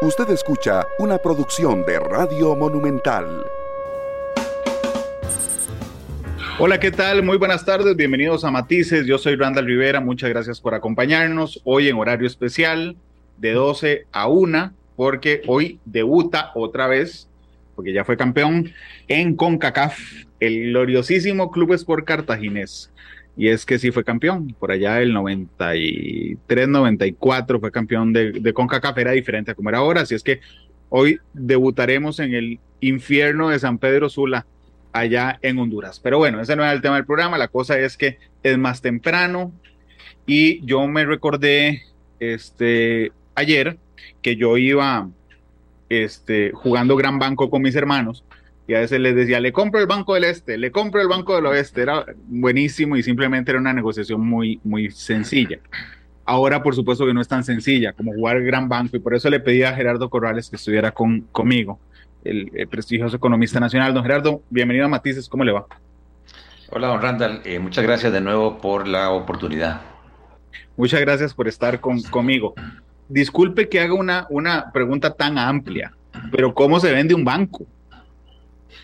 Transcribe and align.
Usted 0.00 0.30
escucha 0.30 0.86
una 1.00 1.18
producción 1.18 1.84
de 1.84 1.98
Radio 1.98 2.54
Monumental. 2.54 3.44
Hola, 6.60 6.78
¿qué 6.78 6.92
tal? 6.92 7.24
Muy 7.24 7.36
buenas 7.36 7.64
tardes, 7.64 7.96
bienvenidos 7.96 8.44
a 8.44 8.52
Matices. 8.52 9.06
Yo 9.06 9.18
soy 9.18 9.34
Randall 9.34 9.66
Rivera, 9.66 9.98
muchas 9.98 10.30
gracias 10.30 10.60
por 10.60 10.72
acompañarnos 10.76 11.60
hoy 11.64 11.88
en 11.88 11.96
horario 11.96 12.28
especial 12.28 12.94
de 13.38 13.54
12 13.54 14.06
a 14.12 14.28
1, 14.28 14.72
porque 14.94 15.42
hoy 15.48 15.80
debuta 15.84 16.52
otra 16.54 16.86
vez, 16.86 17.28
porque 17.74 17.92
ya 17.92 18.04
fue 18.04 18.16
campeón 18.16 18.72
en 19.08 19.34
CONCACAF, 19.34 19.98
el 20.38 20.70
gloriosísimo 20.70 21.50
Club 21.50 21.72
Sport 21.72 22.04
Cartaginés. 22.04 22.92
Y 23.38 23.48
es 23.48 23.64
que 23.64 23.78
sí 23.78 23.92
fue 23.92 24.02
campeón, 24.02 24.54
por 24.58 24.72
allá 24.72 25.00
el 25.00 25.12
93, 25.14 26.68
94 26.68 27.60
fue 27.60 27.70
campeón 27.70 28.12
de, 28.12 28.32
de 28.32 28.52
CONCACAF, 28.52 28.98
era 28.98 29.12
diferente 29.12 29.52
a 29.52 29.54
como 29.54 29.68
era 29.68 29.78
ahora, 29.78 30.00
así 30.00 30.16
es 30.16 30.24
que 30.24 30.40
hoy 30.88 31.20
debutaremos 31.34 32.18
en 32.18 32.34
el 32.34 32.58
infierno 32.80 33.48
de 33.48 33.60
San 33.60 33.78
Pedro 33.78 34.08
Sula 34.08 34.44
allá 34.92 35.38
en 35.40 35.58
Honduras. 35.58 36.00
Pero 36.00 36.18
bueno, 36.18 36.40
ese 36.40 36.56
no 36.56 36.64
es 36.64 36.72
el 36.72 36.80
tema 36.80 36.96
del 36.96 37.06
programa, 37.06 37.38
la 37.38 37.46
cosa 37.46 37.78
es 37.78 37.96
que 37.96 38.18
es 38.42 38.58
más 38.58 38.82
temprano. 38.82 39.52
Y 40.26 40.64
yo 40.66 40.86
me 40.88 41.04
recordé 41.04 41.82
este, 42.18 43.12
ayer 43.36 43.78
que 44.20 44.34
yo 44.34 44.56
iba 44.56 45.08
este, 45.88 46.50
jugando 46.52 46.96
gran 46.96 47.20
banco 47.20 47.50
con 47.50 47.62
mis 47.62 47.76
hermanos 47.76 48.24
y 48.68 48.74
a 48.74 48.80
veces 48.80 49.00
les 49.00 49.16
decía, 49.16 49.40
le 49.40 49.50
compro 49.50 49.80
el 49.80 49.86
banco 49.86 50.12
del 50.12 50.24
este, 50.24 50.58
le 50.58 50.70
compro 50.70 51.00
el 51.00 51.08
banco 51.08 51.34
del 51.34 51.46
oeste, 51.46 51.80
era 51.80 52.04
buenísimo 52.26 52.96
y 52.96 53.02
simplemente 53.02 53.50
era 53.50 53.58
una 53.58 53.72
negociación 53.72 54.20
muy, 54.20 54.60
muy 54.62 54.90
sencilla. 54.90 55.58
Ahora, 56.26 56.62
por 56.62 56.74
supuesto 56.74 57.06
que 57.06 57.14
no 57.14 57.22
es 57.22 57.28
tan 57.28 57.42
sencilla 57.42 57.94
como 57.94 58.12
jugar 58.12 58.36
el 58.36 58.44
gran 58.44 58.68
banco 58.68 58.98
y 58.98 59.00
por 59.00 59.14
eso 59.14 59.30
le 59.30 59.40
pedí 59.40 59.62
a 59.62 59.72
Gerardo 59.72 60.10
Corrales 60.10 60.50
que 60.50 60.56
estuviera 60.56 60.90
con, 60.90 61.22
conmigo 61.32 61.80
el, 62.22 62.68
prestigioso 62.68 63.16
economista 63.16 63.58
nacional. 63.58 63.94
Don 63.94 64.02
Gerardo, 64.02 64.42
bienvenido 64.50 64.84
a 64.84 64.88
Matices, 64.88 65.30
¿cómo 65.30 65.44
le 65.44 65.52
va? 65.52 65.64
Hola, 66.68 66.88
don 66.88 67.00
Randall, 67.00 67.40
eh, 67.46 67.58
muchas 67.58 67.84
gracias 67.84 68.12
de 68.12 68.20
nuevo 68.20 68.58
por 68.58 68.86
la 68.86 69.12
oportunidad. 69.12 69.80
Muchas 70.76 71.00
gracias 71.00 71.32
por 71.32 71.48
estar 71.48 71.80
con, 71.80 72.02
conmigo. 72.02 72.52
Disculpe 73.08 73.70
que 73.70 73.80
haga 73.80 73.94
una, 73.94 74.26
una 74.28 74.70
pregunta 74.72 75.14
tan 75.14 75.38
amplia, 75.38 75.94
pero 76.30 76.52
¿cómo 76.52 76.78
se 76.80 76.92
vende 76.92 77.14
un 77.14 77.24
banco? 77.24 77.66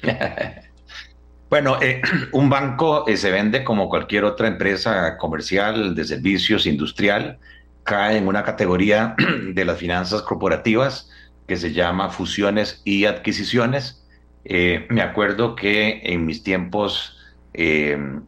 bueno, 1.50 1.80
eh, 1.82 2.02
un 2.32 2.50
banco 2.50 3.06
eh, 3.06 3.16
se 3.16 3.30
vende 3.30 3.64
como 3.64 3.88
cualquier 3.88 4.24
otra 4.24 4.48
empresa 4.48 5.16
comercial, 5.16 5.94
de 5.94 6.04
servicios, 6.04 6.66
industrial, 6.66 7.38
cae 7.82 8.16
en 8.16 8.28
una 8.28 8.42
categoría 8.44 9.14
de 9.52 9.64
las 9.64 9.78
finanzas 9.78 10.22
corporativas 10.22 11.10
que 11.46 11.56
se 11.56 11.72
llama 11.72 12.08
Fusiones 12.08 12.80
y 12.84 13.04
Adquisiciones. 13.04 14.02
Eh, 14.44 14.86
me 14.90 15.02
acuerdo 15.02 15.54
que 15.56 16.00
en 16.04 16.26
mis 16.26 16.42
tiempos 16.42 17.18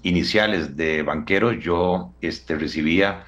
iniciales 0.02 0.77
de 0.77 1.02
banquero 1.02 1.50
yo 1.50 2.12
este, 2.20 2.54
recibía 2.54 3.24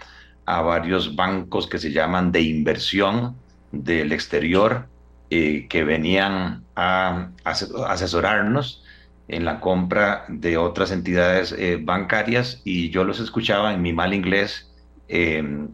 a 0.46 0.62
varios 0.62 1.16
bancos 1.16 1.66
que 1.66 1.78
se 1.78 1.90
llaman 1.90 2.30
de 2.30 2.40
inversión 2.42 3.34
del 3.72 4.12
exterior 4.12 4.86
que 5.28 5.84
venían 5.84 6.62
a 6.80 7.30
asesorarnos 7.44 8.84
en 9.26 9.44
la 9.44 9.60
compra 9.60 10.24
de 10.28 10.56
otras 10.56 10.90
entidades 10.90 11.54
bancarias 11.84 12.62
y 12.64 12.90
yo 12.90 13.04
los 13.04 13.20
escuchaba 13.20 13.74
en 13.74 13.82
mi 13.82 13.92
mal 13.92 14.14
inglés 14.14 14.70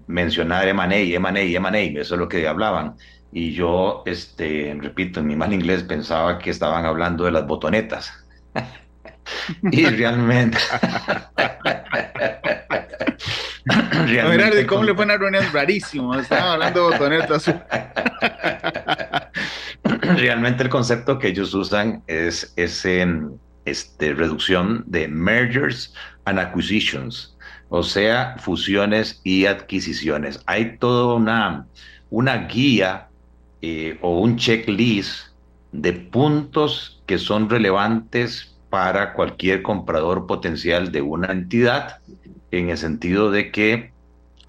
mencionar 0.06 0.66
M&A, 0.66 0.96
M&A, 0.96 1.40
M&A, 1.40 2.00
eso 2.00 2.14
es 2.14 2.18
lo 2.18 2.28
que 2.28 2.48
hablaban 2.48 2.96
y 3.36 3.52
yo, 3.52 4.04
este, 4.06 4.78
repito, 4.80 5.18
en 5.18 5.26
mi 5.26 5.34
mal 5.34 5.52
inglés 5.52 5.82
pensaba 5.82 6.38
que 6.38 6.50
estaban 6.50 6.86
hablando 6.86 7.24
de 7.24 7.32
las 7.32 7.44
botonetas. 7.44 8.12
y 9.72 9.86
realmente... 9.86 10.56
realmente 14.06 14.64
¿cómo 14.68 14.84
le 14.84 14.94
fue 14.94 15.04
una 15.04 15.16
reunión? 15.16 15.44
Rarísimo, 15.52 16.14
estaban 16.14 16.52
hablando 16.52 16.88
de 16.88 16.92
botonetas. 16.92 17.46
realmente 20.16 20.62
el 20.62 20.68
concepto 20.68 21.18
que 21.18 21.28
ellos 21.28 21.54
usan 21.54 22.02
es, 22.06 22.52
ese 22.56 23.06
este, 23.64 24.14
reducción 24.14 24.84
de 24.86 25.08
mergers 25.08 25.94
and 26.24 26.38
acquisitions, 26.38 27.36
o 27.68 27.82
sea, 27.82 28.36
fusiones 28.38 29.20
y 29.24 29.46
adquisiciones. 29.46 30.42
Hay 30.46 30.76
toda 30.78 31.14
una, 31.14 31.66
una 32.10 32.46
guía 32.46 33.08
eh, 33.62 33.98
o 34.02 34.20
un 34.20 34.36
checklist 34.36 35.28
de 35.72 35.92
puntos 35.92 37.02
que 37.06 37.18
son 37.18 37.48
relevantes 37.48 38.54
para 38.70 39.12
cualquier 39.12 39.62
comprador 39.62 40.26
potencial 40.26 40.92
de 40.92 41.00
una 41.00 41.32
entidad, 41.32 41.98
en 42.50 42.70
el 42.70 42.78
sentido 42.78 43.30
de 43.30 43.50
que 43.50 43.92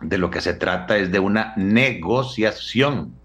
de 0.02 0.18
lo 0.18 0.30
que 0.30 0.42
se 0.42 0.54
trata 0.54 0.98
es 0.98 1.12
de 1.12 1.20
una 1.20 1.54
negociación. 1.56 3.16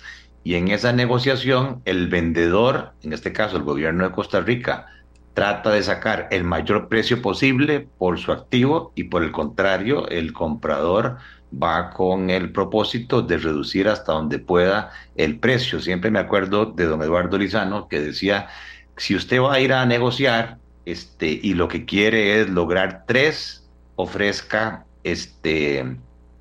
Y 0.42 0.54
en 0.54 0.68
esa 0.68 0.92
negociación, 0.92 1.82
el 1.84 2.08
vendedor, 2.08 2.92
en 3.02 3.12
este 3.12 3.32
caso 3.32 3.56
el 3.56 3.62
gobierno 3.62 4.04
de 4.04 4.12
Costa 4.12 4.40
Rica, 4.40 4.86
trata 5.34 5.70
de 5.70 5.82
sacar 5.82 6.28
el 6.30 6.44
mayor 6.44 6.88
precio 6.88 7.22
posible 7.22 7.86
por 7.98 8.18
su 8.18 8.32
activo 8.32 8.92
y 8.94 9.04
por 9.04 9.22
el 9.22 9.32
contrario, 9.32 10.08
el 10.08 10.32
comprador 10.32 11.18
va 11.50 11.90
con 11.90 12.30
el 12.30 12.52
propósito 12.52 13.22
de 13.22 13.38
reducir 13.38 13.88
hasta 13.88 14.12
donde 14.12 14.38
pueda 14.38 14.92
el 15.16 15.38
precio. 15.38 15.80
Siempre 15.80 16.10
me 16.10 16.18
acuerdo 16.18 16.66
de 16.66 16.86
don 16.86 17.02
Eduardo 17.02 17.38
Lizano 17.38 17.88
que 17.88 18.00
decía, 18.00 18.48
si 18.96 19.14
usted 19.14 19.40
va 19.40 19.54
a 19.54 19.60
ir 19.60 19.72
a 19.72 19.84
negociar 19.86 20.58
este, 20.84 21.26
y 21.28 21.54
lo 21.54 21.68
que 21.68 21.84
quiere 21.84 22.40
es 22.40 22.48
lograr 22.48 23.04
tres, 23.06 23.68
ofrezca 23.96 24.84
este, 25.04 25.96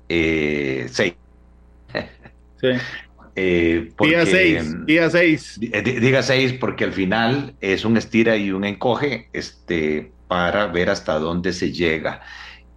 eh, 0.08 0.86
seis. 0.90 1.14
Sí. 2.60 2.68
Eh, 3.36 3.92
diga 4.00 4.26
seis, 4.26 4.86
diga 4.86 5.10
seis. 5.10 5.58
Eh, 5.60 5.82
diga 5.82 6.22
seis 6.22 6.52
porque 6.54 6.84
al 6.84 6.92
final 6.92 7.54
es 7.60 7.84
un 7.84 7.96
estira 7.96 8.36
y 8.36 8.50
un 8.50 8.64
encoge 8.64 9.28
este, 9.32 10.12
para 10.28 10.66
ver 10.66 10.90
hasta 10.90 11.18
dónde 11.18 11.52
se 11.52 11.72
llega. 11.72 12.22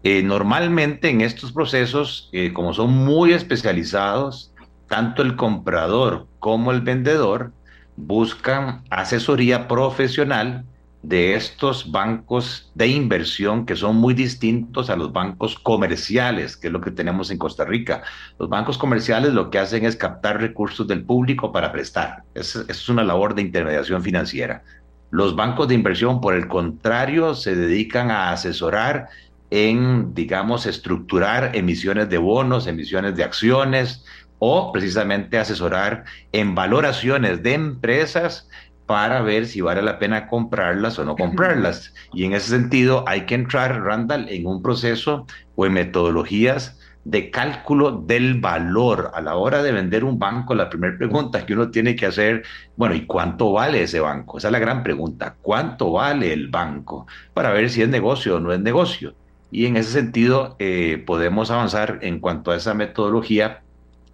Eh, 0.03 0.21
normalmente 0.21 1.09
en 1.09 1.21
estos 1.21 1.53
procesos, 1.53 2.29
eh, 2.33 2.51
como 2.51 2.73
son 2.73 2.91
muy 2.91 3.31
especializados, 3.31 4.53
tanto 4.87 5.21
el 5.21 5.35
comprador 5.35 6.27
como 6.39 6.71
el 6.71 6.81
vendedor 6.81 7.53
buscan 7.95 8.83
asesoría 8.89 9.67
profesional 9.67 10.65
de 11.03 11.35
estos 11.35 11.91
bancos 11.91 12.71
de 12.75 12.87
inversión 12.87 13.65
que 13.65 13.75
son 13.75 13.97
muy 13.97 14.13
distintos 14.13 14.89
a 14.89 14.95
los 14.95 15.11
bancos 15.11 15.59
comerciales, 15.59 16.55
que 16.55 16.67
es 16.67 16.73
lo 16.73 16.79
que 16.79 16.91
tenemos 16.91 17.29
en 17.29 17.37
Costa 17.37 17.65
Rica. 17.65 18.03
Los 18.39 18.49
bancos 18.49 18.77
comerciales 18.77 19.33
lo 19.33 19.49
que 19.49 19.59
hacen 19.59 19.85
es 19.85 19.97
captar 19.97 20.39
recursos 20.39 20.87
del 20.87 21.03
público 21.03 21.51
para 21.51 21.73
prestar. 21.73 22.23
Esa 22.33 22.63
es 22.69 22.87
una 22.87 23.03
labor 23.03 23.35
de 23.35 23.41
intermediación 23.41 24.01
financiera. 24.01 24.63
Los 25.11 25.35
bancos 25.35 25.67
de 25.67 25.75
inversión, 25.75 26.21
por 26.21 26.35
el 26.35 26.47
contrario, 26.47 27.35
se 27.35 27.53
dedican 27.53 28.09
a 28.09 28.31
asesorar 28.31 29.09
en, 29.51 30.15
digamos, 30.15 30.65
estructurar 30.65 31.51
emisiones 31.53 32.09
de 32.09 32.17
bonos, 32.17 32.65
emisiones 32.65 33.15
de 33.15 33.25
acciones 33.25 34.05
o 34.39 34.71
precisamente 34.71 35.37
asesorar 35.37 36.05
en 36.31 36.55
valoraciones 36.55 37.43
de 37.43 37.53
empresas 37.53 38.49
para 38.85 39.21
ver 39.21 39.45
si 39.45 39.61
vale 39.61 39.81
la 39.81 39.99
pena 39.99 40.27
comprarlas 40.27 40.99
o 40.99 41.05
no 41.05 41.15
comprarlas. 41.15 41.93
Y 42.13 42.25
en 42.25 42.33
ese 42.33 42.49
sentido 42.49 43.03
hay 43.07 43.25
que 43.25 43.35
entrar, 43.35 43.81
Randall, 43.81 44.27
en 44.29 44.45
un 44.45 44.61
proceso 44.61 45.25
o 45.55 45.65
en 45.65 45.73
metodologías 45.73 46.79
de 47.05 47.29
cálculo 47.31 47.91
del 47.91 48.39
valor. 48.39 49.11
A 49.13 49.21
la 49.21 49.35
hora 49.35 49.63
de 49.63 49.71
vender 49.71 50.03
un 50.03 50.19
banco, 50.19 50.55
la 50.55 50.69
primera 50.69 50.97
pregunta 50.97 51.45
que 51.45 51.53
uno 51.53 51.69
tiene 51.69 51.95
que 51.95 52.05
hacer, 52.05 52.43
bueno, 52.75 52.95
¿y 52.95 53.05
cuánto 53.05 53.51
vale 53.51 53.83
ese 53.83 53.99
banco? 53.99 54.37
Esa 54.37 54.47
es 54.49 54.51
la 54.51 54.59
gran 54.59 54.83
pregunta. 54.83 55.35
¿Cuánto 55.41 55.91
vale 55.91 56.33
el 56.33 56.47
banco? 56.47 57.07
Para 57.33 57.51
ver 57.51 57.69
si 57.69 57.81
es 57.81 57.89
negocio 57.89 58.37
o 58.37 58.39
no 58.39 58.53
es 58.53 58.59
negocio. 58.59 59.15
Y 59.51 59.65
en 59.67 59.77
ese 59.77 59.91
sentido 59.91 60.55
eh, 60.59 61.03
podemos 61.05 61.51
avanzar 61.51 61.99
en 62.01 62.19
cuanto 62.19 62.51
a 62.51 62.55
esa 62.55 62.73
metodología 62.73 63.61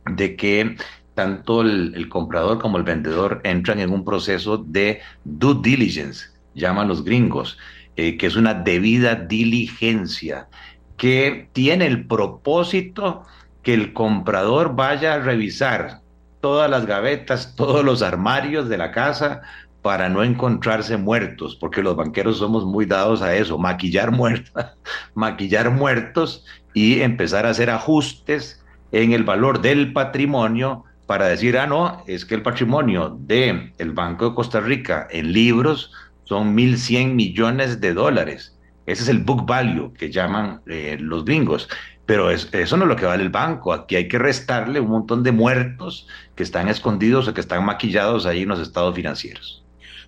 de 0.05 0.35
que 0.35 0.75
tanto 1.19 1.63
el, 1.63 2.07
comprador 2.07 2.59
como 2.59 2.77
el 2.77 2.83
vendedor 2.83 3.41
entran 3.43 3.81
en 3.81 3.91
un 3.91 4.05
proceso 4.05 4.57
de 4.57 5.01
due 5.25 5.59
diligence, 5.61 6.27
llaman 6.55 6.87
los 6.87 7.03
gringos, 7.03 7.57
eh, 7.97 8.15
que 8.15 8.25
es 8.25 8.37
una 8.37 8.53
debida 8.53 9.15
diligencia, 9.15 10.47
que 10.95 11.49
tiene 11.51 11.87
el 11.87 12.07
propósito 12.07 13.25
que 13.63 13.73
el 13.73 13.91
comprador 13.91 14.77
vaya 14.77 15.15
a 15.15 15.19
revisar 15.19 15.99
todas 16.39 16.71
las 16.71 16.85
gavetas, 16.85 17.53
todos 17.57 17.83
los 17.83 18.01
armarios 18.01 18.69
de 18.69 18.77
la 18.77 18.93
casa 18.93 19.41
para 19.81 20.07
no 20.07 20.23
encontrarse 20.23 20.95
muertos, 20.95 21.57
porque 21.57 21.83
los 21.83 21.97
banqueros 21.97 22.37
somos 22.37 22.63
muy 22.63 22.85
dados 22.85 23.21
a 23.21 23.35
eso, 23.35 23.57
maquillar 23.57 24.11
muertos, 24.11 24.53
maquillar 25.15 25.69
muertos 25.69 26.45
y 26.73 27.01
empezar 27.01 27.45
a 27.45 27.49
hacer 27.49 27.69
ajustes 27.69 28.63
en 28.93 29.11
el 29.11 29.25
valor 29.25 29.59
del 29.59 29.91
patrimonio 29.91 30.85
para 31.09 31.25
decir, 31.25 31.57
ah, 31.57 31.65
no, 31.65 32.03
es 32.05 32.23
que 32.23 32.35
el 32.35 32.43
patrimonio 32.43 33.17
del 33.21 33.73
el 33.79 33.93
Banco 33.93 34.29
de 34.29 34.35
Costa 34.35 34.59
Rica 34.59 35.07
en 35.09 35.33
libros 35.33 35.91
son 36.25 36.55
1.100 36.55 37.15
millones 37.15 37.81
de 37.81 37.95
dólares. 37.95 38.55
Ese 38.85 39.01
es 39.01 39.09
el 39.09 39.17
book 39.17 39.47
value 39.47 39.91
que 39.93 40.11
llaman 40.11 40.61
eh, 40.67 40.97
los 40.99 41.25
gringos. 41.25 41.67
Pero 42.05 42.29
eso 42.29 42.77
no 42.77 42.83
es 42.83 42.89
lo 42.89 42.95
que 42.95 43.07
vale 43.07 43.23
el 43.23 43.31
banco. 43.31 43.73
Aquí 43.73 43.95
hay 43.95 44.07
que 44.07 44.19
restarle 44.19 44.79
un 44.79 44.91
montón 44.91 45.23
de 45.23 45.31
muertos 45.31 46.07
que 46.35 46.43
están 46.43 46.67
escondidos 46.67 47.27
o 47.27 47.33
que 47.33 47.41
están 47.41 47.65
maquillados 47.65 48.27
ahí 48.27 48.43
en 48.43 48.49
los 48.49 48.59
estados 48.59 48.93
financieros. 48.93 49.65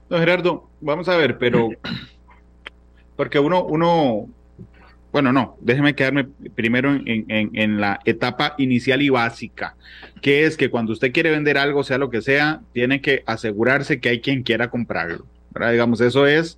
Don 0.07 0.19
Gerardo, 0.19 0.69
vamos 0.81 1.09
a 1.09 1.17
ver, 1.17 1.39
pero 1.39 1.69
porque 3.15 3.39
uno, 3.39 3.63
uno, 3.63 4.27
bueno, 5.11 5.33
no, 5.33 5.57
déjeme 5.61 5.95
quedarme 5.95 6.27
primero 6.55 6.93
en, 6.93 7.25
en, 7.27 7.81
la 7.81 7.99
etapa 8.05 8.55
inicial 8.57 9.01
y 9.01 9.09
básica, 9.09 9.75
que 10.21 10.45
es 10.45 10.57
que 10.57 10.69
cuando 10.69 10.93
usted 10.93 11.11
quiere 11.11 11.31
vender 11.31 11.57
algo, 11.57 11.83
sea 11.83 11.97
lo 11.97 12.09
que 12.09 12.21
sea, 12.21 12.61
tiene 12.73 13.01
que 13.01 13.23
asegurarse 13.25 13.99
que 13.99 14.09
hay 14.09 14.21
quien 14.21 14.43
quiera 14.43 14.69
comprarlo. 14.69 15.25
Digamos, 15.53 15.99
eso 15.99 16.27
es 16.27 16.57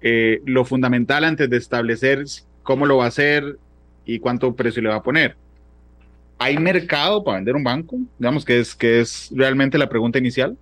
eh, 0.00 0.40
lo 0.46 0.64
fundamental 0.64 1.24
antes 1.24 1.50
de 1.50 1.56
establecer 1.56 2.24
cómo 2.62 2.86
lo 2.86 2.98
va 2.98 3.06
a 3.06 3.08
hacer, 3.08 3.56
y 4.04 4.18
cuánto 4.18 4.54
precio 4.54 4.82
le 4.82 4.88
va 4.88 4.96
a 4.96 5.02
poner. 5.02 5.36
¿Hay 6.38 6.58
mercado 6.58 7.22
para 7.22 7.36
vender 7.36 7.54
un 7.54 7.64
banco? 7.64 7.98
Digamos 8.18 8.44
que 8.44 8.58
es, 8.58 8.74
que 8.74 9.00
es 9.00 9.30
realmente 9.34 9.78
la 9.78 9.88
pregunta 9.88 10.18
inicial. 10.18 10.56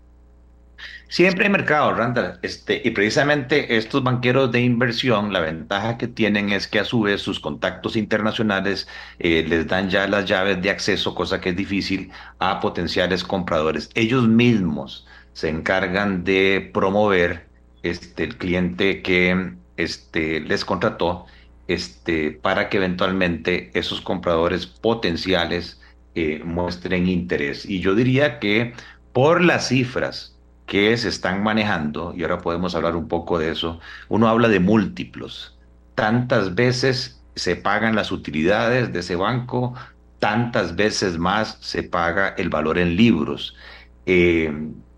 Siempre 1.09 1.45
hay 1.45 1.51
mercado, 1.51 1.95
Randall. 1.95 2.39
Este, 2.43 2.83
y 2.85 2.91
precisamente 2.91 3.77
estos 3.77 4.03
banqueros 4.03 4.53
de 4.53 4.61
inversión, 4.61 5.33
la 5.33 5.41
ventaja 5.41 5.97
que 5.97 6.09
tienen 6.09 6.51
es 6.51 6.69
que 6.69 6.81
a 6.81 6.85
su 6.85 7.01
vez 7.03 7.23
sus 7.23 7.41
contactos 7.41 7.97
internacionales 7.97 8.87
eh, 9.19 9.45
les 9.49 9.67
dan 9.67 9.89
ya 9.91 10.07
las 10.07 10.27
llaves 10.27 10.61
de 10.63 10.71
acceso, 10.71 11.15
cosa 11.15 11.41
que 11.41 11.51
es 11.51 11.57
difícil, 11.57 12.11
a 12.39 12.61
potenciales 12.61 13.25
compradores. 13.25 13.91
Ellos 13.95 14.29
mismos 14.29 15.07
se 15.33 15.49
encargan 15.49 16.25
de 16.25 16.71
promover 16.75 17.47
este, 17.83 18.25
el 18.25 18.37
cliente 18.37 19.03
que 19.03 19.55
este, 19.77 20.41
les 20.41 20.65
contrató 20.65 21.27
este, 21.69 22.33
para 22.33 22.69
que 22.69 22.79
eventualmente 22.79 23.71
esos 23.75 24.01
compradores 24.01 24.67
potenciales 24.67 25.81
eh, 26.15 26.43
muestren 26.45 27.09
interés. 27.09 27.65
Y 27.67 27.81
yo 27.81 27.95
diría 27.95 28.39
que 28.41 28.75
por 29.13 29.43
las 29.43 29.69
cifras 29.69 30.38
que 30.69 30.97
se 30.99 31.09
están 31.09 31.43
manejando, 31.43 32.15
y 32.15 32.23
ahora 32.23 32.39
podemos 32.39 32.75
hablar 32.75 32.95
un 32.95 33.09
poco 33.09 33.39
de 33.39 33.51
eso, 33.51 33.81
uno 34.09 34.29
habla 34.29 34.49
de 34.49 34.61
múltiplos. 34.61 35.59
Tantas 35.95 36.55
veces 36.55 37.23
se 37.35 37.57
pagan 37.57 37.97
las 37.97 38.13
utilidades 38.13 38.93
de 38.93 39.01
ese 39.01 39.17
banco, 39.17 39.75
tantas 40.19 40.77
veces 40.77 41.19
más 41.19 41.59
se 41.63 41.83
paga 41.85 42.29
el 42.37 42.51
valor 42.51 42.79
en 42.79 42.97
libros. 42.97 43.57
Eh, 44.07 44.53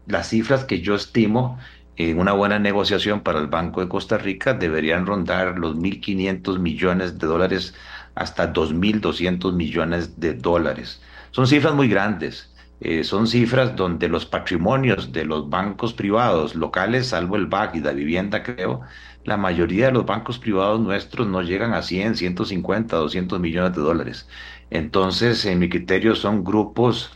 las 0.06 0.28
cifras 0.30 0.64
que 0.64 0.80
yo 0.80 0.96
estimo 0.96 1.58
en 1.96 2.18
una 2.18 2.32
buena 2.32 2.58
negociación 2.58 3.20
para 3.20 3.38
el 3.38 3.46
Banco 3.46 3.80
de 3.80 3.88
Costa 3.88 4.18
Rica 4.18 4.54
deberían 4.54 5.06
rondar 5.06 5.58
los 5.58 5.76
1.500 5.76 6.58
millones 6.58 7.18
de 7.18 7.26
dólares 7.28 7.74
hasta 8.16 8.52
2.200 8.52 9.52
millones 9.52 10.18
de 10.18 10.34
dólares. 10.34 11.00
Son 11.30 11.46
cifras 11.46 11.74
muy 11.74 11.88
grandes. 11.88 12.49
Eh, 12.80 13.04
son 13.04 13.26
cifras 13.26 13.76
donde 13.76 14.08
los 14.08 14.24
patrimonios 14.26 15.12
de 15.12 15.24
los 15.24 15.50
bancos 15.50 15.92
privados 15.92 16.54
locales, 16.54 17.08
salvo 17.08 17.36
el 17.36 17.46
BAC 17.46 17.76
y 17.76 17.80
la 17.80 17.92
vivienda, 17.92 18.42
creo, 18.42 18.80
la 19.24 19.36
mayoría 19.36 19.86
de 19.86 19.92
los 19.92 20.06
bancos 20.06 20.38
privados 20.38 20.80
nuestros 20.80 21.26
no 21.26 21.42
llegan 21.42 21.74
a 21.74 21.82
100, 21.82 22.16
150, 22.16 22.96
200 22.96 23.38
millones 23.38 23.76
de 23.76 23.82
dólares. 23.82 24.28
Entonces, 24.70 25.44
en 25.44 25.58
mi 25.58 25.68
criterio, 25.68 26.14
son 26.14 26.42
grupos 26.42 27.12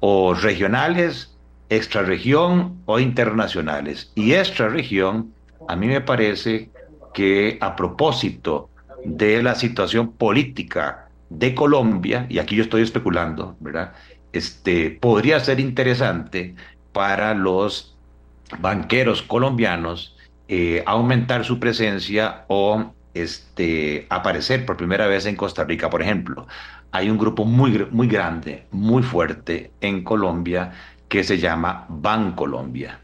o 0.00 0.34
regionales 0.34 1.38
extrarregión 1.68 2.82
o 2.86 2.98
internacionales. 2.98 4.12
Y 4.14 4.32
extrarregión, 4.34 5.34
a 5.68 5.76
mí 5.76 5.86
me 5.86 6.00
parece 6.00 6.70
que 7.12 7.58
a 7.60 7.76
propósito 7.76 8.70
de 9.04 9.42
la 9.42 9.54
situación 9.54 10.12
política 10.12 11.10
de 11.30 11.54
Colombia, 11.54 12.26
y 12.28 12.38
aquí 12.38 12.56
yo 12.56 12.62
estoy 12.62 12.82
especulando, 12.82 13.56
¿verdad? 13.60 13.92
Este, 14.32 14.90
podría 14.90 15.40
ser 15.40 15.60
interesante 15.60 16.54
para 16.92 17.34
los 17.34 17.96
banqueros 18.60 19.22
colombianos 19.22 20.16
eh, 20.48 20.82
aumentar 20.86 21.44
su 21.44 21.58
presencia 21.60 22.44
o 22.48 22.92
este, 23.14 24.06
aparecer 24.10 24.64
por 24.64 24.76
primera 24.76 25.06
vez 25.06 25.26
en 25.26 25.36
Costa 25.36 25.64
Rica, 25.64 25.90
por 25.90 26.02
ejemplo. 26.02 26.46
Hay 26.90 27.10
un 27.10 27.18
grupo 27.18 27.44
muy, 27.44 27.86
muy 27.90 28.08
grande, 28.08 28.66
muy 28.70 29.02
fuerte 29.02 29.72
en 29.80 30.04
Colombia 30.04 30.72
que 31.08 31.24
se 31.24 31.38
llama 31.38 31.86
Bancolombia, 31.88 33.00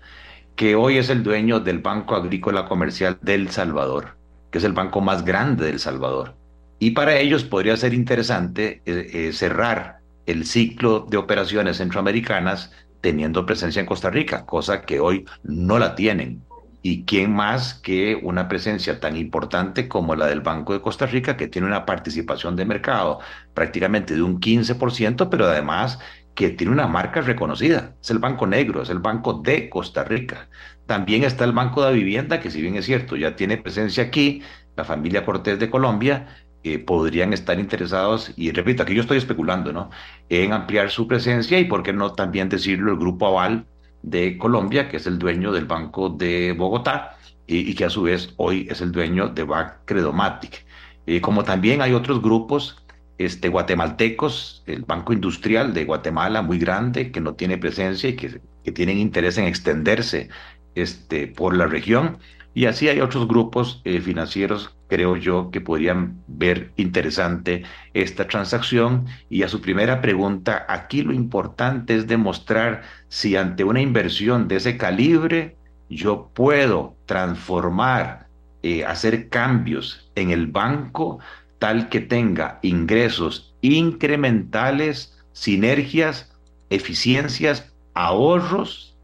que 0.56 0.74
hoy 0.74 0.98
es 0.98 1.10
el 1.10 1.22
dueño 1.22 1.60
del 1.60 1.80
Banco 1.80 2.14
Agrícola 2.14 2.66
Comercial 2.66 3.18
del 3.22 3.50
Salvador, 3.50 4.16
que 4.50 4.58
es 4.58 4.64
el 4.64 4.72
banco 4.72 5.00
más 5.00 5.24
grande 5.24 5.66
del 5.66 5.80
Salvador. 5.80 6.34
Y 6.78 6.92
para 6.92 7.16
ellos 7.16 7.44
podría 7.44 7.76
ser 7.76 7.94
interesante 7.94 8.82
eh, 8.86 9.10
eh, 9.12 9.32
cerrar 9.32 10.00
el 10.26 10.46
ciclo 10.46 11.06
de 11.08 11.16
operaciones 11.16 11.78
centroamericanas 11.78 12.72
teniendo 13.00 13.44
presencia 13.44 13.80
en 13.80 13.86
Costa 13.86 14.10
Rica, 14.10 14.46
cosa 14.46 14.82
que 14.82 15.00
hoy 15.00 15.26
no 15.42 15.78
la 15.78 15.94
tienen. 15.94 16.42
¿Y 16.80 17.04
quién 17.04 17.32
más 17.34 17.74
que 17.74 18.18
una 18.22 18.48
presencia 18.48 19.00
tan 19.00 19.16
importante 19.16 19.88
como 19.88 20.16
la 20.16 20.26
del 20.26 20.42
Banco 20.42 20.74
de 20.74 20.82
Costa 20.82 21.06
Rica, 21.06 21.36
que 21.36 21.48
tiene 21.48 21.66
una 21.66 21.86
participación 21.86 22.56
de 22.56 22.66
mercado 22.66 23.20
prácticamente 23.54 24.14
de 24.14 24.22
un 24.22 24.38
15%, 24.40 25.28
pero 25.30 25.46
además 25.46 25.98
que 26.34 26.50
tiene 26.50 26.72
una 26.72 26.86
marca 26.86 27.20
reconocida. 27.20 27.94
Es 28.02 28.10
el 28.10 28.18
Banco 28.18 28.46
Negro, 28.46 28.82
es 28.82 28.90
el 28.90 28.98
Banco 28.98 29.40
de 29.42 29.68
Costa 29.70 30.04
Rica. 30.04 30.48
También 30.86 31.24
está 31.24 31.44
el 31.44 31.52
Banco 31.52 31.84
de 31.84 31.94
Vivienda, 31.94 32.40
que 32.40 32.50
si 32.50 32.60
bien 32.60 32.76
es 32.76 32.84
cierto, 32.84 33.16
ya 33.16 33.36
tiene 33.36 33.56
presencia 33.56 34.04
aquí, 34.04 34.42
la 34.76 34.84
familia 34.84 35.24
Cortés 35.24 35.58
de 35.58 35.70
Colombia, 35.70 36.26
eh, 36.64 36.78
podrían 36.78 37.32
estar 37.34 37.60
interesados, 37.60 38.32
y 38.36 38.50
repito, 38.50 38.82
aquí 38.82 38.94
yo 38.94 39.02
estoy 39.02 39.18
especulando, 39.18 39.72
¿no? 39.72 39.90
En 40.30 40.52
ampliar 40.52 40.90
su 40.90 41.06
presencia 41.06 41.58
y, 41.58 41.64
por 41.64 41.82
qué 41.82 41.92
no 41.92 42.12
también 42.14 42.48
decirlo, 42.48 42.92
el 42.92 42.98
Grupo 42.98 43.26
Aval 43.26 43.66
de 44.02 44.38
Colombia, 44.38 44.88
que 44.88 44.96
es 44.96 45.06
el 45.06 45.18
dueño 45.18 45.52
del 45.52 45.66
Banco 45.66 46.08
de 46.08 46.52
Bogotá 46.52 47.18
y, 47.46 47.74
que 47.74 47.84
a 47.84 47.90
su 47.90 48.02
vez 48.02 48.32
hoy 48.36 48.66
es 48.70 48.80
el 48.80 48.92
dueño 48.92 49.28
de 49.28 49.42
Bank 49.44 49.72
Credomatic. 49.84 50.64
Eh, 51.06 51.20
como 51.20 51.44
también 51.44 51.82
hay 51.82 51.92
otros 51.92 52.22
grupos 52.22 52.82
este, 53.18 53.48
guatemaltecos, 53.48 54.62
el 54.66 54.82
Banco 54.82 55.12
Industrial 55.12 55.74
de 55.74 55.84
Guatemala, 55.84 56.42
muy 56.42 56.58
grande, 56.58 57.12
que 57.12 57.20
no 57.20 57.34
tiene 57.34 57.58
presencia 57.58 58.08
y 58.08 58.16
que, 58.16 58.40
tienen 58.72 58.96
interés 58.98 59.36
en 59.36 59.44
extenderse 59.44 60.30
este, 60.74 61.26
por 61.26 61.54
la 61.54 61.66
región. 61.66 62.18
Y 62.54 62.66
así 62.66 62.88
hay 62.88 63.00
otros 63.00 63.26
grupos 63.26 63.82
eh, 63.84 64.00
financieros, 64.00 64.74
creo 64.88 65.16
yo, 65.16 65.50
que 65.50 65.60
podrían 65.60 66.22
ver 66.28 66.70
interesante 66.76 67.64
esta 67.94 68.28
transacción. 68.28 69.06
Y 69.28 69.42
a 69.42 69.48
su 69.48 69.60
primera 69.60 70.00
pregunta, 70.00 70.64
aquí 70.68 71.02
lo 71.02 71.12
importante 71.12 71.96
es 71.96 72.06
demostrar 72.06 72.82
si 73.08 73.36
ante 73.36 73.64
una 73.64 73.80
inversión 73.80 74.46
de 74.46 74.56
ese 74.56 74.76
calibre 74.76 75.56
yo 75.90 76.30
puedo 76.32 76.94
transformar, 77.06 78.28
eh, 78.62 78.84
hacer 78.84 79.28
cambios 79.28 80.10
en 80.14 80.30
el 80.30 80.46
banco 80.46 81.18
tal 81.58 81.88
que 81.88 82.00
tenga 82.00 82.58
ingresos 82.62 83.54
incrementales, 83.62 85.16
sinergias, 85.32 86.30
eficiencias, 86.68 87.72
ahorros, 87.94 88.96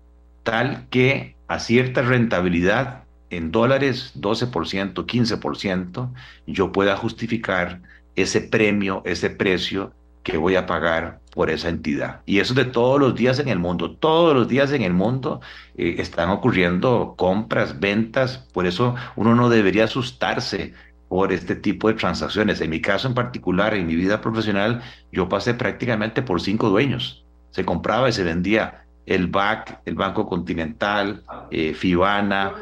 tal 0.42 0.86
que 0.90 1.36
a 1.48 1.58
cierta 1.58 2.02
rentabilidad 2.02 2.99
en 3.30 3.50
dólares, 3.52 4.12
12%, 4.16 5.06
15%, 5.06 6.12
yo 6.46 6.72
pueda 6.72 6.96
justificar 6.96 7.80
ese 8.16 8.40
premio, 8.40 9.02
ese 9.04 9.30
precio 9.30 9.92
que 10.22 10.36
voy 10.36 10.56
a 10.56 10.66
pagar 10.66 11.20
por 11.32 11.50
esa 11.50 11.68
entidad. 11.68 12.20
Y 12.26 12.40
eso 12.40 12.54
de 12.54 12.64
todos 12.64 13.00
los 13.00 13.14
días 13.14 13.38
en 13.38 13.48
el 13.48 13.58
mundo. 13.58 13.96
Todos 13.96 14.34
los 14.34 14.48
días 14.48 14.72
en 14.72 14.82
el 14.82 14.92
mundo 14.92 15.40
eh, 15.76 15.96
están 15.98 16.30
ocurriendo 16.30 17.14
compras, 17.16 17.80
ventas. 17.80 18.38
Por 18.52 18.66
eso 18.66 18.94
uno 19.16 19.34
no 19.34 19.48
debería 19.48 19.84
asustarse 19.84 20.74
por 21.08 21.32
este 21.32 21.56
tipo 21.56 21.88
de 21.88 21.94
transacciones. 21.94 22.60
En 22.60 22.70
mi 22.70 22.80
caso 22.80 23.08
en 23.08 23.14
particular, 23.14 23.74
en 23.74 23.86
mi 23.86 23.96
vida 23.96 24.20
profesional, 24.20 24.82
yo 25.12 25.28
pasé 25.28 25.54
prácticamente 25.54 26.22
por 26.22 26.40
cinco 26.40 26.68
dueños. 26.68 27.24
Se 27.50 27.64
compraba 27.64 28.08
y 28.08 28.12
se 28.12 28.22
vendía 28.22 28.84
el 29.10 29.26
BAC, 29.26 29.80
el 29.86 29.96
Banco 29.96 30.28
Continental, 30.28 31.24
eh, 31.50 31.74
Fibana, 31.74 32.54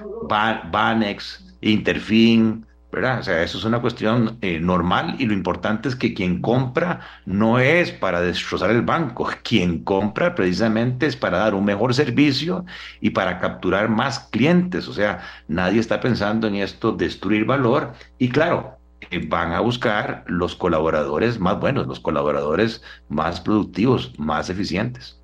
Banex, 0.73 1.45
Interfin, 1.61 2.67
¿verdad? 2.91 3.21
O 3.21 3.23
sea, 3.23 3.43
eso 3.43 3.59
es 3.59 3.65
una 3.65 3.83
cuestión 3.83 4.39
eh, 4.41 4.59
normal 4.59 5.17
y 5.19 5.27
lo 5.27 5.35
importante 5.35 5.91
es 5.91 5.95
que 5.97 6.15
quien 6.15 6.41
compra 6.41 7.01
no 7.27 7.59
es 7.59 7.93
para 7.93 8.23
destrozar 8.23 8.71
el 8.71 8.81
banco, 8.81 9.29
quien 9.43 9.85
compra 9.85 10.35
precisamente 10.35 11.07
es 11.07 11.17
para 11.17 11.37
dar 11.39 11.55
un 11.55 11.67
mejor 11.67 11.93
servicio 11.93 12.65
y 13.03 13.11
para 13.11 13.39
capturar 13.41 13.91
más 13.91 14.19
clientes, 14.19 14.89
o 14.89 14.95
sea, 14.95 15.21
nadie 15.49 15.81
está 15.81 16.01
pensando 16.01 16.47
en 16.47 16.55
esto, 16.57 16.93
destruir 16.93 17.45
valor 17.45 17.93
y 18.17 18.31
claro, 18.31 18.79
eh, 19.11 19.27
van 19.29 19.53
a 19.53 19.61
buscar 19.61 20.25
los 20.27 20.57
colaboradores 20.57 21.39
más 21.39 21.61
buenos, 21.61 21.87
los 21.87 22.01
colaboradores 22.01 22.83
más 23.09 23.41
productivos, 23.41 24.19
más 24.19 24.49
eficientes. 24.49 25.18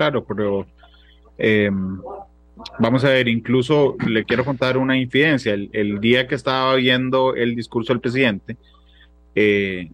Claro, 0.00 0.24
pero 0.24 0.66
em, 1.36 2.00
vamos 2.78 3.04
a 3.04 3.10
ver, 3.10 3.28
incluso 3.28 3.96
le 4.08 4.24
quiero 4.24 4.46
contar 4.46 4.78
una 4.78 4.96
infidencia. 4.96 5.52
El, 5.52 6.00
día 6.00 6.26
que 6.26 6.36
estaba 6.36 6.74
viendo 6.76 7.34
el 7.34 7.54
discurso 7.54 7.92
del 7.92 8.00
presidente, 8.00 8.56
eh, 9.34 9.90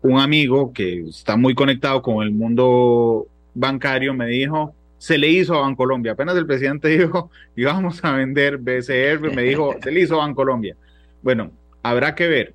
un 0.00 0.18
amigo 0.18 0.72
que 0.72 1.00
está 1.02 1.36
muy 1.36 1.54
conectado 1.54 2.00
con 2.00 2.22
el 2.22 2.30
mundo 2.30 3.26
bancario 3.52 4.14
me 4.14 4.26
dijo, 4.26 4.74
se 4.96 5.18
le 5.18 5.28
hizo 5.28 5.54
a 5.54 5.60
Bancolombia. 5.60 6.12
Apenas 6.12 6.34
el 6.36 6.46
presidente 6.46 6.88
dijo, 6.98 7.30
íbamos 7.56 8.02
a 8.02 8.12
vender 8.12 8.56
BCR, 8.56 9.34
me 9.36 9.42
dijo, 9.42 9.74
se 9.82 9.90
le 9.90 10.00
hizo 10.00 10.14
a 10.14 10.24
Bancolombia. 10.24 10.76
Bueno, 11.20 11.50
habrá 11.82 12.14
que 12.14 12.26
ver. 12.26 12.54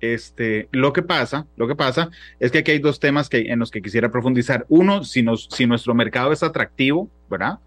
Este, 0.00 0.68
lo 0.72 0.92
que 0.92 1.02
pasa, 1.02 1.46
lo 1.56 1.66
que 1.66 1.74
pasa 1.74 2.10
es 2.38 2.50
que 2.50 2.58
aquí 2.58 2.72
hay 2.72 2.78
dos 2.78 3.00
temas 3.00 3.28
que, 3.28 3.50
en 3.50 3.58
los 3.58 3.70
que 3.70 3.82
quisiera 3.82 4.10
profundizar. 4.10 4.66
Uno, 4.68 5.04
si, 5.04 5.22
nos, 5.22 5.48
si 5.50 5.66
nuestro 5.66 5.94
mercado 5.94 6.32
es 6.32 6.42
atractivo, 6.42 7.10
¿verdad? 7.30 7.58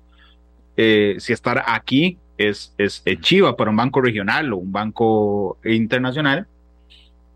Eh, 0.78 1.16
si 1.20 1.34
estar 1.34 1.64
aquí 1.66 2.18
es, 2.38 2.74
es, 2.78 3.04
chiva 3.22 3.58
para 3.58 3.72
un 3.72 3.78
banco 3.78 4.02
regional 4.02 4.54
o 4.54 4.58
un 4.58 4.72
banco 4.72 5.58
internacional. 5.66 6.48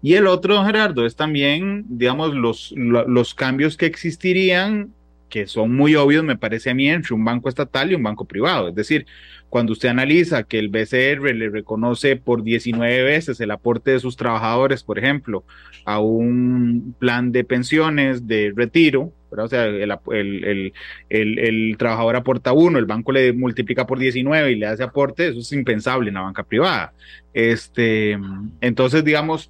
Y 0.02 0.14
el 0.16 0.28
otro, 0.28 0.64
Gerardo, 0.64 1.06
es 1.06 1.16
también, 1.16 1.86
digamos, 1.88 2.34
los, 2.34 2.74
los 2.76 3.34
cambios 3.34 3.78
que 3.78 3.86
existirían 3.86 4.94
que 5.34 5.48
son 5.48 5.76
muy 5.76 5.96
obvios, 5.96 6.24
me 6.24 6.38
parece 6.38 6.70
a 6.70 6.76
mí, 6.76 6.88
entre 6.88 7.16
un 7.16 7.26
banco 7.26 7.50
estatal 7.50 7.92
y 7.92 7.96
un 7.96 8.04
banco 8.04 8.26
privado. 8.26 8.68
Es 8.68 8.76
decir, 8.76 9.08
cuando 9.50 9.74
usted 9.74 9.90
analiza 9.90 10.44
que 10.44 10.60
el 10.60 10.70
BCR 10.70 11.34
le 11.34 11.50
reconoce 11.50 12.18
por 12.18 12.44
19 12.44 13.02
veces 13.02 13.40
el 13.40 13.50
aporte 13.50 13.90
de 13.90 14.00
sus 14.00 14.16
trabajadores, 14.16 14.84
por 14.84 15.00
ejemplo, 15.00 15.44
a 15.86 16.00
un 16.00 16.94
plan 17.00 17.32
de 17.32 17.44
pensiones 17.44 18.28
de 18.28 18.54
retiro, 18.56 19.12
o 19.32 19.48
sea, 19.48 19.66
el, 19.66 20.72
el, 21.10 21.76
trabajador 21.80 22.16
aporta 22.16 22.54
uno, 22.54 22.78
el 22.78 22.86
banco 22.86 23.12
le 23.12 23.34
multiplica 23.34 23.88
por 23.88 23.98
19 23.98 24.52
y 24.52 24.56
le 24.56 24.68
hace 24.68 24.84
aporte, 24.84 25.30
eso 25.30 25.40
es 25.40 25.52
impensable 25.52 26.10
en 26.10 26.14
la 26.14 26.22
banca 26.22 26.44
privada. 26.44 26.94
Este, 27.34 28.20
entonces, 28.62 29.04
digamos, 29.04 29.50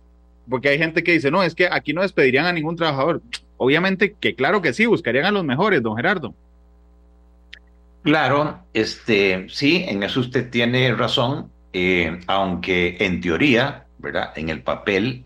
porque 0.50 0.70
hay 0.70 0.78
gente 0.78 1.04
que 1.04 1.12
dice, 1.12 1.30
no, 1.30 1.44
es 1.44 1.54
que 1.54 1.68
aquí 1.70 1.92
no 1.92 2.04
despedirían 2.04 2.46
a 2.46 2.54
ningún 2.54 2.78
trabajador. 2.78 3.22
Obviamente 3.57 4.15
que 4.19 4.36
claro 4.36 4.62
que 4.62 4.74
sí, 4.74 4.86
buscarían 4.86 5.25
a 5.25 5.31
los 5.31 5.43
mejores, 5.43 5.81
don 5.81 5.95
Gerardo. 5.95 6.33
Claro, 8.03 8.65
este, 8.74 9.48
sí, 9.50 9.86
en 9.88 10.03
eso 10.03 10.19
usted 10.19 10.50
tiene 10.50 10.93
razón, 10.93 11.50
eh, 11.72 12.19
aunque 12.27 12.98
en 13.00 13.22
teoría, 13.22 13.86
¿verdad? 13.98 14.33
En 14.36 14.50
el 14.50 14.62
papel, 14.62 15.24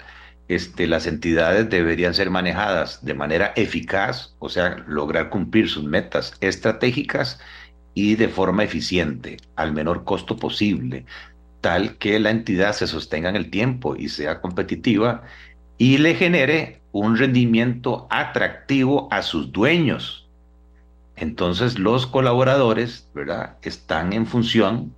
este, 0.48 0.88
las 0.88 1.08
entidades 1.08 1.70
deberían 1.70 2.14
ser 2.14 2.30
manejadas 2.30 3.04
de 3.04 3.16
manera 3.16 3.52
eficaz, 3.56 4.36
o 4.40 4.50
sea, 4.50 4.78
lograr 4.88 5.30
cumplir 5.30 5.70
sus 5.70 5.84
metas 5.84 6.34
estratégicas 6.40 7.40
y 7.96 8.16
de 8.16 8.30
forma 8.30 8.64
eficiente, 8.64 9.38
al 9.56 9.74
menor 9.74 10.04
costo 10.04 10.38
posible, 10.38 11.06
tal 11.62 11.98
que 11.98 12.20
la 12.20 12.30
entidad 12.30 12.74
se 12.74 12.88
sostenga 12.88 13.30
en 13.30 13.36
el 13.36 13.50
tiempo 13.50 13.96
y 13.96 14.10
sea 14.10 14.40
competitiva 14.40 15.24
y 15.78 15.98
le 15.98 16.16
genere 16.16 16.82
un 17.00 17.18
rendimiento 17.18 18.08
atractivo 18.10 19.08
a 19.12 19.22
sus 19.22 19.52
dueños. 19.52 20.28
Entonces 21.16 21.80
los 21.80 22.06
colaboradores, 22.08 23.10
¿verdad? 23.14 23.58
Están 23.62 24.14
en 24.14 24.26
función 24.26 24.94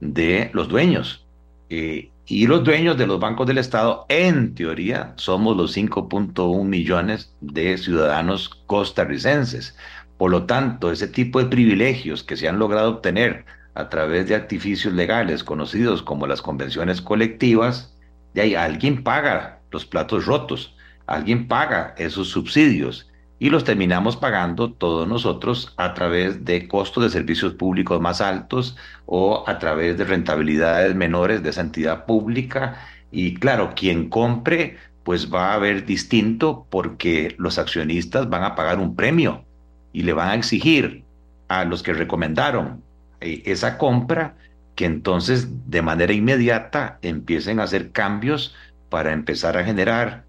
de 0.00 0.50
los 0.52 0.68
dueños. 0.68 1.24
Eh, 1.70 2.10
y 2.26 2.46
los 2.46 2.64
dueños 2.64 2.96
de 2.96 3.06
los 3.06 3.20
bancos 3.20 3.46
del 3.46 3.58
Estado, 3.58 4.06
en 4.08 4.54
teoría, 4.54 5.12
somos 5.16 5.56
los 5.56 5.76
5.1 5.76 6.64
millones 6.64 7.34
de 7.40 7.76
ciudadanos 7.76 8.48
costarricenses. 8.66 9.76
Por 10.16 10.30
lo 10.30 10.44
tanto, 10.44 10.90
ese 10.90 11.08
tipo 11.08 11.38
de 11.38 11.50
privilegios 11.50 12.22
que 12.22 12.36
se 12.36 12.48
han 12.48 12.58
logrado 12.58 12.90
obtener 12.90 13.44
a 13.74 13.88
través 13.88 14.26
de 14.28 14.36
artificios 14.36 14.94
legales 14.94 15.44
conocidos 15.44 16.02
como 16.02 16.26
las 16.26 16.40
convenciones 16.40 17.02
colectivas, 17.02 17.94
de 18.32 18.42
ahí 18.42 18.54
alguien 18.54 19.02
paga 19.02 19.60
los 19.70 19.84
platos 19.84 20.24
rotos. 20.24 20.73
Alguien 21.06 21.48
paga 21.48 21.94
esos 21.98 22.28
subsidios 22.28 23.10
y 23.38 23.50
los 23.50 23.64
terminamos 23.64 24.16
pagando 24.16 24.72
todos 24.72 25.06
nosotros 25.06 25.74
a 25.76 25.92
través 25.92 26.44
de 26.44 26.66
costos 26.66 27.04
de 27.04 27.10
servicios 27.10 27.54
públicos 27.54 28.00
más 28.00 28.20
altos 28.20 28.76
o 29.06 29.44
a 29.46 29.58
través 29.58 29.98
de 29.98 30.04
rentabilidades 30.04 30.94
menores 30.94 31.42
de 31.42 31.50
esa 31.50 31.60
entidad 31.60 32.06
pública. 32.06 32.78
Y 33.10 33.34
claro, 33.34 33.72
quien 33.74 34.08
compre, 34.08 34.78
pues 35.02 35.32
va 35.32 35.52
a 35.52 35.58
ver 35.58 35.84
distinto 35.84 36.66
porque 36.70 37.34
los 37.38 37.58
accionistas 37.58 38.28
van 38.30 38.44
a 38.44 38.54
pagar 38.54 38.78
un 38.78 38.96
premio 38.96 39.44
y 39.92 40.02
le 40.02 40.12
van 40.12 40.28
a 40.28 40.34
exigir 40.34 41.04
a 41.48 41.64
los 41.64 41.82
que 41.82 41.92
recomendaron 41.92 42.82
eh, 43.20 43.42
esa 43.44 43.78
compra 43.78 44.36
que 44.74 44.86
entonces 44.86 45.70
de 45.70 45.82
manera 45.82 46.12
inmediata 46.12 46.98
empiecen 47.02 47.60
a 47.60 47.64
hacer 47.64 47.92
cambios 47.92 48.54
para 48.88 49.12
empezar 49.12 49.56
a 49.56 49.64
generar 49.64 50.24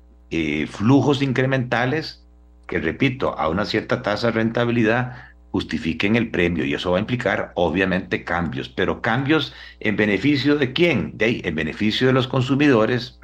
flujos 0.70 1.22
incrementales 1.22 2.26
que, 2.68 2.80
repito, 2.80 3.38
a 3.38 3.50
una 3.50 3.66
cierta 3.66 4.02
tasa 4.02 4.28
de 4.28 4.34
rentabilidad 4.34 5.14
justifiquen 5.56 6.18
el 6.18 6.32
premio 6.32 6.66
y 6.66 6.74
eso 6.74 6.92
va 6.92 6.98
a 6.98 7.00
implicar 7.00 7.54
obviamente 7.56 8.26
cambios, 8.26 8.68
pero 8.68 9.02
cambios 9.02 9.54
en 9.80 9.96
beneficio 9.96 10.58
de 10.58 10.74
quién? 10.74 11.18
De 11.18 11.42
en 11.46 11.56
beneficio 11.56 12.08
de 12.08 12.12
los 12.12 12.28
consumidores. 12.28 13.18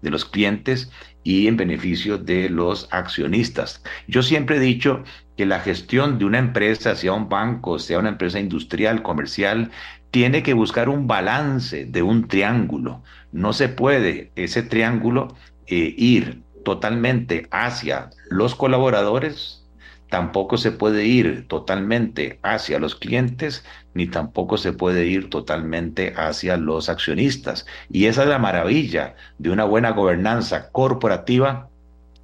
De 0.00 0.10
los 0.10 0.24
clientes 0.24 0.92
y 1.24 1.48
en 1.48 1.56
beneficio 1.56 2.16
de 2.16 2.48
los 2.48 2.86
accionistas. 2.92 3.82
Yo 4.06 4.22
siempre 4.22 4.58
he 4.58 4.60
dicho 4.60 5.02
que 5.36 5.46
la 5.46 5.58
gestión 5.58 6.18
de 6.18 6.26
una 6.26 6.38
empresa, 6.38 6.94
sea 6.94 7.12
un 7.12 7.28
banco, 7.28 7.80
sea 7.80 7.98
una 7.98 8.10
empresa 8.10 8.38
industrial, 8.38 9.02
comercial, 9.02 9.72
tiene 10.12 10.44
que 10.44 10.54
buscar 10.54 10.88
un 10.88 11.08
balance 11.08 11.86
de 11.86 12.02
un 12.02 12.28
triángulo. 12.28 13.02
No 13.32 13.52
se 13.52 13.68
puede 13.68 14.30
ese 14.36 14.62
triángulo 14.62 15.34
eh, 15.66 15.92
ir 15.98 16.43
totalmente 16.64 17.46
hacia 17.50 18.10
los 18.30 18.54
colaboradores, 18.54 19.64
tampoco 20.08 20.56
se 20.56 20.72
puede 20.72 21.06
ir 21.06 21.46
totalmente 21.48 22.38
hacia 22.42 22.78
los 22.78 22.94
clientes, 22.94 23.64
ni 23.94 24.06
tampoco 24.06 24.56
se 24.56 24.72
puede 24.72 25.06
ir 25.06 25.30
totalmente 25.30 26.14
hacia 26.16 26.56
los 26.56 26.88
accionistas. 26.88 27.66
Y 27.90 28.06
esa 28.06 28.22
es 28.22 28.28
la 28.28 28.38
maravilla 28.38 29.14
de 29.38 29.50
una 29.50 29.64
buena 29.64 29.90
gobernanza 29.90 30.70
corporativa 30.70 31.68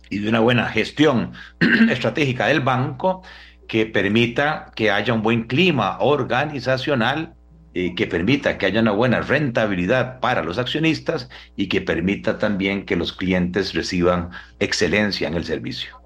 y 0.09 0.19
de 0.19 0.29
una 0.29 0.41
buena 0.41 0.69
gestión 0.69 1.33
estratégica 1.91 2.47
del 2.47 2.61
banco 2.61 3.23
que 3.69 3.87
permita 3.87 4.73
que 4.75 4.91
haya 4.91 5.15
un 5.15 5.23
buen 5.23 5.45
clima 5.45 5.99
organizacional 6.01 7.35
eh, 7.73 7.95
que 7.95 8.09
permita 8.09 8.59
que 8.59 8.67
haya 8.67 8.81
una 8.81 8.91
buena 8.91 9.21
rentabilidad 9.21 10.19
para 10.19 10.43
los 10.43 10.59
accionistas 10.59 11.29
y 11.55 11.69
que 11.69 11.81
permita 11.81 12.37
también 12.37 12.85
que 12.85 12.97
los 12.97 13.13
clientes 13.13 13.75
reciban 13.75 14.31
excelencia 14.59 15.29
en 15.29 15.35
el 15.35 15.45
servicio. 15.45 16.01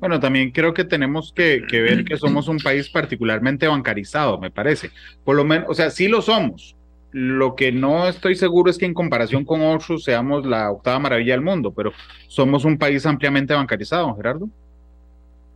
Bueno, 0.00 0.18
también 0.18 0.50
creo 0.50 0.74
que 0.74 0.84
tenemos 0.84 1.32
que, 1.32 1.62
ver 1.70 2.04
que 2.04 2.16
somos 2.18 2.48
un 2.48 2.58
país 2.58 2.88
particularmente 2.88 3.68
bancarizado, 3.68 4.40
me 4.40 4.50
parece. 4.50 4.90
Por 5.24 5.36
lo 5.36 5.44
menos, 5.44 5.68
o 5.68 5.74
sea, 5.74 5.88
sí 5.90 6.08
lo 6.08 6.20
somos. 6.20 6.76
Lo 7.12 7.54
que 7.54 7.70
no 7.70 8.08
estoy 8.08 8.34
seguro 8.34 8.70
es 8.70 8.76
que 8.76 8.86
en 8.86 8.92
comparación 8.92 9.44
con 9.44 9.62
otros 9.62 10.02
seamos 10.02 10.44
la 10.44 10.72
octava 10.72 10.98
maravilla 10.98 11.34
del 11.34 11.42
mundo, 11.42 11.72
pero 11.72 11.92
somos 12.26 12.64
un 12.64 12.76
país 12.76 13.06
ampliamente 13.06 13.54
bancarizado, 13.54 14.16
Gerardo. 14.16 14.48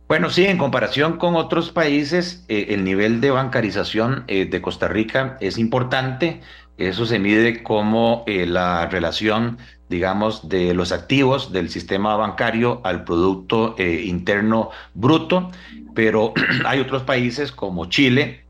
Bueno, 0.09 0.31
sí, 0.31 0.43
en 0.43 0.57
comparación 0.57 1.17
con 1.17 1.35
otros 1.35 1.69
países, 1.69 2.43
eh, 2.47 2.69
el 2.69 2.83
nivel 2.83 3.21
de 3.21 3.29
bancarización 3.29 4.23
eh, 4.27 4.45
de 4.45 4.59
Costa 4.59 4.87
Rica 4.87 5.37
es 5.39 5.59
importante. 5.59 6.41
Eso 6.79 7.05
se 7.05 7.19
mide 7.19 7.61
como 7.61 8.23
eh, 8.25 8.47
la 8.47 8.87
relación, 8.87 9.59
digamos, 9.87 10.49
de 10.49 10.73
los 10.73 10.91
activos 10.91 11.51
del 11.51 11.69
sistema 11.69 12.15
bancario 12.15 12.81
al 12.85 13.03
Producto 13.03 13.75
Interno 13.77 14.71
Bruto, 14.95 15.51
pero 15.93 16.33
hay 16.65 16.79
otros 16.79 17.03
países 17.03 17.51
como 17.51 17.85
Chile, 17.85 18.45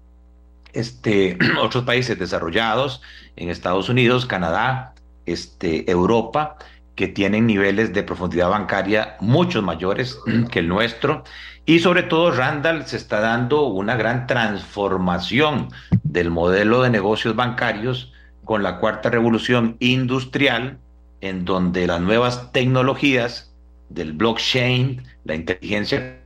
este, 0.71 1.37
otros 1.61 1.83
países 1.83 2.17
desarrollados 2.17 3.01
en 3.35 3.49
Estados 3.49 3.89
Unidos, 3.89 4.25
Canadá, 4.25 4.93
este, 5.25 5.91
Europa, 5.91 6.55
que 6.99 7.07
tienen 7.07 7.47
niveles 7.47 7.93
de 7.93 8.03
profundidad 8.03 8.49
bancaria 8.49 9.15
mucho 9.21 9.61
mayores 9.61 10.19
que 10.51 10.59
el 10.59 10.67
nuestro. 10.67 11.23
Y 11.65 11.79
sobre 11.79 12.03
todo, 12.03 12.29
Randall 12.29 12.85
se 12.87 12.97
está 12.97 13.21
dando 13.21 13.67
una 13.67 13.95
gran 13.95 14.27
transformación 14.27 15.69
del 16.03 16.29
modelo 16.29 16.81
de 16.81 16.89
negocios 16.89 17.37
bancarios 17.37 18.11
con 18.43 18.63
la 18.63 18.79
cuarta 18.79 19.09
revolución 19.09 19.77
industrial, 19.79 20.77
en 21.21 21.45
donde 21.45 21.87
las 21.87 22.01
nuevas 22.01 22.51
tecnologías 22.51 23.55
del 23.87 24.11
blockchain, 24.11 25.01
la 25.23 25.35
inteligencia, 25.35 26.19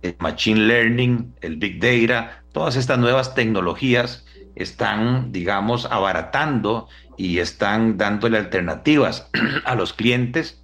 el 0.00 0.16
machine 0.18 0.60
learning, 0.60 1.34
el 1.42 1.56
big 1.56 1.78
data, 1.78 2.42
todas 2.52 2.76
estas 2.76 2.98
nuevas 2.98 3.34
tecnologías 3.34 4.24
están, 4.54 5.30
digamos, 5.30 5.84
abaratando 5.84 6.88
y 7.16 7.38
están 7.38 7.96
dándole 7.96 8.38
alternativas 8.38 9.30
a 9.64 9.74
los 9.74 9.92
clientes 9.92 10.62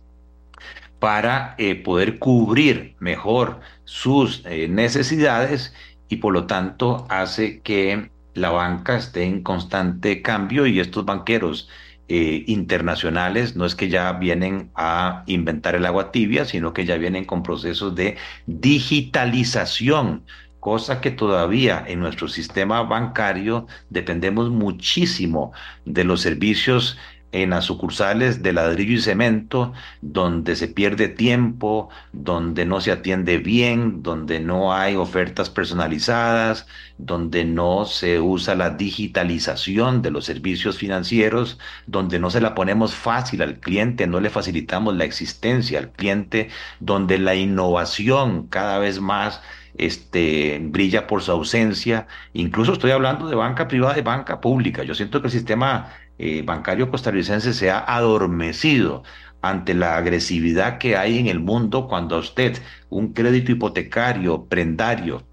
para 0.99 1.55
eh, 1.59 1.75
poder 1.77 2.19
cubrir 2.19 2.95
mejor 3.01 3.61
sus 3.85 4.43
eh, 4.45 4.69
necesidades 4.69 5.75
y 6.09 6.17
por 6.17 6.33
lo 6.33 6.47
tanto 6.47 7.07
hace 7.09 7.61
que 7.61 8.11
la 8.35 8.51
banca 8.51 8.97
esté 8.97 9.25
en 9.25 9.43
constante 9.43 10.23
cambio 10.23 10.67
y 10.67 10.79
estos 10.79 11.05
banqueros 11.05 11.69
eh, 12.13 12.45
internacionales 12.49 13.55
no 13.55 13.65
es 13.65 13.77
que 13.77 13.89
ya 13.89 14.13
vienen 14.13 14.71
a 14.75 15.23
inventar 15.27 15.77
el 15.77 15.87
agua 15.87 16.11
tibia, 16.11 16.45
sino 16.45 16.73
que 16.73 16.85
ya 16.85 16.97
vienen 16.97 17.25
con 17.25 17.45
procesos 17.45 17.95
de 17.95 18.17
digitalización, 18.47 20.25
cosa 20.61 21.01
que 21.01 21.11
todavía 21.11 21.85
en 21.87 22.01
nuestro 22.01 22.29
sistema 22.29 22.83
bancario 22.83 23.67
dependemos 23.89 24.51
muchísimo 24.51 25.53
de 25.85 26.05
los 26.05 26.21
servicios 26.21 26.99
en 27.33 27.51
las 27.51 27.65
sucursales 27.67 28.43
de 28.43 28.53
ladrillo 28.53 28.95
y 28.95 29.01
cemento, 29.01 29.73
donde 30.01 30.57
se 30.57 30.69
pierde 30.69 31.09
tiempo, 31.09 31.89
donde 32.13 32.65
no 32.67 32.81
se 32.81 32.91
atiende 32.93 33.39
bien, 33.39 34.03
donde 34.03 34.41
no 34.41 34.75
hay 34.75 34.97
ofertas 34.97 35.49
personalizadas, 35.49 36.67
donde 36.99 37.45
no 37.45 37.85
se 37.85 38.21
usa 38.21 38.55
la 38.55 38.71
digitalización 38.71 40.03
de 40.03 40.11
los 40.11 40.25
servicios 40.25 40.77
financieros, 40.79 41.59
donde 41.87 42.19
no 42.19 42.31
se 42.31 42.41
la 42.41 42.55
ponemos 42.55 42.95
fácil 42.95 43.43
al 43.43 43.61
cliente, 43.61 44.07
no 44.07 44.21
le 44.21 44.31
facilitamos 44.31 44.97
la 44.97 45.05
existencia 45.05 45.79
al 45.79 45.93
cliente, 45.93 46.49
donde 46.81 47.19
la 47.19 47.35
innovación 47.37 48.49
cada 48.49 48.79
vez 48.79 49.01
más 49.01 49.41
este, 49.87 50.59
brilla 50.63 51.07
por 51.07 51.23
su 51.23 51.33
ausencia. 51.33 52.07
Incluso 52.33 52.73
estoy 52.73 52.91
hablando 52.93 53.29
de 53.29 53.37
banca 53.37 53.69
privada 53.69 53.99
y 53.99 54.03
banca 54.03 54.41
pública. 54.41 54.83
Yo 54.83 54.95
siento 54.95 55.21
que 55.21 55.29
el 55.29 55.33
sistema 55.33 55.93
eh, 56.19 56.43
bancario 56.43 56.91
costarricense 56.91 57.53
se 57.55 57.71
ha 57.71 57.79
adormecido 57.87 59.03
ante 59.43 59.75
la 59.75 59.97
agresividad 59.97 60.79
que 60.79 60.97
hay 60.97 61.19
en 61.19 61.27
el 61.27 61.41
mundo 61.41 61.89
cuando 61.89 62.19
usted 62.19 62.59
un 62.91 63.13
crédito 63.13 63.53
hipotecario, 63.53 64.47
prendario, 64.47 65.27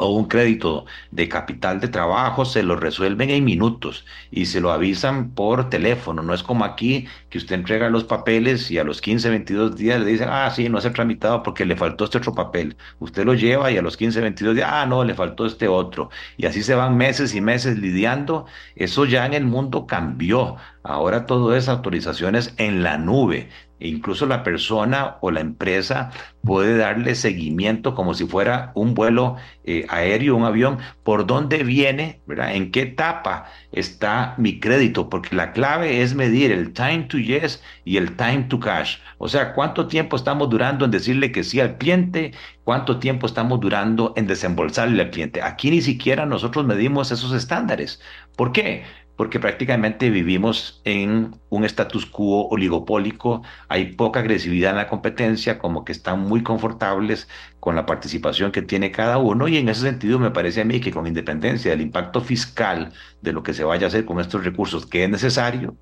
o 0.00 0.08
un 0.14 0.26
crédito 0.26 0.86
de 1.10 1.28
capital 1.28 1.78
de 1.78 1.88
trabajo 1.88 2.46
se 2.46 2.62
lo 2.62 2.74
resuelven 2.76 3.28
en 3.30 3.44
minutos 3.44 4.06
y 4.30 4.46
se 4.46 4.60
lo 4.60 4.72
avisan 4.72 5.30
por 5.32 5.68
teléfono. 5.68 6.22
No 6.22 6.32
es 6.32 6.42
como 6.42 6.64
aquí 6.64 7.06
que 7.28 7.36
usted 7.36 7.54
entrega 7.56 7.90
los 7.90 8.04
papeles 8.04 8.70
y 8.70 8.78
a 8.78 8.84
los 8.84 9.02
15, 9.02 9.28
22 9.28 9.76
días 9.76 10.00
le 10.00 10.06
dicen, 10.06 10.28
ah, 10.30 10.50
sí, 10.50 10.70
no 10.70 10.80
se 10.80 10.88
ha 10.88 10.92
tramitado 10.94 11.42
porque 11.42 11.66
le 11.66 11.76
faltó 11.76 12.04
este 12.04 12.16
otro 12.18 12.34
papel. 12.34 12.76
Usted 12.98 13.24
lo 13.26 13.34
lleva 13.34 13.70
y 13.70 13.76
a 13.76 13.82
los 13.82 13.98
15, 13.98 14.22
22 14.22 14.54
días, 14.56 14.70
ah, 14.72 14.86
no, 14.86 15.04
le 15.04 15.14
faltó 15.14 15.44
este 15.44 15.68
otro. 15.68 16.08
Y 16.38 16.46
así 16.46 16.62
se 16.62 16.74
van 16.74 16.96
meses 16.96 17.34
y 17.34 17.42
meses 17.42 17.78
lidiando. 17.78 18.46
Eso 18.76 19.04
ya 19.04 19.26
en 19.26 19.34
el 19.34 19.44
mundo 19.44 19.86
cambió. 19.86 20.56
Ahora 20.82 21.26
todo 21.26 21.54
es 21.54 21.68
autorizaciones 21.68 22.54
en 22.56 22.82
la 22.82 22.96
nube. 22.96 23.50
E 23.80 23.88
incluso 23.88 24.26
la 24.26 24.42
persona 24.42 25.16
o 25.20 25.30
la 25.30 25.40
empresa 25.40 26.10
puede 26.42 26.76
darle 26.76 27.14
seguimiento 27.14 27.94
como 27.94 28.14
si 28.14 28.26
fuera 28.26 28.72
un 28.74 28.94
vuelo 28.94 29.36
eh, 29.64 29.86
aéreo, 29.88 30.36
un 30.36 30.44
avión, 30.44 30.78
por 31.02 31.26
dónde 31.26 31.64
viene, 31.64 32.20
¿verdad? 32.26 32.54
En 32.54 32.70
qué 32.70 32.82
etapa 32.82 33.46
está 33.72 34.34
mi 34.38 34.60
crédito, 34.60 35.08
porque 35.08 35.34
la 35.34 35.52
clave 35.52 36.02
es 36.02 36.14
medir 36.14 36.52
el 36.52 36.72
time 36.72 37.04
to 37.08 37.18
yes 37.18 37.62
y 37.84 37.96
el 37.96 38.16
time 38.16 38.44
to 38.48 38.60
cash. 38.60 38.98
O 39.18 39.28
sea, 39.28 39.54
cuánto 39.54 39.86
tiempo 39.86 40.16
estamos 40.16 40.48
durando 40.50 40.84
en 40.84 40.90
decirle 40.90 41.32
que 41.32 41.44
sí 41.44 41.60
al 41.60 41.76
cliente, 41.78 42.32
cuánto 42.64 42.98
tiempo 42.98 43.26
estamos 43.26 43.60
durando 43.60 44.12
en 44.16 44.26
desembolsarle 44.26 45.02
al 45.02 45.10
cliente. 45.10 45.42
Aquí 45.42 45.70
ni 45.70 45.80
siquiera 45.82 46.26
nosotros 46.26 46.64
medimos 46.66 47.10
esos 47.10 47.32
estándares. 47.32 48.00
¿Por 48.36 48.52
qué? 48.52 48.84
Porque 49.20 49.38
prácticamente 49.38 50.08
vivimos 50.08 50.80
en 50.84 51.38
un 51.50 51.64
status 51.66 52.06
quo 52.06 52.48
oligopólico, 52.48 53.42
hay 53.68 53.92
poca 53.92 54.20
agresividad 54.20 54.70
en 54.70 54.78
la 54.78 54.88
competencia, 54.88 55.58
como 55.58 55.84
que 55.84 55.92
están 55.92 56.20
muy 56.20 56.42
confortables 56.42 57.28
con 57.60 57.76
la 57.76 57.84
participación 57.84 58.50
que 58.50 58.62
tiene 58.62 58.90
cada 58.90 59.18
uno 59.18 59.46
y 59.46 59.58
en 59.58 59.68
ese 59.68 59.82
sentido 59.82 60.18
me 60.18 60.30
parece 60.30 60.62
a 60.62 60.64
mí 60.64 60.80
que 60.80 60.90
con 60.90 61.06
independencia 61.06 61.70
del 61.70 61.82
impacto 61.82 62.22
fiscal 62.22 62.94
de 63.20 63.32
lo 63.34 63.42
que 63.42 63.52
se 63.52 63.62
vaya 63.62 63.84
a 63.86 63.88
hacer 63.88 64.06
con 64.06 64.20
estos 64.20 64.42
recursos 64.42 64.86
que 64.86 65.04
es 65.04 65.10
necesario, 65.10 65.76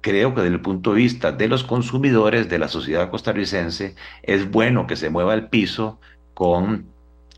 creo 0.00 0.34
que 0.34 0.40
desde 0.40 0.54
el 0.54 0.62
punto 0.62 0.94
de 0.94 0.96
vista 1.02 1.30
de 1.30 1.46
los 1.48 1.64
consumidores, 1.64 2.48
de 2.48 2.58
la 2.58 2.68
sociedad 2.68 3.10
costarricense, 3.10 3.96
es 4.22 4.50
bueno 4.50 4.86
que 4.86 4.96
se 4.96 5.10
mueva 5.10 5.34
el 5.34 5.50
piso 5.50 6.00
con 6.32 6.90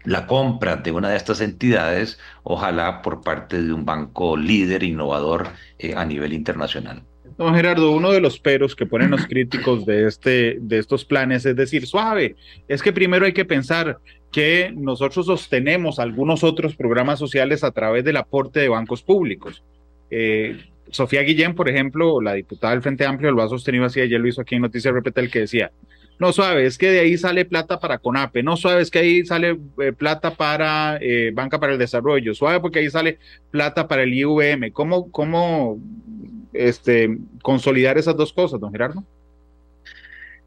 la 0.04 0.26
compra 0.26 0.76
de 0.76 0.92
una 0.92 1.10
de 1.10 1.16
estas 1.16 1.40
entidades, 1.40 2.18
ojalá 2.42 3.02
por 3.02 3.22
parte 3.22 3.62
de 3.62 3.72
un 3.72 3.84
banco 3.84 4.36
líder, 4.36 4.82
innovador 4.82 5.48
eh, 5.78 5.94
a 5.96 6.04
nivel 6.04 6.32
internacional. 6.32 7.02
Don 7.36 7.54
Gerardo, 7.54 7.92
uno 7.92 8.12
de 8.12 8.20
los 8.20 8.38
peros 8.38 8.76
que 8.76 8.86
ponen 8.86 9.10
los 9.10 9.26
críticos 9.26 9.86
de, 9.86 10.06
este, 10.06 10.58
de 10.60 10.78
estos 10.78 11.04
planes 11.06 11.46
es 11.46 11.56
decir, 11.56 11.86
suave, 11.86 12.36
es 12.68 12.82
que 12.82 12.92
primero 12.92 13.24
hay 13.24 13.32
que 13.32 13.46
pensar 13.46 13.98
que 14.30 14.72
nosotros 14.76 15.26
sostenemos 15.26 15.98
algunos 15.98 16.44
otros 16.44 16.76
programas 16.76 17.18
sociales 17.18 17.64
a 17.64 17.70
través 17.70 18.04
del 18.04 18.18
aporte 18.18 18.60
de 18.60 18.68
bancos 18.68 19.02
públicos. 19.02 19.62
Eh, 20.10 20.58
Sofía 20.90 21.22
Guillén, 21.22 21.54
por 21.54 21.68
ejemplo, 21.68 22.20
la 22.20 22.34
diputada 22.34 22.72
del 22.72 22.82
Frente 22.82 23.06
Amplio, 23.06 23.32
lo 23.32 23.42
ha 23.42 23.48
sostenido 23.48 23.84
así, 23.84 24.00
ayer 24.00 24.20
lo 24.20 24.28
hizo 24.28 24.40
aquí 24.40 24.56
en 24.56 24.62
Noticias 24.62 24.92
Repetel, 24.92 25.30
que 25.30 25.40
decía, 25.40 25.70
no 26.20 26.34
suave, 26.34 26.66
es 26.66 26.76
que 26.76 26.90
de 26.90 27.00
ahí 27.00 27.16
sale 27.16 27.46
plata 27.46 27.80
para 27.80 27.96
CONAPE, 27.96 28.42
no 28.42 28.54
suave, 28.58 28.82
es 28.82 28.90
que 28.90 28.98
ahí 28.98 29.24
sale 29.24 29.58
eh, 29.78 29.92
plata 29.92 30.34
para 30.34 30.98
eh, 31.00 31.30
Banca 31.32 31.58
para 31.58 31.72
el 31.72 31.78
Desarrollo, 31.78 32.34
suave 32.34 32.60
porque 32.60 32.80
ahí 32.80 32.90
sale 32.90 33.18
plata 33.50 33.88
para 33.88 34.02
el 34.02 34.12
IVM. 34.12 34.70
¿Cómo, 34.70 35.10
cómo 35.10 35.78
este, 36.52 37.16
consolidar 37.40 37.96
esas 37.96 38.16
dos 38.18 38.34
cosas, 38.34 38.60
don 38.60 38.70
Gerardo? 38.70 39.02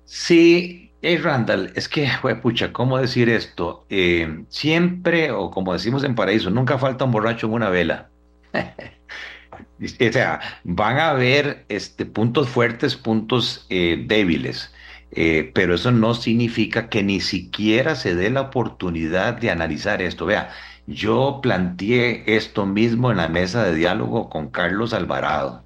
Sí, 0.05 0.91
hey 1.01 1.17
Randall, 1.17 1.71
es 1.73 1.89
que, 1.89 2.07
pucha, 2.39 2.71
¿cómo 2.71 2.99
decir 2.99 3.27
esto? 3.29 3.88
Eh, 3.89 4.43
siempre, 4.49 5.31
o 5.31 5.49
como 5.49 5.73
decimos 5.73 6.03
en 6.03 6.13
Paraíso, 6.13 6.51
nunca 6.51 6.77
falta 6.77 7.05
un 7.05 7.12
borracho 7.12 7.47
en 7.47 7.53
una 7.53 7.69
vela. 7.69 8.09
o 8.53 10.12
sea, 10.12 10.39
van 10.63 10.99
a 10.99 11.09
haber 11.09 11.65
este, 11.67 12.05
puntos 12.05 12.47
fuertes, 12.47 12.95
puntos 12.95 13.65
débiles. 13.69 14.71
Eh, 15.15 15.52
pero 15.54 15.76
eso 15.76 15.91
no 15.91 16.15
significa 16.15 16.89
que 16.89 17.04
ni 17.04 17.19
siquiera 17.19 17.95
se 17.95 18.15
dé 18.15 18.32
la 18.32 18.41
oportunidad 18.41 19.36
de 19.36 19.52
analizar 19.52 20.02
esto. 20.02 20.26
Vea, 20.26 20.49
yo 20.88 21.39
planteé 21.41 22.23
esto 22.36 22.65
mismo 22.65 23.12
en 23.12 23.17
la 23.17 23.28
mesa 23.30 23.63
de 23.63 23.76
diálogo 23.76 24.30
con 24.30 24.49
Carlos 24.49 24.91
Alvarado, 24.93 25.63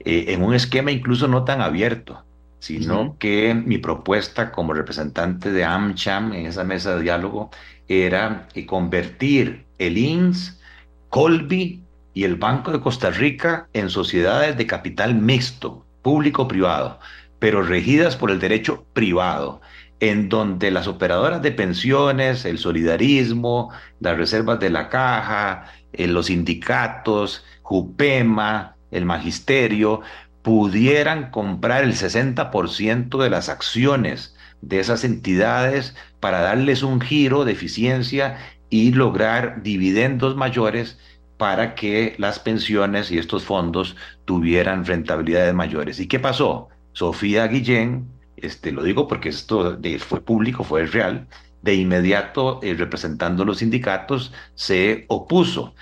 eh, 0.00 0.26
en 0.28 0.42
un 0.42 0.54
esquema 0.54 0.90
incluso 0.90 1.28
no 1.28 1.44
tan 1.44 1.62
abierto, 1.62 2.24
sino 2.58 3.16
que 3.18 3.54
mi 3.54 3.78
propuesta 3.78 4.52
como 4.52 4.74
representante 4.74 5.50
de 5.50 5.64
AmCham 5.64 6.34
en 6.34 6.46
esa 6.46 6.64
mesa 6.64 6.94
de 6.96 7.02
diálogo 7.02 7.50
era 7.88 8.48
eh, 8.54 8.66
convertir 8.66 9.64
el 9.78 9.96
INS, 9.96 10.60
Colby 11.08 11.82
y 12.12 12.24
el 12.24 12.36
Banco 12.36 12.70
de 12.70 12.80
Costa 12.80 13.10
Rica 13.10 13.66
en 13.72 13.88
sociedades 13.88 14.58
de 14.58 14.66
capital 14.66 15.14
mixto, 15.14 15.86
público-privado 16.02 16.98
pero 17.40 17.62
regidas 17.62 18.14
por 18.14 18.30
el 18.30 18.38
derecho 18.38 18.86
privado, 18.92 19.60
en 19.98 20.28
donde 20.28 20.70
las 20.70 20.86
operadoras 20.86 21.42
de 21.42 21.50
pensiones, 21.50 22.44
el 22.44 22.58
solidarismo, 22.58 23.72
las 23.98 24.16
reservas 24.16 24.60
de 24.60 24.70
la 24.70 24.88
caja, 24.88 25.64
eh, 25.92 26.06
los 26.06 26.26
sindicatos, 26.26 27.44
Jupema, 27.62 28.76
el 28.92 29.04
magisterio, 29.04 30.02
pudieran 30.42 31.30
comprar 31.30 31.84
el 31.84 31.94
60% 31.94 33.22
de 33.22 33.30
las 33.30 33.48
acciones 33.48 34.36
de 34.62 34.80
esas 34.80 35.04
entidades 35.04 35.94
para 36.20 36.40
darles 36.40 36.82
un 36.82 37.00
giro 37.00 37.44
de 37.44 37.52
eficiencia 37.52 38.38
y 38.70 38.92
lograr 38.92 39.62
dividendos 39.62 40.36
mayores 40.36 40.98
para 41.36 41.74
que 41.74 42.14
las 42.18 42.38
pensiones 42.38 43.10
y 43.10 43.18
estos 43.18 43.44
fondos 43.44 43.96
tuvieran 44.26 44.84
rentabilidades 44.84 45.54
mayores. 45.54 45.98
¿Y 46.00 46.06
qué 46.06 46.20
pasó? 46.20 46.68
Sofía 47.00 47.46
Guillén, 47.46 48.10
este, 48.36 48.72
lo 48.72 48.82
digo 48.82 49.08
porque 49.08 49.30
esto 49.30 49.78
fue 50.00 50.20
público, 50.20 50.64
fue 50.64 50.84
real, 50.84 51.28
de 51.62 51.74
inmediato 51.74 52.60
eh, 52.62 52.74
representando 52.74 53.46
los 53.46 53.60
sindicatos 53.60 54.34
se 54.54 55.06
opuso. 55.08 55.74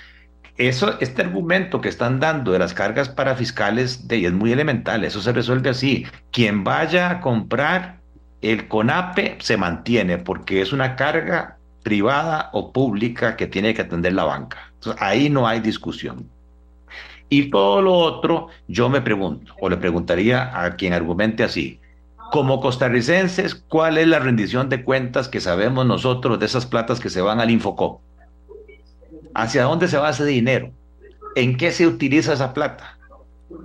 Eso, 0.58 0.96
este 1.00 1.22
argumento 1.22 1.80
que 1.80 1.88
están 1.88 2.20
dando 2.20 2.52
de 2.52 2.60
las 2.60 2.72
cargas 2.72 3.08
parafiscales 3.08 4.06
de, 4.06 4.26
es 4.26 4.32
muy 4.32 4.52
elemental, 4.52 5.04
eso 5.04 5.20
se 5.20 5.32
resuelve 5.32 5.70
así. 5.70 6.06
Quien 6.30 6.62
vaya 6.62 7.10
a 7.10 7.20
comprar 7.20 7.98
el 8.40 8.68
CONAPE 8.68 9.38
se 9.40 9.56
mantiene 9.56 10.18
porque 10.18 10.60
es 10.60 10.72
una 10.72 10.94
carga 10.94 11.58
privada 11.82 12.48
o 12.52 12.72
pública 12.72 13.34
que 13.34 13.48
tiene 13.48 13.74
que 13.74 13.82
atender 13.82 14.12
la 14.12 14.22
banca. 14.22 14.72
Ahí 15.00 15.30
no 15.30 15.48
hay 15.48 15.58
discusión. 15.58 16.30
Y 17.28 17.50
todo 17.50 17.82
lo 17.82 17.94
otro, 17.94 18.48
yo 18.68 18.88
me 18.88 19.00
pregunto, 19.00 19.54
o 19.60 19.68
le 19.68 19.76
preguntaría 19.76 20.64
a 20.64 20.76
quien 20.76 20.92
argumente 20.92 21.44
así, 21.44 21.80
como 22.30 22.60
costarricenses, 22.60 23.54
¿cuál 23.54 23.98
es 23.98 24.06
la 24.06 24.18
rendición 24.18 24.68
de 24.68 24.84
cuentas 24.84 25.28
que 25.28 25.40
sabemos 25.40 25.86
nosotros 25.86 26.38
de 26.38 26.46
esas 26.46 26.66
platas 26.66 27.00
que 27.00 27.10
se 27.10 27.20
van 27.20 27.40
al 27.40 27.50
Infocop? 27.50 28.00
¿Hacia 29.34 29.64
dónde 29.64 29.88
se 29.88 29.98
va 29.98 30.10
ese 30.10 30.24
dinero? 30.24 30.72
¿En 31.36 31.56
qué 31.56 31.70
se 31.70 31.86
utiliza 31.86 32.32
esa 32.32 32.52
plata? 32.52 32.98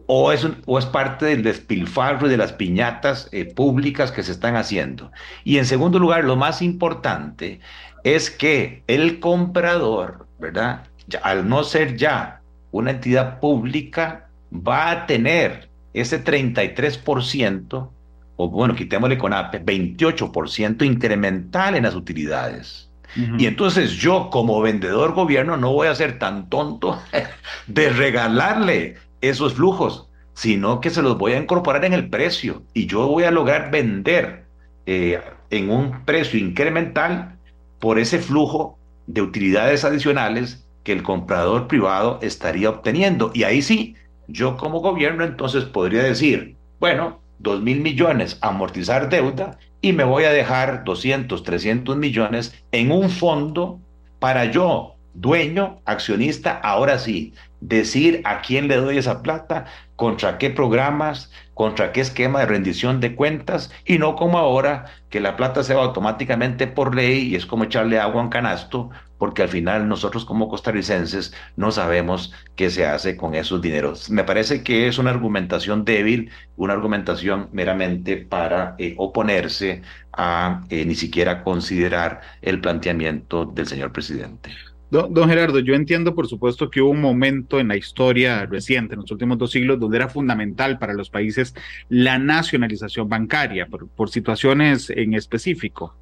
¿O 0.07 0.31
es, 0.31 0.47
o 0.65 0.79
es 0.79 0.85
parte 0.85 1.25
del 1.25 1.43
despilfarro 1.43 2.27
y 2.27 2.29
de 2.29 2.37
las 2.37 2.53
piñatas 2.53 3.27
eh, 3.31 3.45
públicas 3.53 4.11
que 4.11 4.23
se 4.23 4.31
están 4.31 4.55
haciendo? 4.55 5.11
Y 5.43 5.57
en 5.57 5.65
segundo 5.65 5.99
lugar, 5.99 6.23
lo 6.23 6.35
más 6.35 6.61
importante, 6.61 7.59
es 8.03 8.29
que 8.29 8.83
el 8.87 9.19
comprador, 9.19 10.27
¿verdad? 10.39 10.87
al 11.21 11.49
no 11.49 11.63
ser 11.63 11.97
ya 11.97 12.42
una 12.73 12.91
entidad 12.91 13.39
pública, 13.39 14.27
va 14.51 14.91
a 14.91 15.05
tener 15.05 15.69
ese 15.93 16.21
33%, 16.21 17.89
o 18.35 18.49
bueno, 18.49 18.75
quitémosle 18.75 19.17
con 19.17 19.31
APE, 19.31 19.63
28% 19.63 20.83
incremental 20.83 21.75
en 21.75 21.83
las 21.83 21.95
utilidades. 21.95 22.89
Y 23.37 23.45
entonces 23.45 23.91
yo 23.91 24.31
como 24.31 24.59
vendedor 24.59 25.13
gobierno 25.13 25.55
no 25.55 25.71
voy 25.71 25.87
a 25.87 25.93
ser 25.93 26.17
tan 26.17 26.49
tonto 26.49 26.99
de 27.67 27.89
regalarle 27.89 28.95
esos 29.21 29.53
flujos, 29.53 30.09
sino 30.33 30.81
que 30.81 30.89
se 30.89 31.03
los 31.03 31.19
voy 31.19 31.33
a 31.33 31.37
incorporar 31.37 31.85
en 31.85 31.93
el 31.93 32.09
precio 32.09 32.63
y 32.73 32.87
yo 32.87 33.07
voy 33.07 33.25
a 33.25 33.29
lograr 33.29 33.69
vender 33.69 34.45
eh, 34.87 35.21
en 35.51 35.69
un 35.69 36.03
precio 36.05 36.39
incremental 36.39 37.37
por 37.77 37.99
ese 37.99 38.17
flujo 38.17 38.79
de 39.05 39.21
utilidades 39.21 39.85
adicionales 39.85 40.62
que 40.83 40.91
el 40.91 41.03
comprador 41.03 41.67
privado 41.67 42.19
estaría 42.21 42.69
obteniendo. 42.69 43.31
Y 43.33 43.43
ahí 43.43 43.61
sí, 43.61 43.95
yo 44.27 44.57
como 44.57 44.79
gobierno 44.79 45.23
entonces 45.23 45.65
podría 45.65 46.03
decir, 46.03 46.55
bueno, 46.79 47.19
dos 47.39 47.61
mil 47.61 47.81
millones 47.81 48.37
amortizar 48.41 49.09
deuda 49.09 49.57
y 49.81 49.93
me 49.93 50.03
voy 50.03 50.23
a 50.23 50.31
dejar 50.31 50.83
200, 50.83 51.43
300 51.43 51.97
millones 51.97 52.63
en 52.71 52.91
un 52.91 53.09
fondo 53.09 53.79
para 54.19 54.45
yo, 54.45 54.95
dueño, 55.13 55.81
accionista, 55.85 56.57
ahora 56.57 56.97
sí, 56.97 57.33
decir 57.59 58.21
a 58.23 58.41
quién 58.41 58.67
le 58.67 58.77
doy 58.77 58.97
esa 58.97 59.21
plata, 59.21 59.65
contra 59.95 60.37
qué 60.37 60.49
programas, 60.49 61.31
contra 61.53 61.91
qué 61.91 62.01
esquema 62.01 62.39
de 62.39 62.45
rendición 62.45 62.99
de 62.99 63.15
cuentas 63.15 63.71
y 63.85 63.97
no 63.97 64.15
como 64.15 64.37
ahora 64.37 64.85
que 65.09 65.19
la 65.19 65.35
plata 65.35 65.63
se 65.63 65.73
va 65.73 65.83
automáticamente 65.83 66.67
por 66.67 66.95
ley 66.95 67.27
y 67.27 67.35
es 67.35 67.45
como 67.45 67.65
echarle 67.65 67.99
agua 67.99 68.21
a 68.21 68.23
un 68.23 68.29
canasto 68.29 68.89
porque 69.23 69.41
al 69.41 69.47
final 69.47 69.87
nosotros 69.87 70.25
como 70.25 70.49
costarricenses 70.49 71.33
no 71.55 71.71
sabemos 71.71 72.33
qué 72.57 72.69
se 72.69 72.85
hace 72.85 73.15
con 73.15 73.35
esos 73.35 73.61
dineros. 73.61 74.09
Me 74.09 74.25
parece 74.25 74.63
que 74.63 74.89
es 74.89 74.97
una 74.97 75.11
argumentación 75.11 75.85
débil, 75.85 76.29
una 76.57 76.73
argumentación 76.73 77.47
meramente 77.53 78.17
para 78.17 78.75
eh, 78.79 78.95
oponerse 78.97 79.81
a 80.11 80.65
eh, 80.69 80.83
ni 80.83 80.95
siquiera 80.95 81.41
considerar 81.41 82.19
el 82.41 82.59
planteamiento 82.59 83.45
del 83.45 83.65
señor 83.65 83.93
presidente. 83.93 84.49
Don, 84.91 85.29
Gerardo, 85.29 85.59
yo 85.59 85.73
entiendo 85.73 86.13
por 86.13 86.27
supuesto 86.27 86.69
que 86.69 86.81
hubo 86.81 86.91
un 86.91 86.99
momento 86.99 87.61
en 87.61 87.69
la 87.69 87.77
historia 87.77 88.45
reciente, 88.45 88.95
en 88.95 88.99
los 89.03 89.11
últimos 89.11 89.37
dos 89.37 89.51
siglos, 89.51 89.79
donde 89.79 89.95
era 89.95 90.09
fundamental 90.09 90.79
para 90.79 90.93
los 90.93 91.09
países 91.09 91.55
la 91.87 92.19
nacionalización 92.19 93.07
bancaria 93.07 93.67
por, 93.67 94.09
situaciones 94.09 94.89
en 94.89 95.13
específico. 95.13 95.95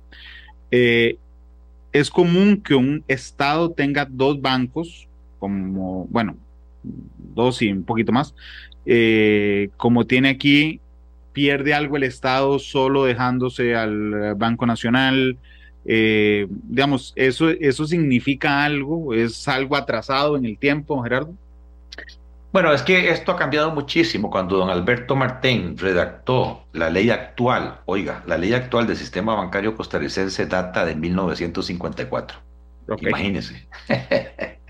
Eh, 0.72 1.20
es 1.92 2.10
común 2.10 2.62
que 2.62 2.76
un 2.76 3.04
Estado 3.08 3.72
tenga 3.72 4.06
dos 4.10 4.42
bancos, 4.42 5.08
como, 5.40 6.06
bueno, 6.10 6.38
dos 6.84 7.62
y 7.62 7.72
un 7.72 7.84
poquito 7.84 8.12
más, 8.12 8.34
eh, 8.86 9.70
como 9.78 10.06
tiene 10.06 10.30
aquí, 10.30 10.80
pierde 11.34 11.74
algo 11.74 11.98
el 11.98 12.04
Estado 12.04 12.60
solo 12.60 13.06
dejándose 13.06 13.76
al 13.76 14.36
Banco 14.36 14.66
Nacional, 14.66 15.38
eh, 15.86 16.48
digamos, 16.50 17.14
eso, 17.16 17.50
¿eso 17.50 17.86
significa 17.86 18.64
algo? 18.64 19.14
¿Es 19.14 19.48
algo 19.48 19.76
atrasado 19.76 20.38
en 20.38 20.46
el 20.46 20.58
tiempo, 20.58 21.02
Gerardo? 21.02 21.34
Bueno, 22.52 22.74
es 22.74 22.82
que 22.82 23.10
esto 23.10 23.32
ha 23.32 23.38
cambiado 23.38 23.72
muchísimo. 23.72 24.30
Cuando 24.30 24.58
don 24.58 24.70
Alberto 24.70 25.16
Martín 25.16 25.78
redactó 25.78 26.66
la 26.74 26.90
ley 26.90 27.10
actual, 27.10 27.80
oiga, 27.86 28.24
la 28.28 28.38
ley 28.38 28.54
actual 28.54 28.88
del 28.88 28.98
sistema 28.98 29.36
bancario 29.36 29.76
costarricense 29.76 30.46
data 30.48 30.84
de 30.86 30.96
1954. 30.96 32.40
Imagínese. 33.00 33.68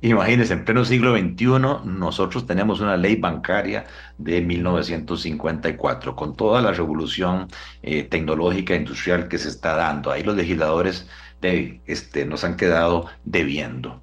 Imagínense, 0.00 0.52
en 0.52 0.64
pleno 0.64 0.84
siglo 0.84 1.16
XXI 1.16 1.46
nosotros 1.84 2.46
tenemos 2.46 2.80
una 2.80 2.96
ley 2.96 3.16
bancaria 3.16 3.84
de 4.16 4.40
1954, 4.40 6.16
con 6.16 6.36
toda 6.36 6.60
la 6.60 6.72
revolución 6.72 7.48
eh, 7.82 8.04
tecnológica 8.04 8.74
e 8.74 8.78
industrial 8.78 9.28
que 9.28 9.38
se 9.38 9.48
está 9.48 9.74
dando. 9.74 10.10
Ahí 10.10 10.22
los 10.22 10.36
legisladores 10.36 11.08
de, 11.40 11.80
este, 11.86 12.24
nos 12.26 12.44
han 12.44 12.56
quedado 12.56 13.06
debiendo. 13.24 14.02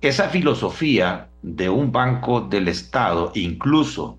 Esa 0.00 0.28
filosofía 0.28 1.28
de 1.42 1.68
un 1.68 1.92
banco 1.92 2.40
del 2.40 2.68
Estado, 2.68 3.32
incluso 3.34 4.18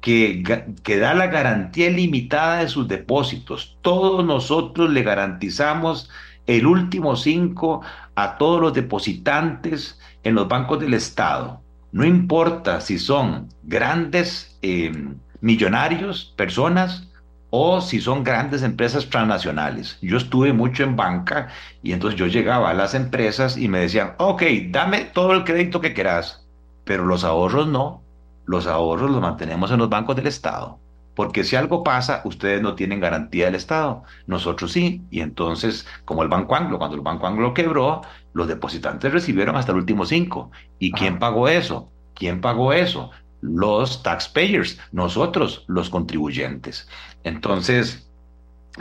que, 0.00 0.44
que, 0.84 0.98
da 0.98 1.14
la 1.14 1.26
garantía 1.26 1.90
limitada 1.90 2.58
de 2.58 2.68
sus 2.68 2.86
depósitos. 2.86 3.76
Todos 3.82 4.24
nosotros 4.24 4.90
le 4.90 5.02
garantizamos 5.02 6.08
el 6.46 6.66
último 6.66 7.16
cinco 7.16 7.82
a 8.14 8.38
todos 8.38 8.60
los 8.60 8.72
depositantes 8.72 9.98
en 10.22 10.36
los 10.36 10.46
bancos 10.46 10.78
del 10.78 10.94
Estado. 10.94 11.60
No 11.90 12.04
importa 12.04 12.80
si 12.80 12.98
son 12.98 13.48
grandes 13.64 14.56
eh, 14.62 14.92
millonarios, 15.40 16.34
personas, 16.36 17.08
o 17.50 17.80
si 17.80 18.00
son 18.00 18.24
grandes 18.24 18.62
empresas 18.62 19.08
transnacionales. 19.08 19.98
Yo 20.02 20.16
estuve 20.16 20.52
mucho 20.52 20.82
en 20.82 20.96
banca 20.96 21.48
y 21.82 21.92
entonces 21.92 22.18
yo 22.18 22.26
llegaba 22.26 22.70
a 22.70 22.74
las 22.74 22.94
empresas 22.94 23.56
y 23.56 23.68
me 23.68 23.80
decían, 23.80 24.14
ok, 24.18 24.42
dame 24.70 25.04
todo 25.04 25.32
el 25.32 25.44
crédito 25.44 25.80
que 25.80 25.94
quieras, 25.94 26.46
pero 26.84 27.04
los 27.04 27.24
ahorros 27.24 27.68
no. 27.68 28.02
Los 28.44 28.66
ahorros 28.66 29.10
los 29.10 29.20
mantenemos 29.20 29.70
en 29.72 29.78
los 29.78 29.88
bancos 29.88 30.14
del 30.16 30.28
Estado. 30.28 30.78
Porque 31.16 31.44
si 31.44 31.56
algo 31.56 31.82
pasa, 31.82 32.20
ustedes 32.24 32.60
no 32.60 32.74
tienen 32.74 33.00
garantía 33.00 33.46
del 33.46 33.54
Estado, 33.54 34.04
nosotros 34.26 34.70
sí. 34.72 35.02
Y 35.10 35.20
entonces, 35.20 35.86
como 36.04 36.22
el 36.22 36.28
Banco 36.28 36.54
Anglo, 36.54 36.78
cuando 36.78 36.94
el 36.94 37.02
Banco 37.02 37.26
Anglo 37.26 37.54
quebró, 37.54 38.02
los 38.34 38.46
depositantes 38.46 39.12
recibieron 39.12 39.56
hasta 39.56 39.72
el 39.72 39.78
último 39.78 40.04
cinco. 40.04 40.50
¿Y 40.78 40.92
quién 40.92 41.18
pagó 41.18 41.48
eso? 41.48 41.90
¿Quién 42.14 42.42
pagó 42.42 42.74
eso? 42.74 43.10
Los 43.40 44.02
taxpayers, 44.02 44.78
nosotros, 44.92 45.64
los 45.66 45.90
contribuyentes. 45.90 46.88
Entonces, 47.24 48.10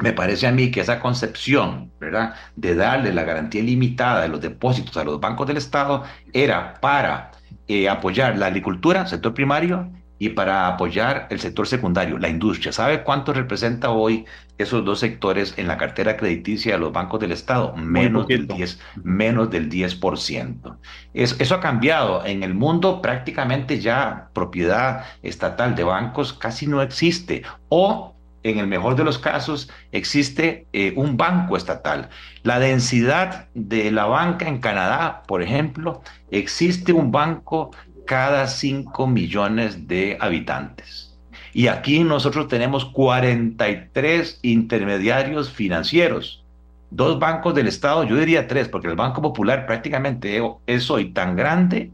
me 0.02 0.14
parece 0.14 0.48
a 0.48 0.52
mí 0.52 0.72
que 0.72 0.82
esa 0.82 1.00
concepción, 1.00 1.92
¿verdad?, 2.00 2.36
de 2.56 2.76
darle 2.76 3.14
la 3.14 3.24
garantía 3.24 3.64
limitada 3.64 4.22
de 4.22 4.28
los 4.28 4.42
depósitos 4.42 4.98
a 4.98 5.04
los 5.04 5.20
bancos 5.20 5.48
del 5.48 5.58
Estado 5.58 6.04
era 6.34 6.80
para 6.82 7.32
eh, 7.68 7.88
apoyar 7.90 8.38
la 8.38 8.48
agricultura, 8.48 9.08
sector 9.08 9.34
primario, 9.34 9.90
y 10.18 10.30
para 10.30 10.68
apoyar 10.68 11.28
el 11.30 11.40
sector 11.40 11.68
secundario, 11.68 12.18
la 12.18 12.30
industria. 12.30 12.72
¿Sabe 12.72 13.04
cuánto 13.04 13.34
representa 13.34 13.90
hoy 13.90 14.26
esos 14.58 14.86
dos 14.86 15.00
sectores 15.00 15.54
en 15.58 15.68
la 15.68 15.78
cartera 15.78 16.16
crediticia 16.16 16.74
de 16.74 16.80
los 16.80 16.94
bancos 16.94 17.20
del 17.20 17.32
Estado? 17.32 17.76
Menos 17.76 18.28
del 18.28 18.48
10%. 18.48 18.78
Menos 19.04 19.50
del 19.50 19.70
10%. 19.70 20.78
eso 21.14 21.56
ha 21.56 21.60
cambiado. 21.60 22.26
En 22.26 22.44
el 22.44 22.54
mundo 22.54 23.02
prácticamente 23.02 23.80
ya 23.80 24.30
propiedad 24.34 25.06
estatal 25.22 25.76
de 25.76 25.84
bancos 25.84 26.34
casi 26.34 26.68
no 26.68 26.82
existe. 26.82 27.44
O 27.70 28.16
en 28.46 28.60
el 28.60 28.68
mejor 28.68 28.96
de 28.96 29.04
los 29.04 29.18
casos, 29.18 29.72
existe 29.92 30.68
eh, 30.72 30.94
un 30.96 31.18
banco 31.18 31.58
estatal. 31.58 32.10
La 32.44 32.60
densidad 32.60 33.48
de 33.56 33.92
la 33.92 34.06
banca 34.06 34.48
en 34.48 34.60
Canadá, 34.60 35.24
por 35.28 35.42
ejemplo, 35.42 36.04
existe 36.30 36.94
un 36.94 37.12
banco 37.12 37.72
cada 38.06 38.48
5 38.48 39.08
millones 39.08 39.88
de 39.88 40.18
habitantes. 40.20 41.18
Y 41.54 41.68
aquí 41.68 42.04
nosotros 42.04 42.48
tenemos 42.48 42.86
43 42.86 44.40
intermediarios 44.42 45.50
financieros, 45.50 46.44
dos 46.90 47.20
bancos 47.20 47.56
del 47.56 47.68
Estado, 47.68 48.04
yo 48.04 48.18
diría 48.18 48.48
tres, 48.48 48.68
porque 48.68 48.88
el 48.88 48.96
Banco 48.96 49.22
Popular 49.22 49.66
prácticamente 49.66 50.42
es 50.68 50.92
hoy 50.92 51.12
tan 51.12 51.36
grande 51.36 51.92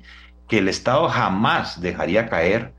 que 0.48 0.58
el 0.58 0.68
Estado 0.68 1.08
jamás 1.08 1.80
dejaría 1.80 2.28
caer 2.28 2.74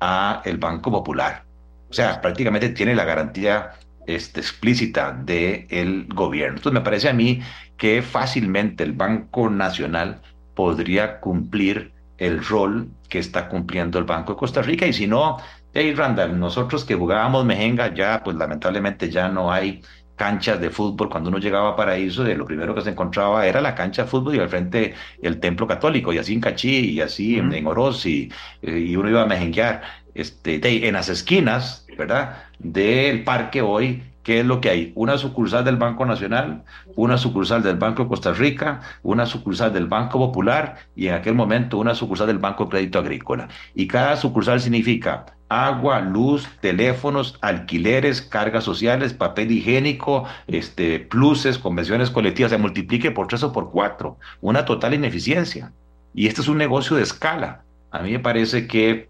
a 0.00 0.42
el 0.44 0.58
Banco 0.58 0.90
Popular. 0.90 1.44
O 1.88 1.92
sea, 1.92 2.20
prácticamente 2.20 2.68
tiene 2.68 2.94
la 2.94 3.04
garantía 3.04 3.72
este, 4.06 4.40
explícita 4.40 5.12
del 5.12 6.06
gobierno. 6.08 6.58
Entonces 6.58 6.78
me 6.78 6.84
parece 6.84 7.08
a 7.08 7.12
mí 7.12 7.40
que 7.76 8.02
fácilmente 8.02 8.84
el 8.84 8.92
Banco 8.92 9.50
Nacional 9.50 10.20
podría 10.54 11.20
cumplir 11.20 11.92
el 12.18 12.44
rol 12.44 12.88
que 13.08 13.18
está 13.18 13.48
cumpliendo 13.48 13.98
el 13.98 14.04
Banco 14.04 14.32
de 14.32 14.38
Costa 14.38 14.62
Rica. 14.62 14.86
Y 14.86 14.92
si 14.92 15.06
no, 15.06 15.38
hey 15.72 15.94
Randall, 15.94 16.38
nosotros 16.38 16.84
que 16.84 16.94
jugábamos 16.94 17.44
mejenga, 17.44 17.94
ya 17.94 18.22
pues 18.24 18.36
lamentablemente 18.36 19.10
ya 19.10 19.28
no 19.28 19.52
hay 19.52 19.82
canchas 20.16 20.60
de 20.60 20.70
fútbol. 20.70 21.08
Cuando 21.10 21.28
uno 21.30 21.38
llegaba 21.38 21.70
a 21.70 21.76
Paraíso, 21.76 22.24
de 22.24 22.36
lo 22.36 22.46
primero 22.46 22.74
que 22.74 22.80
se 22.80 22.90
encontraba 22.90 23.46
era 23.46 23.60
la 23.60 23.74
cancha 23.74 24.04
de 24.04 24.08
fútbol 24.08 24.34
y 24.34 24.40
al 24.40 24.48
frente 24.48 24.94
el 25.22 25.38
templo 25.40 25.66
católico, 25.66 26.12
y 26.12 26.18
así 26.18 26.32
en 26.32 26.40
Cachí, 26.40 26.90
y 26.92 27.00
así 27.00 27.38
en 27.38 27.66
Oroz, 27.66 28.06
y, 28.06 28.30
y, 28.62 28.96
uno 28.96 29.10
iba 29.10 29.22
a 29.22 29.26
mejenguear. 29.26 29.82
Este, 30.14 30.88
en 30.88 30.94
las 30.94 31.10
esquinas, 31.10 31.86
¿verdad? 31.98 32.44
Del 32.58 33.22
parque 33.22 33.60
hoy 33.60 34.02
¿qué 34.26 34.40
es 34.40 34.44
lo 34.44 34.60
que 34.60 34.70
hay? 34.70 34.92
Una 34.96 35.18
sucursal 35.18 35.64
del 35.64 35.76
Banco 35.76 36.04
Nacional, 36.04 36.64
una 36.96 37.16
sucursal 37.16 37.62
del 37.62 37.76
Banco 37.76 38.02
de 38.02 38.08
Costa 38.08 38.32
Rica, 38.32 38.80
una 39.04 39.24
sucursal 39.24 39.72
del 39.72 39.86
Banco 39.86 40.18
Popular 40.18 40.78
y 40.96 41.06
en 41.06 41.14
aquel 41.14 41.34
momento 41.34 41.78
una 41.78 41.94
sucursal 41.94 42.26
del 42.26 42.38
Banco 42.38 42.68
Crédito 42.68 42.98
Agrícola. 42.98 43.46
Y 43.76 43.86
cada 43.86 44.16
sucursal 44.16 44.60
significa 44.60 45.26
agua, 45.48 46.00
luz, 46.00 46.48
teléfonos, 46.60 47.38
alquileres, 47.40 48.20
cargas 48.20 48.64
sociales, 48.64 49.14
papel 49.14 49.52
higiénico, 49.52 50.24
este, 50.48 50.98
pluses, 50.98 51.56
convenciones 51.56 52.10
colectivas, 52.10 52.50
se 52.50 52.58
multiplique 52.58 53.12
por 53.12 53.28
tres 53.28 53.44
o 53.44 53.52
por 53.52 53.70
cuatro. 53.70 54.18
Una 54.40 54.64
total 54.64 54.94
ineficiencia. 54.94 55.70
Y 56.16 56.26
este 56.26 56.40
es 56.40 56.48
un 56.48 56.58
negocio 56.58 56.96
de 56.96 57.04
escala. 57.04 57.62
A 57.92 58.00
mí 58.00 58.10
me 58.10 58.18
parece 58.18 58.66
que 58.66 59.08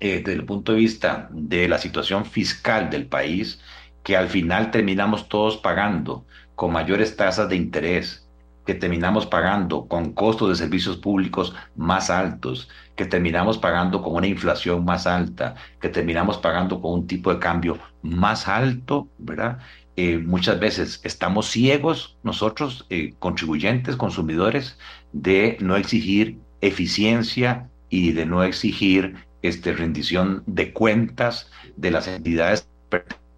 eh, 0.00 0.22
desde 0.24 0.32
el 0.32 0.46
punto 0.46 0.72
de 0.72 0.78
vista 0.78 1.28
de 1.30 1.68
la 1.68 1.76
situación 1.76 2.24
fiscal 2.24 2.88
del 2.88 3.06
país, 3.06 3.60
que 4.06 4.16
al 4.16 4.28
final 4.28 4.70
terminamos 4.70 5.28
todos 5.28 5.56
pagando 5.56 6.24
con 6.54 6.72
mayores 6.72 7.16
tasas 7.16 7.48
de 7.48 7.56
interés, 7.56 8.24
que 8.64 8.74
terminamos 8.74 9.26
pagando 9.26 9.88
con 9.88 10.12
costos 10.12 10.48
de 10.48 10.54
servicios 10.54 10.96
públicos 10.96 11.56
más 11.74 12.08
altos, 12.08 12.68
que 12.94 13.04
terminamos 13.04 13.58
pagando 13.58 14.02
con 14.02 14.14
una 14.14 14.28
inflación 14.28 14.84
más 14.84 15.08
alta, 15.08 15.56
que 15.80 15.88
terminamos 15.88 16.38
pagando 16.38 16.80
con 16.80 16.92
un 17.00 17.08
tipo 17.08 17.34
de 17.34 17.40
cambio 17.40 17.80
más 18.02 18.46
alto, 18.46 19.08
¿verdad? 19.18 19.58
Eh, 19.96 20.18
muchas 20.18 20.60
veces 20.60 21.00
estamos 21.02 21.46
ciegos 21.48 22.16
nosotros, 22.22 22.86
eh, 22.90 23.12
contribuyentes, 23.18 23.96
consumidores, 23.96 24.78
de 25.12 25.56
no 25.60 25.74
exigir 25.74 26.38
eficiencia 26.60 27.68
y 27.90 28.12
de 28.12 28.24
no 28.24 28.44
exigir 28.44 29.16
este, 29.42 29.72
rendición 29.72 30.44
de 30.46 30.72
cuentas 30.72 31.50
de 31.74 31.90
las 31.90 32.06
entidades 32.06 32.68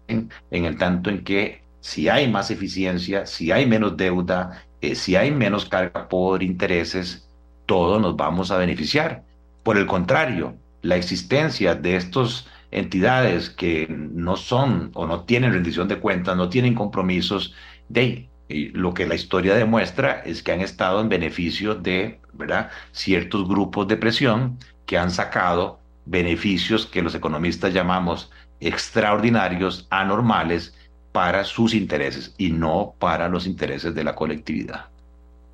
en 0.09 0.65
el 0.65 0.77
tanto 0.77 1.09
en 1.09 1.23
que 1.23 1.61
si 1.81 2.09
hay 2.09 2.27
más 2.29 2.51
eficiencia, 2.51 3.25
si 3.25 3.51
hay 3.51 3.65
menos 3.65 3.95
deuda, 3.95 4.63
eh, 4.81 4.95
si 4.95 5.15
hay 5.15 5.31
menos 5.31 5.65
carga 5.65 6.07
por 6.09 6.43
intereses, 6.43 7.27
todos 7.65 8.01
nos 8.01 8.15
vamos 8.15 8.51
a 8.51 8.57
beneficiar. 8.57 9.23
Por 9.63 9.77
el 9.77 9.85
contrario, 9.85 10.55
la 10.81 10.95
existencia 10.95 11.75
de 11.75 11.95
estas 11.95 12.47
entidades 12.71 13.49
que 13.49 13.87
no 13.89 14.35
son 14.35 14.91
o 14.93 15.07
no 15.07 15.23
tienen 15.23 15.53
rendición 15.53 15.87
de 15.87 15.99
cuentas, 15.99 16.35
no 16.37 16.49
tienen 16.49 16.75
compromisos, 16.75 17.53
de 17.87 18.29
lo 18.49 18.93
que 18.93 19.07
la 19.07 19.15
historia 19.15 19.55
demuestra 19.55 20.21
es 20.25 20.41
que 20.41 20.51
han 20.51 20.61
estado 20.61 21.01
en 21.01 21.09
beneficio 21.09 21.75
de 21.75 22.19
¿verdad? 22.33 22.69
ciertos 22.91 23.47
grupos 23.47 23.87
de 23.87 23.97
presión 23.97 24.57
que 24.85 24.97
han 24.97 25.11
sacado 25.11 25.79
beneficios 26.05 26.87
que 26.87 27.01
los 27.01 27.13
economistas 27.13 27.73
llamamos 27.73 28.31
extraordinarios, 28.59 29.87
anormales, 29.89 30.73
para 31.11 31.43
sus 31.43 31.73
intereses 31.73 32.33
y 32.37 32.51
no 32.51 32.93
para 32.99 33.29
los 33.29 33.47
intereses 33.47 33.95
de 33.95 34.03
la 34.03 34.15
colectividad. 34.15 34.85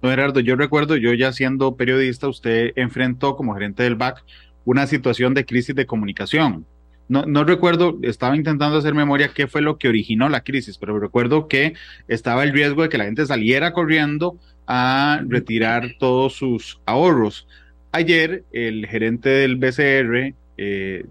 Don 0.01 0.11
Gerardo, 0.11 0.39
yo 0.39 0.55
recuerdo, 0.55 0.97
yo 0.97 1.13
ya 1.13 1.31
siendo 1.31 1.75
periodista, 1.75 2.27
usted 2.27 2.71
enfrentó 2.75 3.35
como 3.35 3.53
gerente 3.53 3.83
del 3.83 3.95
BAC 3.95 4.23
una 4.65 4.87
situación 4.87 5.33
de 5.33 5.45
crisis 5.45 5.75
de 5.75 5.85
comunicación. 5.85 6.65
No, 7.07 7.23
no, 7.25 7.43
recuerdo, 7.43 7.99
estaba 8.01 8.35
intentando 8.35 8.77
hacer 8.77 8.95
memoria 8.95 9.29
qué 9.33 9.47
fue 9.47 9.61
lo 9.61 9.77
que 9.77 9.87
originó 9.87 10.27
la 10.27 10.41
crisis, 10.41 10.77
pero 10.77 10.99
recuerdo 10.99 11.47
que 11.47 11.73
estaba 12.07 12.43
el 12.43 12.51
riesgo 12.51 12.81
de 12.81 12.89
que 12.89 12.97
la 12.97 13.05
gente 13.05 13.25
saliera 13.27 13.73
corriendo 13.73 14.37
a 14.65 15.21
retirar 15.27 15.95
todos 15.99 16.33
sus 16.33 16.79
ahorros. 16.85 17.47
Ayer 17.91 18.43
el 18.51 18.87
gerente 18.87 19.29
del 19.29 19.55
BCR 19.55 20.33
eh, 20.57 21.05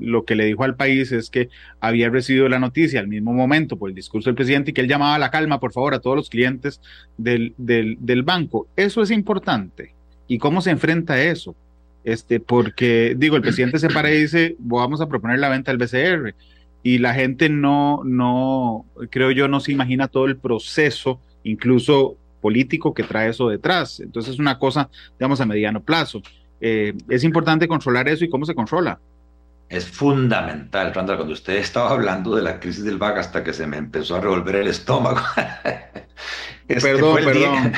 lo 0.00 0.24
que 0.24 0.34
le 0.34 0.44
dijo 0.44 0.64
al 0.64 0.76
país 0.76 1.12
es 1.12 1.30
que 1.30 1.48
había 1.80 2.10
recibido 2.10 2.48
la 2.48 2.58
noticia 2.58 3.00
al 3.00 3.08
mismo 3.08 3.32
momento 3.32 3.76
por 3.76 3.88
el 3.88 3.94
discurso 3.94 4.28
del 4.28 4.34
presidente 4.34 4.70
y 4.70 4.74
que 4.74 4.80
él 4.80 4.88
llamaba 4.88 5.14
a 5.14 5.18
la 5.18 5.30
calma, 5.30 5.60
por 5.60 5.72
favor, 5.72 5.94
a 5.94 6.00
todos 6.00 6.16
los 6.16 6.30
clientes 6.30 6.80
del, 7.16 7.54
del, 7.56 8.22
banco. 8.22 8.68
Eso 8.76 9.02
es 9.02 9.10
importante. 9.10 9.94
¿Y 10.28 10.38
cómo 10.38 10.60
se 10.60 10.70
enfrenta 10.70 11.14
a 11.14 11.22
eso? 11.22 11.54
Este, 12.04 12.40
porque, 12.40 13.14
digo, 13.16 13.36
el 13.36 13.42
presidente 13.42 13.78
se 13.78 13.88
para 13.88 14.12
y 14.12 14.22
dice, 14.22 14.56
vamos 14.58 15.00
a 15.00 15.08
proponer 15.08 15.38
la 15.38 15.48
venta 15.48 15.72
del 15.72 15.78
BCR. 15.78 16.34
Y 16.82 16.98
la 16.98 17.14
gente 17.14 17.48
no, 17.48 18.02
no, 18.04 18.86
creo 19.10 19.30
yo, 19.30 19.46
no 19.46 19.60
se 19.60 19.72
imagina 19.72 20.08
todo 20.08 20.26
el 20.26 20.36
proceso, 20.36 21.20
incluso 21.44 22.16
político, 22.40 22.92
que 22.92 23.04
trae 23.04 23.30
eso 23.30 23.48
detrás. 23.48 24.00
Entonces 24.00 24.34
es 24.34 24.40
una 24.40 24.58
cosa, 24.58 24.90
digamos, 25.18 25.40
a 25.40 25.46
mediano 25.46 25.82
plazo. 25.82 26.22
Eh, 26.60 26.94
es 27.08 27.22
importante 27.24 27.68
controlar 27.68 28.08
eso 28.08 28.24
y 28.24 28.28
cómo 28.28 28.46
se 28.46 28.54
controla 28.54 28.98
es 29.72 29.88
fundamental, 29.88 30.92
Randall, 30.92 31.16
cuando 31.16 31.32
usted 31.32 31.56
estaba 31.56 31.92
hablando 31.92 32.36
de 32.36 32.42
la 32.42 32.60
crisis 32.60 32.84
del 32.84 32.98
VAG 32.98 33.18
hasta 33.18 33.42
que 33.42 33.54
se 33.54 33.66
me 33.66 33.78
empezó 33.78 34.16
a 34.16 34.20
revolver 34.20 34.56
el 34.56 34.68
estómago. 34.68 35.20
Este, 36.68 36.92
perdón, 36.92 37.12
fue 37.12 37.24
perdón. 37.24 37.72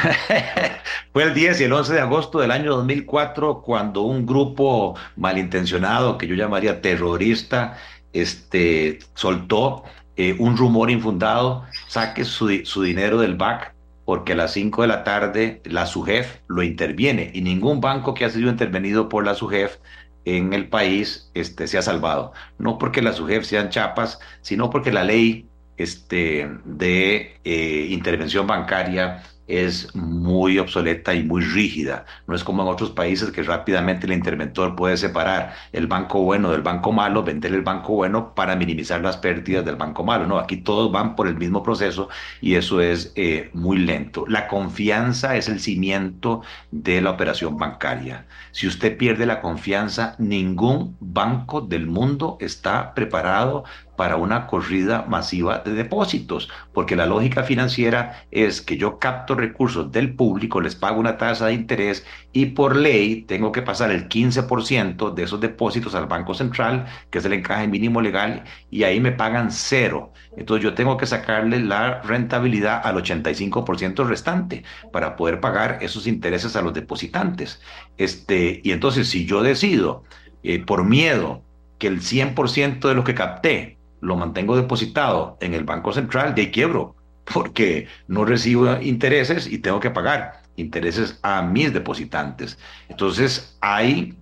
fue 1.13 1.23
el 1.25 1.35
10 1.35 1.63
y 1.63 1.65
el 1.65 1.73
11 1.73 1.95
de 1.95 2.01
agosto 2.01 2.39
del 2.39 2.51
año 2.51 2.77
2004 2.77 3.63
cuando 3.63 4.03
un 4.03 4.27
grupo 4.27 4.95
malintencionado, 5.17 6.19
que 6.19 6.29
yo 6.29 6.35
llamaría 6.35 6.83
terrorista, 6.83 7.79
este, 8.13 8.99
soltó 9.15 9.85
eh, 10.17 10.37
un 10.39 10.57
rumor 10.57 10.91
infundado, 10.91 11.65
saque 11.89 12.25
su, 12.25 12.61
su 12.65 12.83
dinero 12.83 13.19
del 13.19 13.37
BAC 13.37 13.75
porque 14.05 14.35
a 14.35 14.37
las 14.37 14.53
5 14.53 14.83
de 14.83 14.89
la 14.89 15.03
tarde 15.03 15.63
la 15.65 15.87
SUGEF 15.87 16.41
lo 16.47 16.63
interviene 16.63 17.31
y 17.35 17.41
ningún 17.41 17.81
banco 17.81 18.15
que 18.15 18.27
ha 18.27 18.31
sido 18.31 18.51
intervenido 18.51 19.09
por 19.09 19.25
la 19.25 19.35
SUGEF 19.35 19.79
en 20.25 20.53
el 20.53 20.69
país 20.69 21.31
este, 21.35 21.67
se 21.67 21.79
ha 21.79 21.83
salvado. 21.83 22.33
No 22.59 22.79
porque 22.79 23.03
las 23.03 23.21
UGEF 23.21 23.45
sean 23.45 23.71
chapas, 23.71 24.19
sino 24.41 24.71
porque 24.71 24.93
la 24.93 25.05
ley 25.05 25.49
este, 25.77 26.49
de 26.65 27.41
eh, 27.45 27.87
intervención 27.91 28.47
bancaria 28.47 29.23
es 29.47 29.95
muy 29.95 30.59
obsoleta 30.59 31.15
y 31.15 31.23
muy 31.23 31.43
rígida. 31.43 32.07
No 32.27 32.35
es 32.35 32.45
como 32.45 32.63
en 32.63 32.69
otros 32.69 32.91
países 32.91 33.31
que 33.31 33.43
rápidamente 33.43 34.07
el 34.07 34.13
interventor 34.13 34.75
puede 34.75 34.97
separar 34.97 35.55
el 35.73 35.87
banco 35.87 36.23
bueno 36.23 36.51
del 36.51 36.63
banco 36.63 36.93
malo, 36.93 37.23
vender 37.23 37.53
el 37.53 37.63
banco 37.63 37.95
bueno 37.95 38.35
para 38.35 38.57
minimizar 38.57 39.01
las 39.03 39.17
pérdidas 39.17 39.65
del 39.65 39.77
banco 39.77 40.05
malo. 40.05 40.27
No, 40.27 40.39
aquí 40.39 40.57
todos 40.59 40.91
van 40.91 41.15
por 41.17 41.29
el 41.29 41.37
mismo 41.37 41.63
proceso 41.63 42.09
y 42.41 42.55
eso 42.55 42.81
es 42.81 43.13
eh, 43.17 43.51
muy 43.53 43.79
lento. 43.79 44.25
La 44.29 44.49
confianza 44.49 45.37
es 45.37 45.49
el 45.49 45.61
cimiento 45.61 46.43
de 46.71 47.01
la 47.01 47.11
operación 47.11 47.57
bancaria. 47.57 48.27
Si 48.53 48.67
usted 48.67 48.97
pierde 48.97 49.27
la 49.27 49.41
confianza, 49.41 50.15
ningún 50.19 50.97
banco 51.01 51.61
del 51.61 51.87
mundo 51.87 52.39
está 52.41 52.95
preparado 52.95 53.65
para 53.97 54.17
una 54.17 54.47
corrida 54.47 55.05
masiva 55.09 55.59
de 55.59 55.73
depósitos, 55.73 56.49
porque 56.73 56.97
la 56.97 57.07
lógica 57.07 57.43
financiera 57.43 58.25
es 58.31 58.61
que 58.61 58.77
yo 58.77 58.99
capto 58.99 59.35
recursos 59.35 59.91
del 59.93 60.15
público, 60.15 60.61
les 60.61 60.75
pago 60.75 61.01
una 61.01 61.17
tasa 61.17 61.47
de 61.47 61.55
interés 61.55 62.05
y 62.33 62.47
por 62.47 62.77
ley 62.77 63.23
tengo 63.23 63.53
que 63.53 63.63
pasar 63.63 63.91
el 63.91 64.09
15% 64.09 65.15
de 65.15 65.23
esos 65.23 65.41
depósitos 65.41 65.95
al 65.95 66.07
Banco 66.07 66.35
Central, 66.35 66.87
que 67.11 67.19
es 67.19 67.25
el 67.25 67.33
encaje 67.33 67.69
mínimo 67.69 68.01
legal, 68.01 68.45
y 68.71 68.83
ahí 68.85 69.01
me 69.01 69.13
pagan 69.13 69.51
cero. 69.51 70.13
Entonces 70.37 70.65
yo 70.65 70.75
tengo 70.75 70.97
que 70.97 71.07
sacarle 71.07 71.61
la 71.61 72.03
rentabilidad 72.03 72.81
al 72.85 72.97
85% 72.97 74.07
restante 74.07 74.65
para 74.93 75.17
poder 75.17 75.41
pagar 75.41 75.79
esos 75.81 76.07
intereses 76.07 76.57
a 76.57 76.63
los 76.63 76.75
depositantes. 76.75 77.61
Este, 77.97 78.61
y 78.65 78.73
entonces 78.73 79.09
si 79.09 79.27
yo 79.27 79.43
decido, 79.43 80.05
eh, 80.43 80.59
por 80.65 80.85
miedo, 80.85 81.43
que 81.79 81.87
el 81.87 82.01
100% 82.01 82.89
de 82.89 82.95
lo 82.95 83.05
que 83.05 83.15
capté 83.15 83.74
lo 84.05 84.17
mantengo 84.17 84.57
depositado 84.57 85.37
en 85.40 85.55
el 85.55 85.64
Banco 85.64 85.93
Central, 85.93 86.35
de 86.35 86.51
quiebro, 86.51 86.95
porque 87.33 87.88
no 88.07 88.25
recibo 88.25 88.81
intereses 88.81 89.47
y 89.47 89.59
tengo 89.59 89.81
que 89.81 89.90
pagar 89.90 90.43
intereses 90.57 91.19
a 91.23 91.43
mis 91.43 91.73
depositantes. 91.73 92.59
Entonces 92.88 93.57
hay 93.61 94.14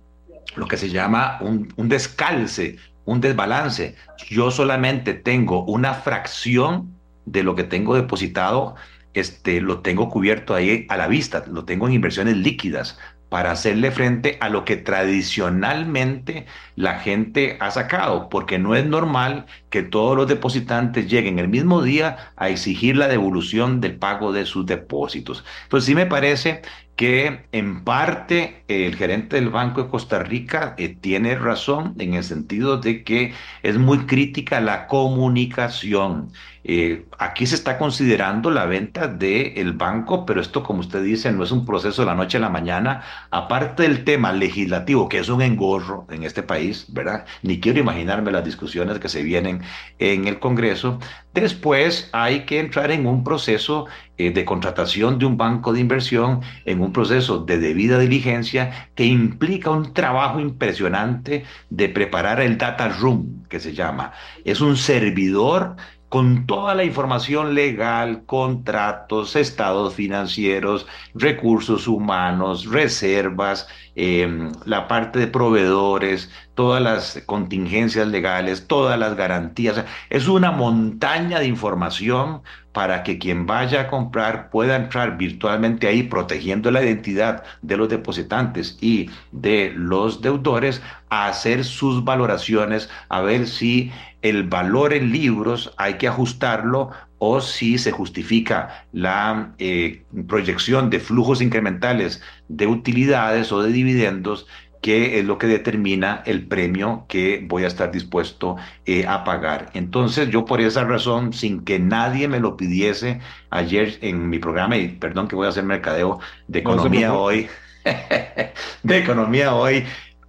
lo 0.55 0.67
que 0.67 0.77
se 0.77 0.89
llama 0.89 1.37
un, 1.41 1.71
un 1.75 1.89
descalce, 1.89 2.77
un 3.05 3.21
desbalance. 3.21 3.95
Yo 4.29 4.51
solamente 4.51 5.13
tengo 5.13 5.65
una 5.65 5.93
fracción 5.93 6.93
de 7.25 7.43
lo 7.43 7.55
que 7.55 7.63
tengo 7.63 7.95
depositado, 7.95 8.75
este, 9.13 9.61
lo 9.61 9.81
tengo 9.81 10.09
cubierto 10.09 10.55
ahí 10.55 10.85
a 10.89 10.97
la 10.97 11.07
vista, 11.07 11.43
lo 11.51 11.65
tengo 11.65 11.87
en 11.87 11.93
inversiones 11.93 12.37
líquidas, 12.37 12.97
para 13.33 13.49
hacerle 13.49 13.89
frente 13.89 14.37
a 14.41 14.49
lo 14.49 14.63
que 14.63 14.77
tradicionalmente 14.77 16.45
la 16.75 16.99
gente 16.99 17.57
ha 17.59 17.71
sacado, 17.71 18.29
porque 18.29 18.59
no 18.59 18.75
es 18.75 18.85
normal 18.85 19.47
que 19.71 19.81
todos 19.81 20.15
los 20.15 20.27
depositantes 20.27 21.09
lleguen 21.09 21.39
el 21.39 21.47
mismo 21.47 21.81
día 21.81 22.31
a 22.35 22.49
exigir 22.49 22.95
la 22.95 23.07
devolución 23.07 23.81
del 23.81 23.95
pago 23.97 24.33
de 24.33 24.45
sus 24.45 24.67
depósitos. 24.67 25.43
Entonces 25.63 25.87
sí 25.87 25.95
me 25.95 26.05
parece 26.05 26.61
que 26.95 27.45
en 27.51 27.83
parte 27.83 28.63
el 28.67 28.95
gerente 28.95 29.35
del 29.37 29.49
Banco 29.49 29.83
de 29.83 29.89
Costa 29.89 30.19
Rica 30.19 30.75
eh, 30.77 30.89
tiene 30.89 31.35
razón 31.35 31.95
en 31.99 32.13
el 32.13 32.23
sentido 32.23 32.77
de 32.77 33.03
que 33.03 33.33
es 33.63 33.77
muy 33.77 34.05
crítica 34.05 34.61
la 34.61 34.87
comunicación. 34.87 36.31
Eh, 36.65 37.05
aquí 37.17 37.45
se 37.45 37.55
está 37.55 37.77
considerando 37.77 38.49
la 38.49 38.65
venta 38.65 39.07
del 39.07 39.73
banco, 39.73 40.25
pero 40.25 40.39
esto, 40.39 40.63
como 40.63 40.79
usted 40.79 41.03
dice, 41.03 41.31
no 41.33 41.43
es 41.43 41.51
un 41.51 41.65
proceso 41.65 42.03
de 42.03 42.05
la 42.05 42.15
noche 42.15 42.37
a 42.37 42.41
la 42.41 42.49
mañana. 42.49 43.03
aparte 43.31 43.83
del 43.83 44.03
tema 44.05 44.31
legislativo, 44.31 45.09
que 45.09 45.19
es 45.19 45.29
un 45.29 45.41
engorro 45.41 46.05
en 46.09 46.23
este 46.23 46.43
país, 46.43 46.85
¿verdad? 46.89 47.25
Ni 47.41 47.59
quiero 47.59 47.79
imaginarme 47.79 48.31
las 48.31 48.45
discusiones 48.45 48.99
que 48.99 49.09
se 49.09 49.23
vienen 49.23 49.61
en 49.99 50.27
el 50.27 50.39
Congreso. 50.39 50.99
Después 51.33 52.09
hay 52.13 52.45
que 52.45 52.59
entrar 52.59 52.91
en 52.91 53.07
un 53.07 53.23
proceso 53.23 53.87
eh, 54.17 54.31
de 54.31 54.45
contratación 54.45 55.17
de 55.17 55.25
un 55.25 55.37
banco 55.37 55.73
de 55.73 55.79
inversión, 55.79 56.41
en 56.65 56.81
un 56.81 56.93
proceso 56.93 57.39
de 57.39 57.57
debida 57.57 57.97
diligencia 57.97 58.89
que 58.95 59.05
implica 59.05 59.71
un 59.71 59.93
trabajo 59.93 60.39
impresionante 60.39 61.45
de 61.69 61.89
preparar 61.89 62.39
el 62.39 62.57
data 62.57 62.89
room, 62.89 63.43
que 63.49 63.59
se 63.59 63.73
llama. 63.73 64.13
Es 64.45 64.61
un 64.61 64.77
servidor 64.77 65.75
con 66.13 66.45
toda 66.45 66.75
la 66.75 66.83
información 66.83 67.55
legal, 67.55 68.23
contratos, 68.27 69.35
estados 69.35 69.95
financieros, 69.95 70.85
recursos 71.15 71.87
humanos, 71.87 72.67
reservas, 72.69 73.67
em, 73.95 74.51
la 74.65 74.87
parte 74.87 75.17
de 75.17 75.25
proveedores, 75.25 76.29
todas 76.55 76.81
las 76.81 77.23
contingencias 77.25 78.07
legales, 78.07 78.67
todas 78.67 78.99
las 78.99 79.15
garantías. 79.15 79.83
Es 80.09 80.27
una 80.27 80.51
montaña 80.51 81.39
de 81.39 81.47
información 81.47 82.41
para 82.71 83.03
que 83.03 83.19
quien 83.19 83.45
vaya 83.45 83.81
a 83.81 83.87
comprar 83.87 84.49
pueda 84.49 84.75
entrar 84.75 85.17
virtualmente 85.17 85.87
ahí 85.87 86.03
protegiendo 86.03 86.71
la 86.71 86.83
identidad 86.83 87.43
de 87.61 87.77
los 87.77 87.89
depositantes 87.89 88.77
y 88.81 89.09
de 89.31 89.71
los 89.75 90.21
deudores 90.21 90.81
a 91.09 91.27
hacer 91.27 91.63
sus 91.63 92.03
valoraciones, 92.03 92.89
a 93.09 93.21
ver 93.21 93.47
si 93.47 93.91
el 94.23 94.43
valor 94.43 94.93
en 94.93 95.11
libros 95.11 95.73
hay 95.77 95.95
que 95.95 96.07
ajustarlo 96.07 96.91
o 97.19 97.39
si 97.39 97.77
se 97.77 97.91
justifica 97.91 98.85
la 98.91 99.53
eh, 99.57 100.03
proyección 100.27 100.89
de 100.89 100.99
flujos 100.99 101.41
incrementales 101.41 102.21
de 102.49 102.67
utilidades 102.67 103.51
o 103.51 103.61
de 103.61 103.71
dividendos 103.71 104.45
que 104.83 105.17
es 105.17 105.23
lo 105.23 105.37
que 105.37 105.47
determina 105.47 106.21
el 106.25 106.45
premio 106.45 107.05
que 107.07 107.41
voy 107.47 107.63
a 107.63 107.67
estar 107.67 107.89
dispuesto 107.89 108.57
eh, 108.85 109.05
a 109.07 109.23
pagar. 109.23 109.71
Entonces 109.73 110.29
yo 110.29 110.43
por 110.43 110.59
esa 110.59 110.83
razón, 110.83 111.31
sin 111.31 111.63
que 111.63 111.79
nadie 111.79 112.27
me 112.27 112.41
lo 112.41 112.57
pidiese 112.57 113.21
ayer 113.49 113.97
en 114.01 114.29
mi 114.29 114.39
programa, 114.39 114.75
y 114.75 114.89
perdón 114.89 115.29
que 115.29 115.37
voy 115.37 115.45
a 115.47 115.51
hacer 115.51 115.63
mercadeo 115.63 116.19
de 116.49 116.59
economía 116.59 117.13
hoy, 117.13 117.47
de 118.83 118.97
economía 118.97 119.55
hoy, 119.55 119.85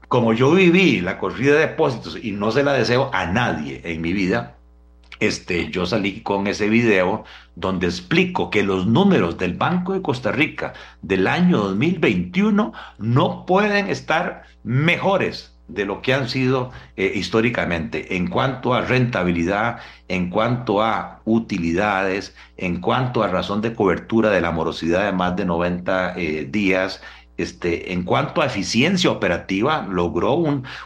como 0.07 0.33
yo 0.33 0.53
viví 0.53 1.01
la 1.01 1.19
corrida 1.19 1.55
de 1.55 1.67
depósitos 1.67 2.17
y 2.23 2.31
no 2.31 2.53
se 2.53 2.63
la 2.63 2.75
deseo 2.75 3.11
a 3.13 3.27
nadie 3.27 3.81
en 3.83 4.01
mi 4.01 4.13
vida, 4.13 4.55
este, 5.19 5.69
yo 5.69 5.85
salí 5.85 6.21
con 6.21 6.47
ese 6.47 6.69
video 6.69 7.25
donde 7.57 7.87
explico 7.87 8.51
que 8.51 8.63
los 8.63 8.87
números 8.87 9.39
del 9.39 9.55
Banco 9.55 9.93
de 9.93 10.03
Costa 10.03 10.33
Rica 10.33 10.73
del 11.03 11.27
año 11.27 11.59
2021 11.59 12.73
no 12.99 13.47
pueden 13.47 13.89
estar 13.89 14.45
mejores 14.63 15.55
de 15.69 15.87
lo 15.87 16.03
que 16.03 16.13
han 16.13 16.29
sido 16.29 16.71
eh, 16.97 17.13
históricamente 17.15 18.17
en 18.17 18.29
cuanto 18.29 18.75
a 18.75 18.83
rentabilidad, 18.83 19.79
en 20.09 20.29
cuanto 20.29 20.83
a 20.83 21.21
utilidades, 21.25 22.37
en 22.57 22.81
cuanto 22.81 23.23
a 23.23 23.29
razón 23.29 23.63
de 23.63 23.75
cobertura 23.75 24.31
de 24.31 24.41
la 24.41 24.51
morosidad 24.51 25.07
de 25.07 25.13
más 25.13 25.37
de 25.37 25.47
90 25.47 26.15
eh, 26.17 26.47
días, 26.51 27.01
este, 27.37 27.93
en 27.93 28.05
cuanto 28.05 28.43
a 28.43 28.47
eficiencia 28.47 29.11
operativa, 29.11 29.87
logró 29.91 30.35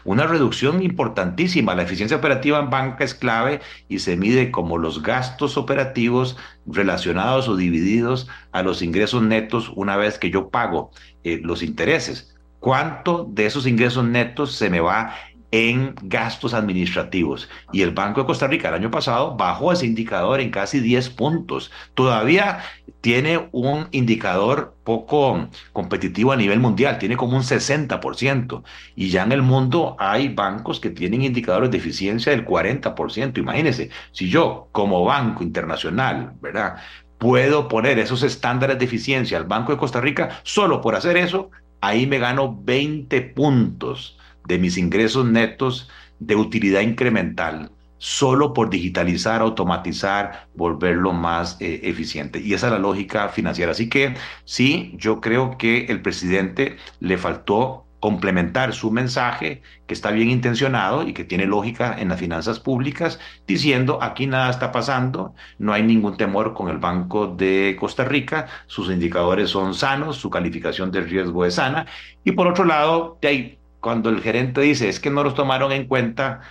una 0.03 0.27
reducción 0.27 0.81
importantísima. 0.81 1.75
La 1.75 1.83
eficiencia 1.83 2.17
operativa 2.17 2.59
en 2.59 2.69
banca 2.69 3.03
es 3.03 3.13
clave 3.13 3.61
y 3.87 3.99
se 3.99 4.17
mide 4.17 4.51
como 4.51 4.77
los 4.77 5.03
gastos 5.03 5.57
operativos 5.57 6.37
relacionados 6.65 7.47
o 7.47 7.55
divididos 7.55 8.27
a 8.51 8.63
los 8.63 8.81
ingresos 8.81 9.21
netos 9.21 9.71
una 9.75 9.97
vez 9.97 10.17
que 10.17 10.31
yo 10.31 10.49
pago 10.49 10.91
eh, 11.23 11.39
los 11.43 11.61
intereses. 11.61 12.35
¿Cuánto 12.59 13.25
de 13.29 13.45
esos 13.45 13.65
ingresos 13.67 14.03
netos 14.03 14.53
se 14.53 14.69
me 14.69 14.81
va 14.81 15.15
en 15.51 15.95
gastos 16.03 16.53
administrativos. 16.53 17.49
Y 17.71 17.81
el 17.81 17.91
Banco 17.91 18.21
de 18.21 18.27
Costa 18.27 18.47
Rica 18.47 18.69
el 18.69 18.75
año 18.75 18.91
pasado 18.91 19.35
bajó 19.35 19.71
ese 19.71 19.85
indicador 19.85 20.39
en 20.39 20.51
casi 20.51 20.79
10 20.79 21.09
puntos. 21.11 21.71
Todavía 21.95 22.59
tiene 23.01 23.49
un 23.51 23.87
indicador 23.91 24.75
poco 24.83 25.49
competitivo 25.73 26.31
a 26.31 26.37
nivel 26.37 26.59
mundial, 26.59 26.99
tiene 26.99 27.17
como 27.17 27.37
un 27.37 27.43
60%. 27.43 28.63
Y 28.95 29.09
ya 29.09 29.23
en 29.23 29.31
el 29.31 29.41
mundo 29.41 29.95
hay 29.99 30.29
bancos 30.29 30.79
que 30.79 30.89
tienen 30.89 31.23
indicadores 31.23 31.71
de 31.71 31.77
eficiencia 31.77 32.31
del 32.31 32.45
40%. 32.45 33.37
Imagínense, 33.37 33.89
si 34.11 34.29
yo 34.29 34.69
como 34.71 35.03
banco 35.05 35.43
internacional, 35.43 36.33
¿verdad? 36.41 36.77
Puedo 37.17 37.67
poner 37.67 37.99
esos 37.99 38.23
estándares 38.23 38.79
de 38.79 38.85
eficiencia 38.85 39.37
al 39.37 39.43
Banco 39.43 39.73
de 39.73 39.77
Costa 39.77 39.99
Rica, 39.99 40.39
solo 40.43 40.79
por 40.79 40.95
hacer 40.95 41.17
eso, 41.17 41.51
ahí 41.81 42.07
me 42.07 42.17
gano 42.17 42.57
20 42.63 43.21
puntos 43.21 44.18
de 44.49 44.57
mis 44.57 44.77
ingresos 44.77 45.25
netos 45.25 45.89
de 46.19 46.35
utilidad 46.35 46.81
incremental 46.81 47.71
solo 47.99 48.53
por 48.53 48.69
digitalizar, 48.69 49.41
automatizar, 49.41 50.47
volverlo 50.55 51.13
más 51.13 51.57
eh, 51.59 51.81
eficiente. 51.83 52.39
Y 52.39 52.53
esa 52.53 52.67
es 52.67 52.73
la 52.73 52.79
lógica 52.79 53.29
financiera. 53.29 53.71
Así 53.71 53.89
que 53.89 54.15
sí, 54.45 54.93
yo 54.97 55.21
creo 55.21 55.57
que 55.57 55.85
el 55.85 56.01
presidente 56.01 56.77
le 56.99 57.17
faltó 57.17 57.85
complementar 57.99 58.73
su 58.73 58.91
mensaje, 58.91 59.61
que 59.85 59.93
está 59.93 60.11
bien 60.11 60.29
intencionado 60.29 61.05
y 61.05 61.13
que 61.13 61.25
tiene 61.25 61.45
lógica 61.45 61.95
en 61.99 62.07
las 62.09 62.19
finanzas 62.19 62.59
públicas, 62.59 63.19
diciendo 63.45 63.99
aquí 64.01 64.25
nada 64.25 64.49
está 64.49 64.71
pasando, 64.71 65.35
no 65.57 65.73
hay 65.73 65.83
ningún 65.83 66.15
temor 66.15 66.53
con 66.53 66.69
el 66.69 66.77
Banco 66.77 67.27
de 67.27 67.75
Costa 67.77 68.05
Rica, 68.05 68.47
sus 68.67 68.89
indicadores 68.89 69.49
son 69.49 69.73
sanos, 69.73 70.15
su 70.15 70.29
calificación 70.29 70.91
de 70.91 71.01
riesgo 71.01 71.45
es 71.45 71.55
sana, 71.55 71.87
y 72.23 72.31
por 72.31 72.47
otro 72.47 72.63
lado, 72.63 73.17
de 73.21 73.27
ahí 73.27 73.58
cuando 73.79 74.09
el 74.09 74.21
gerente 74.21 74.61
dice 74.61 74.89
es 74.89 74.99
que 74.99 75.09
no 75.09 75.23
los 75.23 75.35
tomaron 75.35 75.71
en 75.71 75.87
cuenta, 75.87 76.41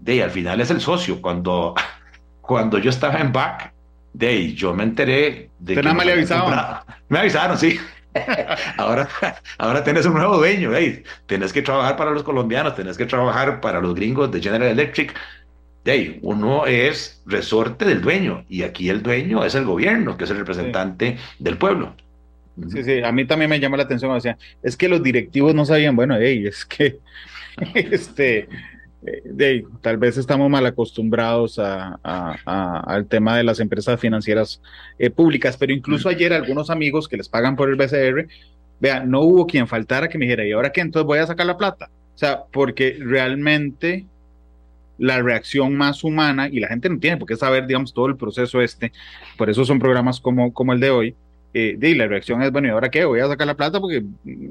de 0.00 0.22
al 0.22 0.30
final 0.30 0.60
es 0.60 0.70
el 0.70 0.80
socio. 0.80 1.20
Cuando, 1.22 1.74
cuando 2.40 2.78
yo 2.78 2.90
estaba 2.90 3.18
en 3.20 3.32
back, 3.32 3.72
de 4.12 4.52
yo 4.54 4.74
me 4.74 4.84
enteré 4.84 5.50
de 5.58 5.74
que. 5.74 5.82
nada 5.82 5.94
me 5.94 6.04
le 6.04 6.12
avisaron. 6.12 6.52
Me 7.08 7.18
avisaron, 7.18 7.58
sí. 7.58 7.78
ahora, 8.78 9.08
ahora 9.58 9.84
tienes 9.84 10.06
un 10.06 10.14
nuevo 10.14 10.36
dueño, 10.38 10.70
hey, 10.74 11.02
tienes 11.26 11.52
que 11.52 11.62
trabajar 11.62 11.96
para 11.96 12.10
los 12.10 12.22
colombianos, 12.22 12.74
tienes 12.74 12.96
que 12.96 13.06
trabajar 13.06 13.60
para 13.60 13.80
los 13.80 13.94
gringos 13.94 14.30
de 14.30 14.40
General 14.40 14.68
Electric. 14.68 15.14
De 15.84 15.92
ahí, 15.92 16.18
uno 16.22 16.66
es 16.66 17.22
resorte 17.26 17.84
del 17.84 18.00
dueño 18.00 18.44
y 18.48 18.62
aquí 18.62 18.88
el 18.88 19.02
dueño 19.02 19.44
es 19.44 19.54
el 19.54 19.64
gobierno, 19.64 20.16
que 20.16 20.24
es 20.24 20.30
el 20.30 20.38
representante 20.38 21.18
del 21.38 21.58
pueblo. 21.58 21.94
Sí, 22.68 22.84
sí, 22.84 23.02
a 23.02 23.12
mí 23.12 23.24
también 23.24 23.48
me 23.50 23.60
llama 23.60 23.78
la 23.78 23.84
atención, 23.84 24.10
o 24.10 24.20
sea, 24.20 24.36
es 24.62 24.76
que 24.76 24.88
los 24.88 25.02
directivos 25.02 25.54
no 25.54 25.64
sabían, 25.64 25.96
bueno, 25.96 26.16
hey, 26.18 26.44
es 26.46 26.64
que, 26.66 26.98
este, 27.74 28.48
de, 29.02 29.64
tal 29.80 29.96
vez 29.96 30.16
estamos 30.16 30.48
mal 30.50 30.64
acostumbrados 30.66 31.58
a, 31.58 31.98
al 32.84 33.06
tema 33.06 33.36
de 33.36 33.44
las 33.44 33.58
empresas 33.58 33.98
financieras 33.98 34.60
eh, 34.98 35.10
públicas, 35.10 35.56
pero 35.56 35.72
incluso 35.72 36.08
ayer 36.08 36.32
algunos 36.32 36.70
amigos 36.70 37.08
que 37.08 37.16
les 37.16 37.28
pagan 37.28 37.56
por 37.56 37.68
el 37.68 37.76
BCR, 37.76 38.28
vean, 38.80 39.10
no 39.10 39.22
hubo 39.22 39.46
quien 39.46 39.66
faltara 39.66 40.08
que 40.08 40.18
me 40.18 40.26
dijera, 40.26 40.46
¿y 40.46 40.52
ahora 40.52 40.72
qué? 40.72 40.80
Entonces 40.80 41.06
voy 41.06 41.18
a 41.18 41.26
sacar 41.26 41.46
la 41.46 41.56
plata. 41.56 41.90
O 42.14 42.18
sea, 42.18 42.44
porque 42.52 42.98
realmente 43.00 44.06
la 44.98 45.20
reacción 45.20 45.74
más 45.74 46.04
humana, 46.04 46.48
y 46.48 46.60
la 46.60 46.68
gente 46.68 46.88
no 46.88 46.98
tiene 46.98 47.16
por 47.16 47.26
qué 47.26 47.36
saber, 47.36 47.66
digamos, 47.66 47.92
todo 47.92 48.06
el 48.06 48.16
proceso 48.16 48.60
este, 48.60 48.92
por 49.36 49.50
eso 49.50 49.64
son 49.64 49.78
programas 49.78 50.20
como, 50.20 50.52
como 50.52 50.72
el 50.72 50.80
de 50.80 50.90
hoy, 50.90 51.16
eh, 51.54 51.78
y 51.80 51.94
la 51.94 52.06
reacción 52.06 52.42
es, 52.42 52.50
bueno, 52.50 52.68
¿y 52.68 52.70
ahora 52.70 52.90
qué? 52.90 53.04
Voy 53.04 53.20
a 53.20 53.28
sacar 53.28 53.46
la 53.46 53.56
plata 53.56 53.80
porque 53.80 54.04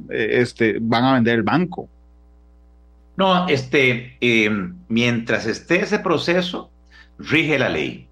eh, 0.10 0.30
este, 0.42 0.78
van 0.80 1.04
a 1.04 1.14
vender 1.14 1.36
el 1.36 1.44
banco. 1.44 1.90
No, 3.18 3.48
este, 3.48 4.18
em, 4.22 4.76
mientras 4.88 5.46
esté 5.46 5.82
ese 5.82 6.00
proceso, 6.00 6.72
rige 7.18 7.60
la 7.60 7.70
ley. 7.70 8.08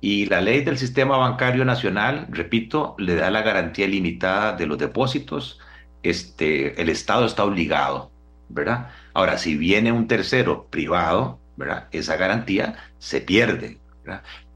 Y 0.00 0.26
la 0.26 0.40
ley 0.40 0.62
del 0.62 0.78
sistema 0.78 1.16
bancario 1.16 1.64
nacional, 1.64 2.26
repito, 2.30 2.94
le 2.98 3.14
da 3.14 3.30
la 3.30 3.42
garantía 3.42 3.88
limitada 3.88 4.52
de 4.54 4.66
los 4.66 4.78
depósitos. 4.78 5.60
Este, 6.02 6.80
el 6.80 6.90
Estado 6.90 7.24
está 7.24 7.44
obligado, 7.44 8.10
¿verdad? 8.48 8.90
Ahora, 9.14 9.38
si 9.38 9.56
viene 9.56 9.92
un 9.92 10.06
tercero 10.06 10.66
privado, 10.70 11.40
¿verdad? 11.56 11.88
Esa 11.92 12.16
garantía 12.16 12.76
se 12.98 13.20
pierde. 13.22 13.78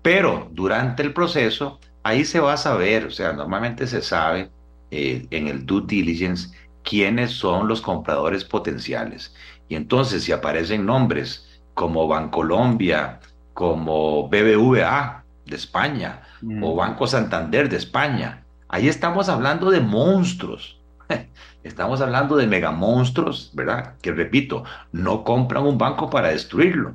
Pero 0.03 0.49
durante 0.53 1.03
el 1.03 1.13
proceso, 1.15 1.81
ahí 2.09 2.25
se 2.25 2.41
va 2.41 2.55
a 2.55 2.57
saber, 2.57 3.05
o 3.07 3.11
sea, 3.11 3.33
normalmente 3.35 3.87
se 3.87 4.01
sabe 4.01 4.51
eh, 4.91 5.27
en 5.31 5.47
el 5.47 5.67
due 5.67 5.83
diligence 5.87 6.49
quiénes 6.83 7.33
son 7.33 7.69
los 7.69 7.83
compradores 7.83 8.45
potenciales. 8.45 9.35
Y 9.69 9.75
entonces 9.75 10.25
si 10.25 10.33
aparecen 10.33 10.87
nombres 10.87 11.61
como 11.75 12.09
Bancolombia, 12.09 13.21
como 13.53 14.27
BBVA 14.29 15.23
de 15.45 15.57
España 15.57 16.23
mm. 16.41 16.65
o 16.65 16.75
Banco 16.75 17.07
Santander 17.07 17.69
de 17.69 17.77
España, 17.77 18.43
ahí 18.69 18.89
estamos 18.89 19.29
hablando 19.29 19.71
de 19.71 19.81
monstruos. 19.81 20.81
Estamos 21.65 22.01
hablando 22.01 22.37
de 22.37 22.47
megamonstruos, 22.47 23.51
¿verdad? 23.53 23.95
Que 24.01 24.13
repito, 24.13 24.65
no 24.93 25.25
compran 25.25 25.65
un 25.65 25.77
banco 25.77 26.09
para 26.09 26.29
destruirlo, 26.29 26.95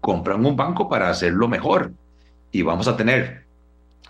compran 0.00 0.44
un 0.44 0.56
banco 0.56 0.88
para 0.88 1.08
hacerlo 1.08 1.48
mejor. 1.48 1.92
Y 2.50 2.62
vamos 2.62 2.88
a 2.88 2.96
tener 2.96 3.47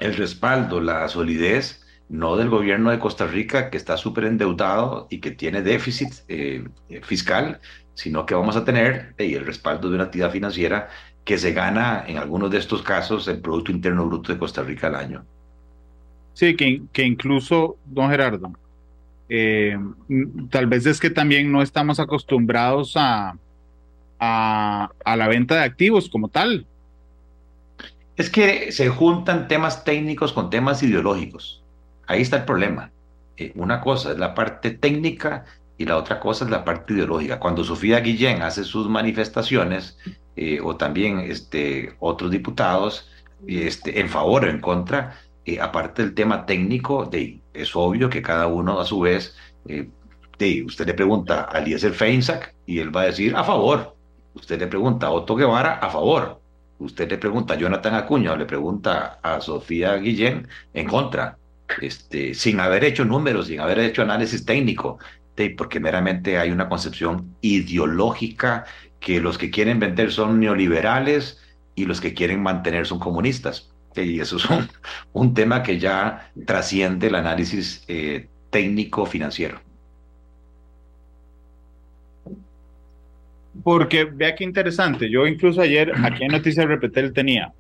el 0.01 0.17
respaldo, 0.17 0.81
la 0.81 1.09
solidez 1.09 1.85
no 2.09 2.37
del 2.37 2.49
gobierno 2.49 2.91
de 2.91 2.99
Costa 2.99 3.27
Rica 3.27 3.71
que 3.71 3.77
está 3.77 3.97
súper 3.97 4.25
endeudado 4.25 5.07
y 5.11 5.19
que 5.19 5.31
tiene 5.31 5.63
déficit 5.63 6.13
eh, 6.29 6.65
fiscal, 7.03 7.61
sino 7.95 8.25
que 8.25 8.35
vamos 8.35 8.57
a 8.57 8.65
tener 8.65 9.15
el 9.19 9.45
respaldo 9.45 9.89
de 9.89 9.97
una 9.97 10.05
entidad 10.05 10.31
financiera 10.31 10.89
que 11.25 11.37
se 11.37 11.53
gana 11.53 12.05
en 12.07 12.17
algunos 12.17 12.51
de 12.51 12.59
estos 12.59 12.83
casos 12.83 13.29
el 13.29 13.41
Producto 13.41 13.73
Interno 13.73 14.07
Bruto 14.07 14.33
de 14.33 14.39
Costa 14.39 14.63
Rica 14.63 14.87
al 14.87 14.95
año. 14.95 15.25
Sí, 16.33 16.57
que, 16.57 16.83
que 16.93 17.03
incluso, 17.03 17.77
don 17.85 18.09
Gerardo, 18.09 18.53
eh, 19.29 19.77
tal 20.51 20.67
vez 20.69 20.87
es 20.87 21.01
que 21.01 21.11
también 21.11 21.53
no 21.53 21.61
estamos 21.61 22.01
acostumbrados 22.01 22.95
a, 22.97 23.37
a 24.19 25.17
la 25.17 25.29
venta 25.29 25.57
de 25.57 25.65
activos 25.65 26.09
como 26.09 26.29
tal. 26.29 26.65
Es 28.19 28.31
que 28.31 28.73
se 28.73 28.89
juntan 28.89 29.47
temas 29.47 29.85
técnicos 29.85 30.33
con 30.33 30.51
temas 30.51 30.83
ideológicos. 30.83 31.63
Ahí 32.09 32.21
está 32.21 32.39
el 32.39 32.45
problema. 32.45 32.91
Eh, 33.37 33.53
una 33.55 33.81
cosa 33.81 34.11
es 34.11 34.19
la 34.19 34.35
parte 34.35 34.73
técnica 34.73 35.45
y 35.79 35.85
la 35.85 35.97
otra 35.97 36.19
cosa 36.19 36.45
es 36.45 36.51
la 36.51 36.65
parte 36.65 36.95
ideológica. 36.95 37.39
Cuando 37.39 37.63
Sofía 37.63 38.01
Guillén 38.01 38.43
hace 38.43 38.65
sus 38.65 38.89
manifestaciones, 38.89 39.99
eh, 40.35 40.59
o 40.61 40.75
también 40.77 41.21
este, 41.21 41.95
otros 42.01 42.33
diputados, 42.33 43.09
este, 43.47 44.01
en 44.01 44.09
favor 44.09 44.45
o 44.45 44.51
en 44.51 44.61
contra, 44.61 45.21
eh, 45.45 45.61
aparte 45.61 46.03
del 46.03 46.15
tema 46.15 46.45
técnico, 46.45 47.09
es 47.55 47.77
obvio 47.77 48.11
que 48.11 48.21
cada 48.21 48.49
uno 48.49 48.81
a 48.81 48.85
su 48.85 48.99
vez, 48.99 49.37
de, 49.65 50.65
usted 50.65 50.87
le 50.87 50.95
pregunta 50.95 51.49
a 51.53 51.59
Eliezer 51.59 51.93
Feinsack 51.93 52.53
y 52.67 52.81
él 52.81 52.95
va 52.95 53.03
a 53.03 53.07
decir 53.07 53.37
a 53.37 53.45
favor. 53.45 53.95
Usted 54.35 54.59
le 54.59 54.67
pregunta 54.67 55.07
a 55.07 55.13
Otto 55.13 55.37
Guevara 55.37 55.75
a 55.75 55.89
favor. 55.89 56.41
Usted 56.79 57.11
le 57.11 57.19
pregunta 57.19 57.55
a 57.55 57.57
Jonathan 57.57 57.95
Acuña 57.95 58.33
o 58.33 58.37
le 58.37 58.47
pregunta 58.47 59.19
a 59.23 59.41
Sofía 59.41 59.97
Guillén 59.97 60.47
en 60.75 60.87
contra 60.87 61.39
este, 61.81 62.35
sin 62.35 62.61
haber 62.61 62.85
hecho 62.85 63.05
números, 63.05 63.49
sin 63.49 63.61
haber 63.61 63.81
hecho 63.81 64.03
análisis 64.03 64.45
técnico, 64.45 64.99
porque 65.57 65.79
meramente 65.79 66.39
hay 66.39 66.51
una 66.51 66.69
concepción 66.69 67.37
ideológica 67.41 68.65
que 68.99 69.21
los 69.21 69.39
que 69.39 69.51
quieren 69.51 69.79
vender 69.79 70.11
son 70.11 70.41
neoliberales 70.41 71.41
y 71.75 71.85
los 71.85 72.01
que 72.01 72.15
quieren 72.15 72.43
mantener 72.43 72.87
son 72.87 72.99
comunistas. 72.99 73.71
Y 73.95 74.21
eso 74.21 74.37
es 74.37 74.45
un, 75.13 75.35
tema 75.35 75.63
que 75.63 75.79
ya 75.79 76.33
trasciende 76.47 77.09
el 77.09 77.15
análisis 77.15 77.85
eh, 77.89 78.29
técnico 78.51 79.07
financiero. 79.07 79.61
Porque 83.63 84.05
vea 84.05 84.35
qué 84.35 84.45
interesante. 84.45 85.11
Yo 85.11 85.27
incluso 85.27 85.61
ayer 85.61 85.93
aquí 86.03 86.25
en 86.25 86.33
Noticias 86.33 86.67
Repetel 86.67 87.13
tenía 87.13 87.53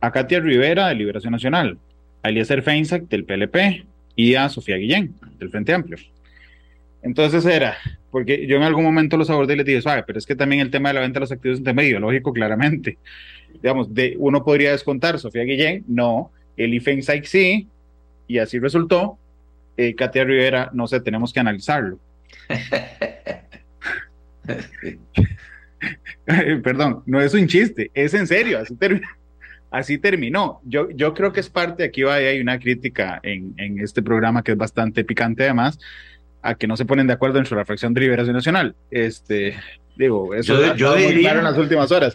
a 0.00 0.10
Katia 0.10 0.40
Rivera 0.40 0.88
de 0.88 0.96
Liberación 0.96 1.32
Nacional, 1.32 1.78
a 2.22 2.28
Eliezer 2.28 2.62
Feinsack 2.62 3.08
del 3.08 3.24
PLP 3.24 3.86
y 4.16 4.34
a 4.34 4.48
Sofía 4.48 4.76
Guillén 4.76 5.14
del 5.38 5.50
Frente 5.50 5.72
Amplio. 5.72 5.98
Entonces 7.02 7.44
era, 7.46 7.76
porque 8.10 8.46
yo 8.46 8.56
en 8.56 8.62
algún 8.62 8.84
momento 8.84 9.16
los 9.16 9.30
abordé 9.30 9.54
y 9.54 9.56
les 9.56 9.66
dije, 9.66 10.02
pero 10.06 10.18
es 10.18 10.26
que 10.26 10.36
también 10.36 10.60
el 10.60 10.70
tema 10.70 10.90
de 10.90 10.94
la 10.94 11.00
venta 11.00 11.18
de 11.18 11.20
los 11.20 11.32
activos 11.32 11.54
es 11.54 11.58
un 11.60 11.64
tema 11.64 11.82
ideológico, 11.82 12.32
claramente. 12.32 12.98
Digamos, 13.54 13.92
de, 13.92 14.14
uno 14.18 14.44
podría 14.44 14.72
descontar 14.72 15.18
Sofía 15.18 15.42
Guillén, 15.42 15.84
no, 15.88 16.30
Eli 16.56 16.80
Feinsack 16.80 17.24
sí, 17.24 17.68
y 18.26 18.38
así 18.38 18.58
resultó. 18.58 19.18
Eh, 19.76 19.94
Katia 19.94 20.24
Rivera, 20.24 20.70
no 20.72 20.86
sé, 20.86 21.00
tenemos 21.00 21.32
que 21.32 21.40
analizarlo. 21.40 21.98
Perdón, 26.62 27.02
no 27.06 27.20
es 27.20 27.34
un 27.34 27.46
chiste, 27.46 27.90
es 27.94 28.14
en 28.14 28.26
serio, 28.26 28.60
así 29.70 29.98
terminó. 29.98 30.60
Yo, 30.64 30.90
yo 30.90 31.14
creo 31.14 31.32
que 31.32 31.40
es 31.40 31.48
parte, 31.48 31.84
aquí 31.84 32.02
va, 32.02 32.14
hay 32.14 32.40
una 32.40 32.58
crítica 32.58 33.20
en, 33.22 33.54
en, 33.56 33.80
este 33.80 34.02
programa 34.02 34.42
que 34.42 34.52
es 34.52 34.58
bastante 34.58 35.04
picante 35.04 35.44
además, 35.44 35.78
a 36.42 36.54
que 36.54 36.66
no 36.66 36.76
se 36.76 36.84
ponen 36.84 37.06
de 37.06 37.14
acuerdo 37.14 37.38
en 37.38 37.46
su 37.46 37.54
reflexión 37.54 37.94
de 37.94 38.00
liberación 38.00 38.34
nacional. 38.34 38.74
Este, 38.90 39.56
digo, 39.96 40.34
eso 40.34 40.74
yo, 40.74 40.94
diría, 40.94 41.32
en 41.32 41.44
las 41.44 41.58
últimas 41.58 41.90
horas, 41.90 42.14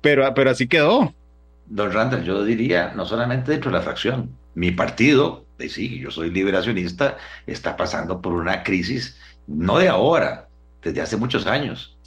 pero, 0.00 0.32
pero 0.34 0.50
así 0.50 0.66
quedó. 0.66 1.14
Don 1.66 1.92
Randall, 1.92 2.24
yo 2.24 2.44
diría, 2.44 2.92
no 2.94 3.06
solamente 3.06 3.52
dentro 3.52 3.70
de 3.70 3.78
la 3.78 3.82
fracción, 3.82 4.30
mi 4.54 4.70
partido, 4.70 5.46
sí, 5.68 5.98
yo 5.98 6.10
soy 6.10 6.30
liberacionista, 6.30 7.16
está 7.46 7.76
pasando 7.76 8.20
por 8.20 8.32
una 8.32 8.62
crisis, 8.62 9.18
no 9.46 9.78
de 9.78 9.88
ahora, 9.88 10.48
desde 10.84 11.00
hace 11.00 11.16
muchos 11.16 11.46
años. 11.46 11.98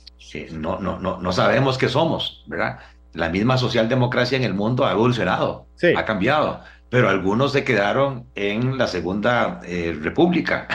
no, 0.52 0.80
no, 0.80 1.00
no, 1.00 1.20
no 1.20 1.32
sabemos 1.32 1.78
qué 1.78 1.90
somos, 1.90 2.44
¿verdad? 2.48 2.80
la 3.18 3.30
misma 3.30 3.58
socialdemocracia 3.58 4.38
en 4.38 4.44
el 4.44 4.54
mundo 4.54 4.86
ha 4.86 4.92
evolucionado, 4.92 5.68
ha 5.96 6.06
cambiado, 6.06 6.62
pero 6.90 7.10
algunos 7.10 7.52
se 7.52 7.64
quedaron 7.64 8.28
en 8.36 8.78
la 8.78 8.88
Segunda 8.88 9.60
eh, 9.66 9.98
República. 10.00 10.68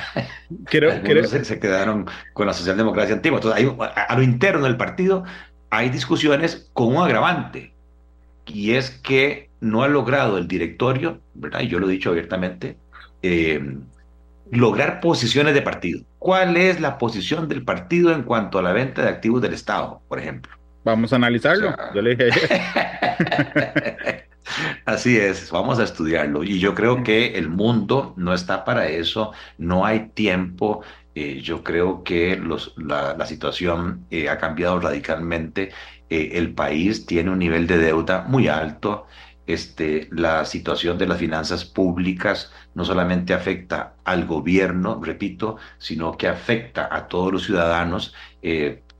Creo, 0.65 0.93
algunos 0.93 1.31
Se, 1.31 1.61
quedaron 1.61 2.07
con 2.33 2.47
la 2.47 2.53
socialdemocracia 2.53 3.15
antigua. 3.15 3.39
Entonces, 3.39 3.73
a, 3.97 4.17
lo 4.17 4.23
interno 4.23 4.65
del 4.65 4.77
partido 4.77 5.25
hay 5.71 5.89
discusiones 5.89 6.71
con 6.75 6.89
un 6.89 7.03
agravante, 7.03 7.73
y 8.45 8.73
es 8.73 8.91
que 8.91 9.49
no 9.61 9.85
ha 9.85 9.89
logrado 9.89 10.37
el 10.37 10.49
directorio, 10.49 11.21
¿verdad? 11.35 11.61
Y 11.61 11.69
yo 11.69 11.79
lo 11.79 11.89
he 11.89 11.93
dicho 11.93 12.11
abiertamente, 12.11 12.77
eh, 13.23 13.79
lograr 14.53 15.01
posiciones 15.01 15.55
de 15.55 15.63
partido. 15.63 16.03
¿Cuál 16.19 16.57
es 16.57 16.81
la 16.81 16.99
posición 16.99 17.49
del 17.49 17.65
partido 17.65 18.13
en 18.13 18.23
cuanto 18.23 18.59
a 18.59 18.63
la 18.63 18.73
venta 18.73 19.03
de 19.03 19.09
activos 19.09 19.41
del 19.41 19.55
Estado, 19.55 20.03
por 20.09 20.19
ejemplo? 20.19 20.53
Vamos 20.85 21.13
a 21.13 21.17
analizarlo. 21.17 21.75
Yo 21.95 22.03
le 22.03 22.15
dije. 22.15 22.31
Así 24.85 25.17
es, 25.17 25.51
vamos 25.51 25.79
a 25.79 25.85
estudiarlo. 25.85 26.45
Y 26.45 26.59
yo 26.59 26.75
creo 26.75 27.03
que 27.03 27.39
el 27.39 27.49
mundo 27.49 28.13
no 28.17 28.35
está 28.35 28.65
para 28.65 28.89
eso, 28.89 29.33
no 29.57 29.87
hay 29.87 30.11
tiempo. 30.11 30.83
Eh, 31.15 31.41
yo 31.41 31.65
creo 31.65 32.05
que 32.05 32.37
los, 32.37 32.75
la, 32.77 33.25
situación 33.27 34.07
eh, 34.11 34.29
ha 34.29 34.39
cambiado 34.39 34.81
radicalmente. 34.81 35.71
Eh, 36.11 36.33
el 36.35 36.53
país 36.53 37.07
tiene 37.07 37.31
un 37.31 37.39
nivel 37.39 37.67
de 37.67 37.79
deuda 37.79 38.27
muy 38.29 38.49
alto. 38.49 39.07
Este, 39.47 40.09
la 40.13 40.45
situación 40.45 40.99
de 40.99 41.07
las 41.07 41.19
finanzas 41.19 41.65
públicas 41.65 42.53
no 42.75 42.85
solamente 42.85 43.35
afecta 43.35 43.95
al 44.05 44.27
gobierno, 44.27 45.01
repito, 45.03 45.57
sino 45.79 46.17
que 46.17 46.29
afecta 46.29 46.89
a 46.91 47.09
todos 47.09 47.33
los 47.33 47.45
ciudadanos 47.45 48.15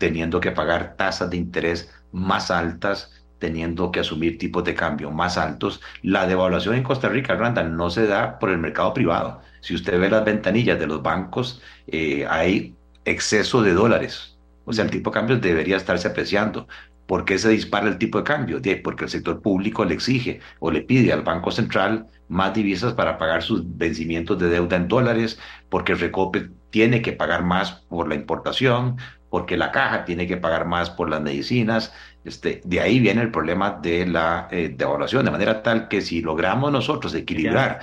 teniendo 0.03 0.41
que 0.41 0.51
pagar 0.51 0.97
tasas 0.97 1.31
de 1.31 1.37
interés 1.37 1.89
más 2.11 2.51
altas, 2.51 3.13
teniendo 3.39 3.93
que 3.93 4.01
asumir 4.01 4.37
tipos 4.37 4.65
de 4.65 4.75
cambio 4.75 5.13
más 5.13 5.39
altos. 5.39 5.81
La 6.03 6.27
devaluación 6.27 6.75
en 6.75 6.83
Costa 6.83 7.09
Rica, 7.09 7.37
Randall, 7.37 7.77
no 7.77 7.89
se 7.89 8.09
da 8.09 8.39
por 8.41 8.51
el 8.51 8.59
mercado 8.59 8.93
privado. 8.95 9.41
Si 9.61 9.77
usted 9.77 10.01
ve 10.01 10.11
las 10.11 10.25
ventanillas 10.25 10.79
de 10.81 10.89
los 10.89 11.03
bancos, 11.03 11.63
eh, 11.87 12.27
hay 12.29 12.75
exceso 13.05 13.63
de 13.63 13.75
dólares. 13.75 14.39
O 14.65 14.73
sea, 14.73 14.85
el 14.85 14.91
tipo 14.91 15.11
de 15.11 15.15
cambio 15.15 15.37
debería 15.39 15.77
estarse 15.77 16.09
apreciando. 16.09 16.67
¿Por 17.13 17.27
qué 17.27 17.37
se 17.37 17.51
dispara 17.51 17.89
el 17.89 17.99
tipo 17.99 18.17
de 18.17 18.25
cambio? 18.25 18.59
Porque 18.83 19.05
el 19.05 19.11
sector 19.11 19.43
público 19.43 19.85
le 19.85 19.93
exige 19.93 20.41
o 20.61 20.71
le 20.71 20.81
pide 20.81 21.13
al 21.13 21.21
Banco 21.21 21.51
Central 21.51 22.07
más 22.29 22.55
divisas 22.55 22.95
para 22.95 23.19
pagar 23.19 23.43
sus 23.43 23.77
vencimientos 23.77 24.39
de 24.39 24.49
deuda 24.49 24.79
en 24.79 24.89
dólares, 24.89 25.39
porque 25.69 25.93
el 25.93 25.99
Recope 25.99 26.49
tiene 26.71 27.03
que 27.03 27.13
pagar 27.13 27.45
más 27.45 27.73
por 27.91 28.09
la 28.09 28.15
importación, 28.15 28.97
porque 29.29 29.59
la 29.59 29.73
caja 29.73 30.07
tiene 30.07 30.27
que 30.27 30.39
pagar 30.39 30.65
más 30.65 30.89
por 30.89 31.11
las 31.11 31.21
medicinas. 31.21 31.93
Este, 32.25 32.63
de 32.65 32.81
ahí 32.81 32.99
viene 32.99 33.21
el 33.21 33.31
problema 33.31 33.79
de 33.83 34.07
la 34.07 34.49
eh, 34.51 34.75
devaluación, 34.75 35.27
de 35.27 35.33
manera 35.33 35.63
tal 35.63 35.89
que 35.89 36.01
si 36.01 36.23
logramos 36.23 36.73
nosotros 36.73 37.15
equilibrar 37.15 37.81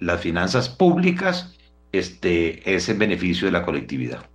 las 0.00 0.20
finanzas 0.20 0.68
públicas, 0.68 1.56
este, 1.92 2.74
es 2.74 2.88
en 2.88 2.98
beneficio 2.98 3.46
de 3.46 3.52
la 3.52 3.62
colectividad. 3.62 4.28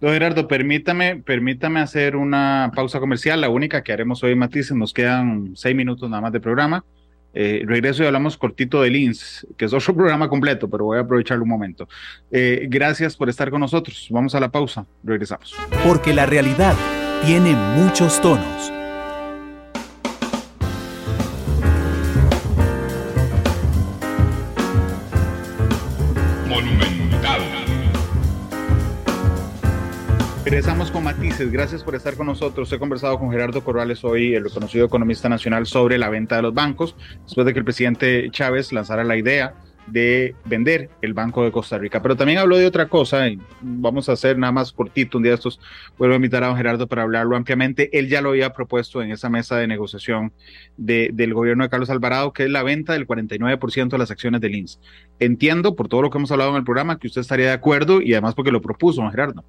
Don 0.00 0.12
Gerardo, 0.12 0.46
permítame, 0.46 1.16
permítame 1.16 1.80
hacer 1.80 2.14
una 2.14 2.70
pausa 2.74 3.00
comercial, 3.00 3.40
la 3.40 3.48
única 3.48 3.82
que 3.82 3.92
haremos 3.92 4.22
hoy, 4.22 4.36
Matices, 4.36 4.76
nos 4.76 4.92
quedan 4.92 5.52
seis 5.56 5.74
minutos 5.74 6.08
nada 6.08 6.22
más 6.22 6.32
de 6.32 6.40
programa. 6.40 6.84
Eh, 7.34 7.62
regreso 7.66 8.02
y 8.02 8.06
hablamos 8.06 8.36
cortito 8.36 8.80
de 8.80 8.96
INS, 8.96 9.46
que 9.56 9.64
es 9.64 9.72
otro 9.72 9.94
programa 9.96 10.28
completo, 10.28 10.68
pero 10.68 10.84
voy 10.84 10.98
a 10.98 11.00
aprovecharlo 11.00 11.42
un 11.42 11.50
momento. 11.50 11.88
Eh, 12.30 12.66
gracias 12.70 13.16
por 13.16 13.28
estar 13.28 13.50
con 13.50 13.60
nosotros. 13.60 14.06
Vamos 14.10 14.34
a 14.34 14.40
la 14.40 14.50
pausa. 14.50 14.86
Regresamos. 15.02 15.54
Porque 15.84 16.14
la 16.14 16.26
realidad 16.26 16.76
tiene 17.24 17.54
muchos 17.76 18.20
tonos 18.20 18.72
Regresamos 30.58 30.90
con 30.90 31.04
matices. 31.04 31.52
Gracias 31.52 31.84
por 31.84 31.94
estar 31.94 32.16
con 32.16 32.26
nosotros. 32.26 32.72
He 32.72 32.80
conversado 32.80 33.16
con 33.16 33.30
Gerardo 33.30 33.62
Corrales 33.62 34.02
hoy, 34.02 34.34
el 34.34 34.42
reconocido 34.42 34.86
economista 34.86 35.28
nacional, 35.28 35.66
sobre 35.66 35.98
la 35.98 36.08
venta 36.08 36.34
de 36.34 36.42
los 36.42 36.52
bancos, 36.52 36.96
después 37.22 37.46
de 37.46 37.52
que 37.52 37.60
el 37.60 37.64
presidente 37.64 38.28
Chávez 38.32 38.72
lanzara 38.72 39.04
la 39.04 39.16
idea 39.16 39.54
de 39.86 40.34
vender 40.46 40.90
el 41.00 41.14
Banco 41.14 41.44
de 41.44 41.52
Costa 41.52 41.78
Rica. 41.78 42.02
Pero 42.02 42.16
también 42.16 42.40
habló 42.40 42.56
de 42.56 42.66
otra 42.66 42.88
cosa, 42.88 43.28
y 43.28 43.38
vamos 43.60 44.08
a 44.08 44.14
hacer 44.14 44.36
nada 44.36 44.50
más 44.50 44.72
cortito 44.72 45.18
un 45.18 45.22
día 45.22 45.34
estos, 45.34 45.60
vuelvo 45.96 46.14
a 46.14 46.16
invitar 46.16 46.42
a 46.42 46.48
don 46.48 46.56
Gerardo 46.56 46.88
para 46.88 47.02
hablarlo 47.02 47.36
ampliamente. 47.36 47.96
Él 47.96 48.08
ya 48.08 48.20
lo 48.20 48.30
había 48.30 48.52
propuesto 48.52 49.00
en 49.00 49.12
esa 49.12 49.30
mesa 49.30 49.56
de 49.58 49.68
negociación 49.68 50.32
de, 50.76 51.10
del 51.12 51.34
gobierno 51.34 51.62
de 51.62 51.70
Carlos 51.70 51.88
Alvarado, 51.88 52.32
que 52.32 52.42
es 52.42 52.50
la 52.50 52.64
venta 52.64 52.94
del 52.94 53.06
49% 53.06 53.90
de 53.90 53.98
las 53.98 54.10
acciones 54.10 54.40
del 54.40 54.56
INS. 54.56 54.80
Entiendo, 55.20 55.76
por 55.76 55.86
todo 55.86 56.02
lo 56.02 56.10
que 56.10 56.18
hemos 56.18 56.32
hablado 56.32 56.50
en 56.50 56.56
el 56.56 56.64
programa, 56.64 56.98
que 56.98 57.06
usted 57.06 57.20
estaría 57.20 57.46
de 57.46 57.52
acuerdo 57.52 58.02
y 58.02 58.12
además 58.14 58.34
porque 58.34 58.50
lo 58.50 58.60
propuso, 58.60 59.02
don 59.02 59.12
Gerardo. 59.12 59.44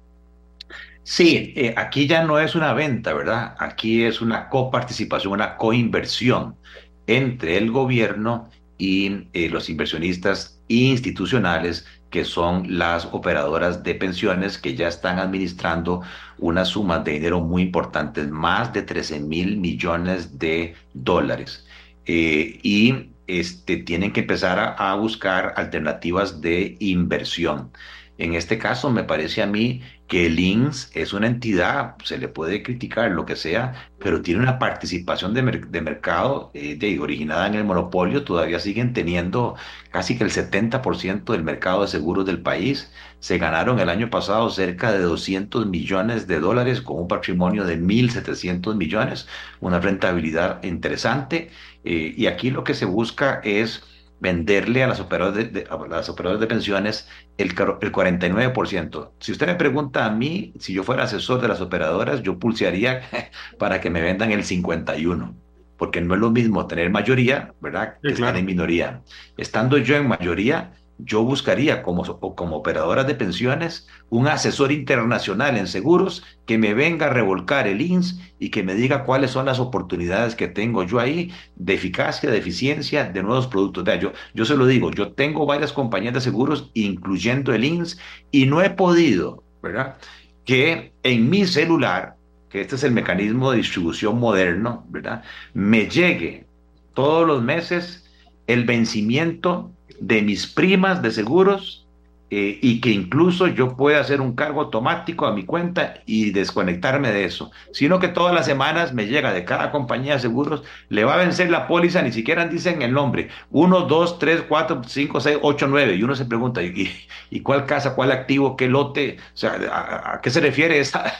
Sí, 1.02 1.52
eh, 1.56 1.74
aquí 1.76 2.06
ya 2.06 2.22
no 2.24 2.38
es 2.38 2.54
una 2.54 2.72
venta, 2.72 3.12
¿verdad? 3.14 3.56
Aquí 3.58 4.04
es 4.04 4.20
una 4.20 4.48
coparticipación, 4.48 5.32
una 5.32 5.56
coinversión 5.56 6.58
entre 7.06 7.56
el 7.58 7.70
gobierno 7.72 8.48
y 8.78 9.28
eh, 9.32 9.48
los 9.50 9.68
inversionistas 9.68 10.62
institucionales 10.68 11.86
que 12.10 12.24
son 12.24 12.78
las 12.78 13.06
operadoras 13.06 13.82
de 13.82 13.94
pensiones 13.94 14.58
que 14.58 14.74
ya 14.76 14.88
están 14.88 15.18
administrando 15.18 16.02
una 16.38 16.64
suma 16.64 16.98
de 17.00 17.12
dinero 17.12 17.40
muy 17.40 17.62
importante, 17.62 18.22
más 18.26 18.72
de 18.72 18.82
13 18.82 19.20
mil 19.20 19.56
millones 19.58 20.38
de 20.38 20.74
dólares. 20.92 21.66
Eh, 22.04 22.58
y 22.62 23.12
este, 23.26 23.78
tienen 23.78 24.12
que 24.12 24.20
empezar 24.20 24.58
a, 24.58 24.92
a 24.92 24.94
buscar 24.96 25.54
alternativas 25.56 26.40
de 26.40 26.76
inversión. 26.80 27.72
En 28.20 28.34
este 28.34 28.58
caso, 28.58 28.90
me 28.90 29.02
parece 29.02 29.40
a 29.40 29.46
mí 29.46 29.80
que 30.06 30.26
el 30.26 30.38
INS 30.38 30.90
es 30.94 31.14
una 31.14 31.26
entidad, 31.26 31.96
se 32.04 32.18
le 32.18 32.28
puede 32.28 32.62
criticar 32.62 33.10
lo 33.12 33.24
que 33.24 33.34
sea, 33.34 33.72
pero 33.98 34.20
tiene 34.20 34.42
una 34.42 34.58
participación 34.58 35.32
de, 35.32 35.42
mercado 35.80 36.50
eh, 36.52 36.98
originada 37.00 37.46
en 37.46 37.54
el 37.54 37.64
monopolio, 37.64 38.22
todavía 38.22 38.60
siguen 38.60 38.92
teniendo 38.92 39.56
casi 39.90 40.18
que 40.18 40.24
el 40.24 40.30
70% 40.30 41.32
del 41.32 41.42
mercado 41.44 41.80
de 41.80 41.88
seguros 41.88 42.26
del 42.26 42.42
país. 42.42 42.92
Se 43.20 43.38
ganaron 43.38 43.80
el 43.80 43.88
año 43.88 44.10
pasado 44.10 44.50
cerca 44.50 44.92
de 44.92 44.98
200 44.98 45.66
millones 45.66 46.26
de 46.26 46.40
dólares 46.40 46.82
con 46.82 46.98
un 46.98 47.08
patrimonio 47.08 47.64
de 47.64 47.80
1.700 47.80 48.76
millones, 48.76 49.28
una 49.60 49.80
rentabilidad 49.80 50.62
interesante. 50.62 51.50
Eh, 51.84 52.12
y 52.14 52.26
aquí 52.26 52.50
lo 52.50 52.64
que 52.64 52.74
se 52.74 52.84
busca 52.84 53.40
es 53.44 53.82
venderle 54.20 54.84
a 54.84 54.86
las 54.86 55.00
operadoras 55.00 55.52
de, 55.52 55.66
las 55.88 56.08
operadoras 56.08 56.40
de 56.40 56.46
pensiones 56.46 57.08
el, 57.42 57.48
el 57.48 57.92
49%. 57.92 59.12
Si 59.18 59.32
usted 59.32 59.46
me 59.46 59.54
pregunta 59.54 60.06
a 60.06 60.10
mí, 60.10 60.52
si 60.58 60.72
yo 60.72 60.82
fuera 60.82 61.04
asesor 61.04 61.40
de 61.40 61.48
las 61.48 61.60
operadoras, 61.60 62.22
yo 62.22 62.38
pulsearía 62.38 63.02
para 63.58 63.80
que 63.80 63.90
me 63.90 64.00
vendan 64.00 64.32
el 64.32 64.44
51%, 64.44 65.34
porque 65.76 66.00
no 66.00 66.14
es 66.14 66.20
lo 66.20 66.30
mismo 66.30 66.66
tener 66.66 66.90
mayoría, 66.90 67.54
¿verdad? 67.60 67.98
Que 68.02 68.10
estar 68.10 68.36
en 68.36 68.44
minoría. 68.44 69.02
Estando 69.36 69.78
yo 69.78 69.96
en 69.96 70.08
mayoría, 70.08 70.72
yo 71.04 71.22
buscaría 71.22 71.82
como, 71.82 72.04
como 72.34 72.56
operadora 72.56 73.04
de 73.04 73.14
pensiones 73.14 73.86
un 74.08 74.26
asesor 74.26 74.72
internacional 74.72 75.56
en 75.56 75.66
seguros 75.66 76.24
que 76.46 76.58
me 76.58 76.74
venga 76.74 77.06
a 77.06 77.10
revolcar 77.10 77.66
el 77.66 77.80
INS 77.80 78.20
y 78.38 78.50
que 78.50 78.62
me 78.62 78.74
diga 78.74 79.04
cuáles 79.04 79.30
son 79.30 79.46
las 79.46 79.60
oportunidades 79.60 80.34
que 80.34 80.48
tengo 80.48 80.82
yo 80.84 80.98
ahí 80.98 81.32
de 81.56 81.74
eficacia, 81.74 82.30
de 82.30 82.38
eficiencia, 82.38 83.04
de 83.04 83.22
nuevos 83.22 83.46
productos. 83.46 83.84
yo, 84.00 84.12
yo 84.34 84.44
se 84.44 84.56
lo 84.56 84.66
digo, 84.66 84.90
yo 84.90 85.12
tengo 85.12 85.46
varias 85.46 85.72
compañías 85.72 86.14
de 86.14 86.20
seguros, 86.20 86.70
incluyendo 86.74 87.54
el 87.54 87.64
INS, 87.64 87.98
y 88.30 88.46
no 88.46 88.62
he 88.62 88.70
podido, 88.70 89.44
¿verdad? 89.62 89.96
Que 90.44 90.92
en 91.02 91.30
mi 91.30 91.46
celular, 91.46 92.16
que 92.48 92.60
este 92.60 92.76
es 92.76 92.84
el 92.84 92.92
mecanismo 92.92 93.50
de 93.50 93.58
distribución 93.58 94.18
moderno, 94.18 94.86
¿verdad? 94.88 95.22
Me 95.54 95.86
llegue 95.86 96.46
todos 96.94 97.26
los 97.26 97.42
meses 97.42 98.10
el 98.46 98.64
vencimiento 98.64 99.72
de 99.98 100.22
mis 100.22 100.46
primas 100.46 101.02
de 101.02 101.10
seguros 101.10 101.86
eh, 102.32 102.60
y 102.62 102.80
que 102.80 102.90
incluso 102.90 103.48
yo 103.48 103.76
pueda 103.76 103.98
hacer 103.98 104.20
un 104.20 104.36
cargo 104.36 104.60
automático 104.60 105.26
a 105.26 105.32
mi 105.32 105.44
cuenta 105.44 105.94
y 106.06 106.30
desconectarme 106.30 107.10
de 107.10 107.24
eso, 107.24 107.50
sino 107.72 107.98
que 107.98 108.06
todas 108.06 108.32
las 108.32 108.46
semanas 108.46 108.94
me 108.94 109.06
llega 109.06 109.32
de 109.32 109.44
cada 109.44 109.72
compañía 109.72 110.14
de 110.14 110.20
seguros, 110.20 110.62
le 110.90 111.04
va 111.04 111.14
a 111.14 111.16
vencer 111.16 111.50
la 111.50 111.66
póliza, 111.66 112.02
ni 112.02 112.12
siquiera 112.12 112.46
dicen 112.46 112.82
el 112.82 112.92
nombre, 112.92 113.30
1, 113.50 113.80
2, 113.80 114.18
3, 114.20 114.44
4, 114.48 114.82
5, 114.86 115.20
6, 115.20 115.38
8, 115.42 115.66
9, 115.68 115.94
y 115.96 116.02
uno 116.04 116.14
se 116.14 116.24
pregunta, 116.24 116.62
¿y, 116.62 116.88
y 117.30 117.40
cuál 117.40 117.66
casa, 117.66 117.96
cuál 117.96 118.12
activo, 118.12 118.56
qué 118.56 118.68
lote, 118.68 119.16
o 119.34 119.36
sea, 119.36 119.58
a, 119.72 120.14
a 120.14 120.20
qué 120.20 120.30
se 120.30 120.40
refiere 120.40 120.78
esa, 120.78 121.12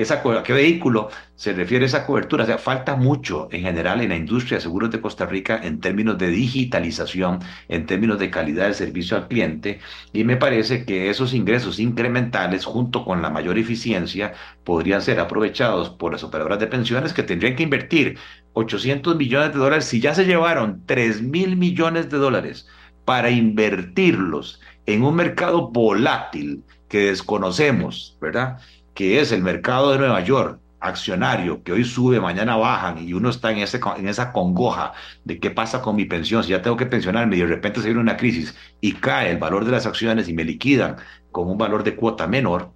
esa, 0.00 0.22
¿a 0.22 0.42
qué 0.42 0.52
vehículo 0.52 1.10
se 1.34 1.52
refiere 1.52 1.86
esa 1.86 2.06
cobertura? 2.06 2.44
O 2.44 2.46
sea, 2.46 2.58
falta 2.58 2.96
mucho 2.96 3.48
en 3.50 3.62
general 3.62 4.00
en 4.00 4.10
la 4.10 4.16
industria 4.16 4.58
de 4.58 4.62
seguros 4.62 4.90
de 4.90 5.00
Costa 5.00 5.26
Rica 5.26 5.60
en 5.62 5.80
términos 5.80 6.18
de 6.18 6.28
digitalización, 6.28 7.40
en 7.68 7.86
términos 7.86 8.18
de 8.18 8.30
calidad 8.30 8.64
del 8.64 8.74
servicio 8.74 9.16
al 9.16 9.28
cliente, 9.28 9.80
y 10.12 10.24
me 10.24 10.36
parece 10.36 10.84
que 10.84 11.10
esos 11.10 11.34
ingresos 11.34 11.78
incrementales, 11.78 12.64
junto 12.64 13.04
con 13.04 13.22
la 13.22 13.30
mayor 13.30 13.58
eficiencia, 13.58 14.32
podrían 14.64 15.02
ser 15.02 15.20
aprovechados 15.20 15.90
por 15.90 16.12
las 16.12 16.24
operadoras 16.24 16.58
de 16.58 16.66
pensiones 16.66 17.12
que 17.12 17.22
tendrían 17.22 17.56
que 17.56 17.62
invertir 17.64 18.18
800 18.52 19.16
millones 19.16 19.52
de 19.52 19.58
dólares 19.58 19.84
si 19.84 20.00
ya 20.00 20.14
se 20.14 20.26
llevaron 20.26 20.84
3 20.86 21.22
mil 21.22 21.56
millones 21.56 22.10
de 22.10 22.18
dólares 22.18 22.66
para 23.04 23.30
invertirlos 23.30 24.60
en 24.86 25.02
un 25.02 25.16
mercado 25.16 25.68
volátil 25.70 26.64
que 26.88 27.06
desconocemos, 27.06 28.16
¿verdad? 28.20 28.58
Que 28.94 29.20
es 29.20 29.32
el 29.32 29.42
mercado 29.42 29.92
de 29.92 29.98
Nueva 29.98 30.20
York, 30.20 30.60
accionario, 30.80 31.62
que 31.62 31.72
hoy 31.72 31.84
sube, 31.84 32.20
mañana 32.20 32.56
bajan, 32.56 32.98
y 32.98 33.12
uno 33.12 33.30
está 33.30 33.52
en, 33.52 33.58
ese, 33.58 33.80
en 33.96 34.08
esa 34.08 34.32
congoja 34.32 34.92
de 35.24 35.38
qué 35.38 35.50
pasa 35.50 35.82
con 35.82 35.96
mi 35.96 36.06
pensión, 36.06 36.42
si 36.42 36.50
ya 36.50 36.62
tengo 36.62 36.76
que 36.76 36.86
pensionarme 36.86 37.36
y 37.36 37.40
de 37.40 37.46
repente 37.46 37.80
se 37.80 37.86
viene 37.86 38.00
una 38.00 38.16
crisis 38.16 38.54
y 38.80 38.92
cae 38.94 39.30
el 39.30 39.38
valor 39.38 39.64
de 39.64 39.72
las 39.72 39.86
acciones 39.86 40.28
y 40.28 40.32
me 40.34 40.44
liquidan 40.44 40.96
con 41.30 41.48
un 41.48 41.58
valor 41.58 41.84
de 41.84 41.96
cuota 41.96 42.26
menor, 42.26 42.72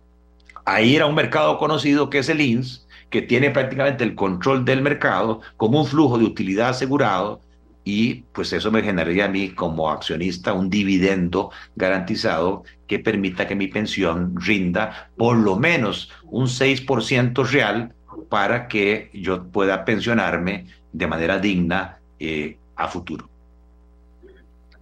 ahí 0.65 0.97
era 0.97 1.07
un 1.07 1.15
mercado 1.15 1.59
conocido 1.59 2.11
que 2.11 2.19
es 2.19 2.29
el 2.29 2.41
INS, 2.41 2.87
que 3.11 3.23
tiene 3.23 3.51
prácticamente 3.51 4.05
el 4.05 4.15
control 4.15 4.65
del 4.65 4.83
mercado 4.83 5.41
como 5.57 5.81
un 5.81 5.87
flujo 5.87 6.19
de 6.19 6.25
utilidad 6.25 6.71
asegurado 6.71 7.44
y 7.85 8.25
pues 8.33 8.53
eso 8.53 8.71
me 8.73 8.83
generaría 8.83 9.27
a 9.27 9.29
mí 9.29 9.51
como 9.51 9.91
accionista 9.91 10.55
un 10.55 10.71
dividendo 10.71 11.51
garantizado 11.77 12.65
que 12.87 12.99
permita 12.99 13.47
que 13.47 13.55
mi 13.55 13.69
pensión 13.69 14.35
rinda 14.37 15.11
por 15.17 15.37
lo 15.37 15.57
menos 15.57 16.11
un 16.25 16.47
6% 16.47 17.47
real 17.47 17.95
para 18.29 18.69
que 18.69 19.11
yo 19.13 19.45
pueda 19.45 19.85
pensionarme 19.85 20.67
de 20.93 21.07
manera 21.07 21.39
digna 21.39 21.99
eh, 22.19 22.57
a 22.77 22.89
futuro. 22.89 23.29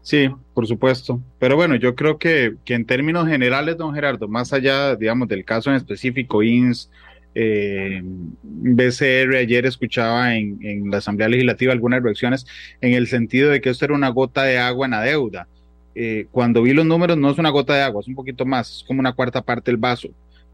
Sí, 0.02 0.28
por 0.52 0.66
supuesto. 0.66 1.20
Pero 1.38 1.56
bueno, 1.56 1.76
yo 1.76 1.94
creo 1.94 2.18
que, 2.18 2.56
que 2.64 2.74
en 2.74 2.84
términos 2.84 3.28
generales, 3.28 3.76
don 3.76 3.94
Gerardo, 3.94 4.26
más 4.26 4.52
allá, 4.52 4.96
digamos, 4.96 5.28
del 5.28 5.44
caso 5.44 5.70
en 5.70 5.76
específico, 5.76 6.42
INS, 6.42 6.90
eh, 7.34 8.02
BCR 8.42 9.36
ayer 9.36 9.66
escuchaba 9.66 10.34
en, 10.34 10.90
la 10.90 10.98
Asamblea 10.98 11.28
Legislativa 11.28 11.72
algunas 11.72 12.02
reacciones 12.02 12.46
en 12.80 12.94
el 12.94 13.06
sentido 13.06 13.50
de 13.50 13.60
que 13.60 13.70
esto 13.70 13.84
era 13.84 13.94
una 13.94 14.08
gota 14.08 14.42
de 14.44 14.58
agua 14.58 14.86
en 14.86 14.92
la 14.92 15.02
deuda. 15.02 15.48
Eh, 15.94 16.26
cuando 16.30 16.62
vi 16.62 16.72
los 16.72 16.86
números 16.86 17.18
no 17.18 17.30
es 17.30 17.38
una 17.38 17.50
gota 17.50 17.74
de 17.74 17.82
agua, 17.82 18.00
es 18.00 18.08
un 18.08 18.14
poquito 18.14 18.44
más, 18.44 18.78
es 18.78 18.84
como 18.86 19.00
una 19.00 19.12
cuarta 19.12 19.42
parte 19.42 19.70
del 19.70 19.78
vaso. 19.78 20.08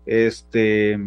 Este, 0.07 0.99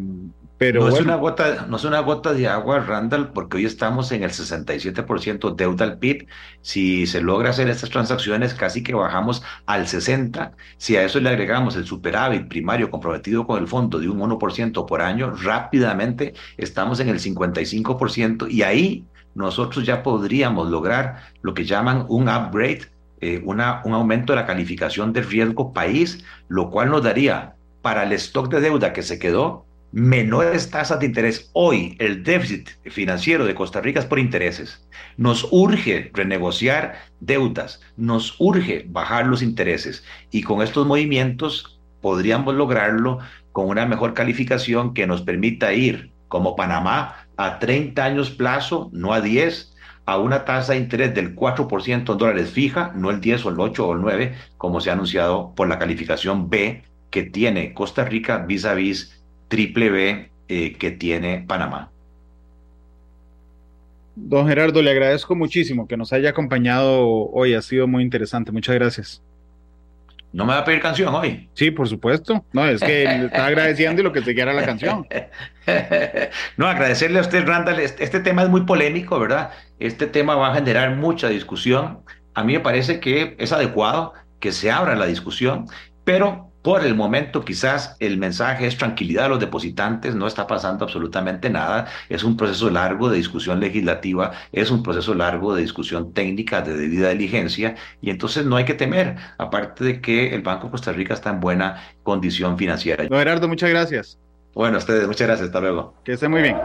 pero 0.62 0.82
no, 0.82 0.92
bueno. 0.92 0.96
es 0.96 1.04
una 1.04 1.16
gota, 1.16 1.66
no 1.68 1.78
es 1.78 1.84
una 1.86 2.02
gota 2.02 2.34
de 2.34 2.48
agua, 2.48 2.82
Randall, 2.82 3.30
porque 3.30 3.58
hoy 3.58 3.66
estamos 3.66 4.12
en 4.12 4.22
el 4.22 4.30
67% 4.30 5.56
deuda 5.56 5.86
al 5.86 5.98
PIB. 5.98 6.28
Si 6.62 7.08
se 7.08 7.20
logra 7.20 7.50
hacer 7.50 7.68
estas 7.68 7.90
transacciones, 7.90 8.54
casi 8.54 8.84
que 8.84 8.94
bajamos 8.94 9.42
al 9.66 9.88
60%. 9.88 10.52
Si 10.78 10.98
a 10.98 11.04
eso 11.04 11.20
le 11.20 11.30
agregamos 11.30 11.76
el 11.78 11.88
superávit 11.88 12.48
primario 12.48 12.92
comprometido 12.92 13.48
con 13.48 13.60
el 13.60 13.68
fondo 13.68 13.98
de 13.98 14.08
un 14.08 14.20
1% 14.20 14.86
por 14.86 15.02
año, 15.02 15.32
rápidamente 15.32 16.36
estamos 16.58 17.00
en 17.00 17.10
el 17.10 17.18
55% 17.18 18.48
y 18.48 18.62
ahí 18.62 19.08
nosotros 19.34 19.84
ya 19.84 20.04
podríamos 20.04 20.70
lograr 20.70 21.24
lo 21.42 21.56
que 21.56 21.66
llaman 21.66 22.06
un 22.08 22.30
upgrade, 22.30 22.82
eh, 23.20 23.42
una, 23.44 23.82
un 23.84 23.96
aumento 23.96 24.34
de 24.34 24.38
la 24.38 24.46
calificación 24.46 25.12
de 25.12 25.24
riesgo 25.24 25.74
país, 25.74 26.24
lo 26.50 26.70
cual 26.70 26.92
nos 26.92 27.02
daría 27.02 27.56
para 27.82 28.04
el 28.04 28.12
stock 28.12 28.48
de 28.52 28.62
deuda 28.62 28.94
que 28.94 29.02
se 29.02 29.18
quedó 29.18 29.66
menores 29.92 30.70
tasas 30.70 31.00
de 31.00 31.06
interés. 31.06 31.50
Hoy 31.54 31.96
el 32.00 32.24
déficit 32.24 32.70
financiero 32.86 33.46
de 33.46 33.56
Costa 33.56 33.82
Rica 33.82 34.00
es 34.00 34.06
por 34.06 34.20
intereses. 34.20 34.88
Nos 35.18 35.48
urge 35.52 36.12
renegociar 36.14 36.96
deudas, 37.20 37.82
nos 37.98 38.36
urge 38.40 38.86
bajar 38.88 39.28
los 39.28 39.42
intereses 39.42 40.04
y 40.32 40.44
con 40.44 40.62
estos 40.62 40.88
movimientos 40.88 41.80
podríamos 42.02 42.56
lograrlo 42.56 43.20
con 43.52 43.68
una 43.68 43.86
mejor 43.86 44.14
calificación 44.14 44.94
que 44.94 45.08
nos 45.08 45.22
permita 45.22 45.74
ir 45.74 46.12
como 46.30 46.56
Panamá 46.56 47.28
a 47.36 47.60
30 47.60 48.04
años 48.04 48.30
plazo, 48.30 48.90
no 48.94 49.14
a 49.14 49.20
10, 49.20 49.76
a 50.06 50.18
una 50.18 50.46
tasa 50.46 50.74
de 50.74 50.80
interés 50.80 51.14
del 51.14 51.36
4% 51.36 52.12
en 52.12 52.18
dólares 52.18 52.50
fija, 52.50 52.94
no 52.96 53.12
el 53.12 53.20
10 53.20 53.46
o 53.46 53.50
el 53.50 53.60
8 53.60 53.88
o 53.88 53.94
el 53.94 54.02
9, 54.02 54.36
como 54.58 54.80
se 54.80 54.90
ha 54.90 54.94
anunciado 54.94 55.54
por 55.56 55.68
la 55.68 55.78
calificación 55.78 56.50
B 56.50 56.84
que 57.10 57.24
tiene 57.24 57.74
Costa 57.74 58.06
Rica 58.06 58.38
vis 58.38 58.66
a 58.66 58.74
vis 58.74 59.21
triple 59.52 59.90
B 59.90 60.32
eh, 60.48 60.74
que 60.80 60.92
tiene 60.92 61.44
Panamá. 61.46 61.92
Don 64.16 64.48
Gerardo, 64.48 64.82
le 64.82 64.92
agradezco 64.92 65.36
muchísimo 65.36 65.88
que 65.88 65.98
nos 65.98 66.14
haya 66.14 66.30
acompañado 66.30 67.06
hoy, 67.32 67.54
ha 67.54 67.62
sido 67.62 67.86
muy 67.86 68.02
interesante, 68.02 68.52
muchas 68.52 68.76
gracias. 68.76 69.22
¿No 70.32 70.46
me 70.46 70.54
va 70.54 70.60
a 70.60 70.64
pedir 70.64 70.80
canción 70.80 71.14
hoy? 71.14 71.50
Sí, 71.54 71.72
por 71.72 71.90
supuesto. 71.90 72.46
No, 72.54 72.66
es 72.66 72.80
que 72.80 73.04
está 73.26 73.48
agradeciendo 73.48 74.02
y 74.02 74.06
lo 74.06 74.14
que 74.14 74.22
se 74.22 74.34
quiera 74.34 74.54
la 74.54 74.64
canción. 74.64 75.06
no, 76.58 76.68
agradecerle 76.68 77.20
a 77.20 77.22
usted, 77.22 77.46
Randall. 77.46 77.82
Este, 77.82 78.06
este 78.06 78.22
tema 78.22 78.44
es 78.44 78.50
muy 78.50 78.62
polémico, 78.62 79.20
¿verdad? 79.20 79.52
Este 79.80 80.08
tema 80.08 80.36
va 80.36 80.52
a 80.52 80.56
generar 80.56 80.96
mucha 80.96 81.28
discusión. 81.28 82.00
A 82.34 82.46
mí 82.46 82.54
me 82.54 82.62
parece 82.62 83.02
que 83.02 83.36
es 83.40 83.52
adecuado 83.52 84.14
que 84.40 84.54
se 84.54 84.72
abra 84.72 84.96
la 84.96 85.06
discusión, 85.06 85.66
pero 86.06 86.51
por 86.62 86.86
el 86.86 86.96
momento 86.96 87.44
quizás 87.44 87.96
el 88.00 88.18
mensaje 88.18 88.68
es 88.68 88.78
tranquilidad 88.78 89.26
a 89.26 89.30
los 89.30 89.40
depositantes, 89.40 90.16
no 90.16 90.28
está 90.28 90.48
pasando 90.48 90.86
absolutamente 90.86 91.50
nada, 91.50 91.88
es 92.10 92.24
un 92.24 92.38
proceso 92.38 92.70
largo 92.70 93.10
de 93.10 93.18
discusión 93.18 93.60
legislativa, 93.60 94.32
es 94.52 94.70
un 94.72 94.84
proceso 94.84 95.16
largo 95.16 95.56
de 95.56 95.62
discusión 95.62 96.14
técnica 96.14 96.62
de 96.62 96.76
debida 96.76 97.10
diligencia 97.10 97.76
y 98.02 98.10
entonces 98.10 98.46
no 98.46 98.56
hay 98.56 98.66
que 98.66 98.74
temer, 98.74 99.16
aparte 99.38 99.84
de 99.84 100.02
que 100.02 100.34
el 100.36 100.42
Banco 100.42 100.66
de 100.66 100.72
Costa 100.72 100.92
Rica 100.92 101.14
está 101.14 101.32
en 101.32 101.40
buena 101.40 101.82
condición 102.04 102.58
financiera. 102.58 103.06
Don 103.08 103.18
Gerardo, 103.18 103.48
muchas 103.48 103.70
gracias. 103.70 104.18
Bueno, 104.54 104.76
a 104.76 104.80
ustedes, 104.80 105.08
muchas 105.08 105.28
gracias, 105.28 105.48
hasta 105.48 105.62
luego. 105.62 105.94
Que 106.04 106.14
esté 106.14 106.28
muy 106.28 106.42
bien. 106.42 106.58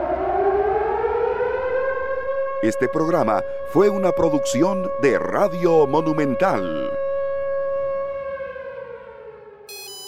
Este 2.62 2.88
programa 2.88 3.42
fue 3.70 3.88
una 3.88 4.12
producción 4.12 4.88
de 5.02 5.18
Radio 5.18 5.86
Monumental. 5.86 6.90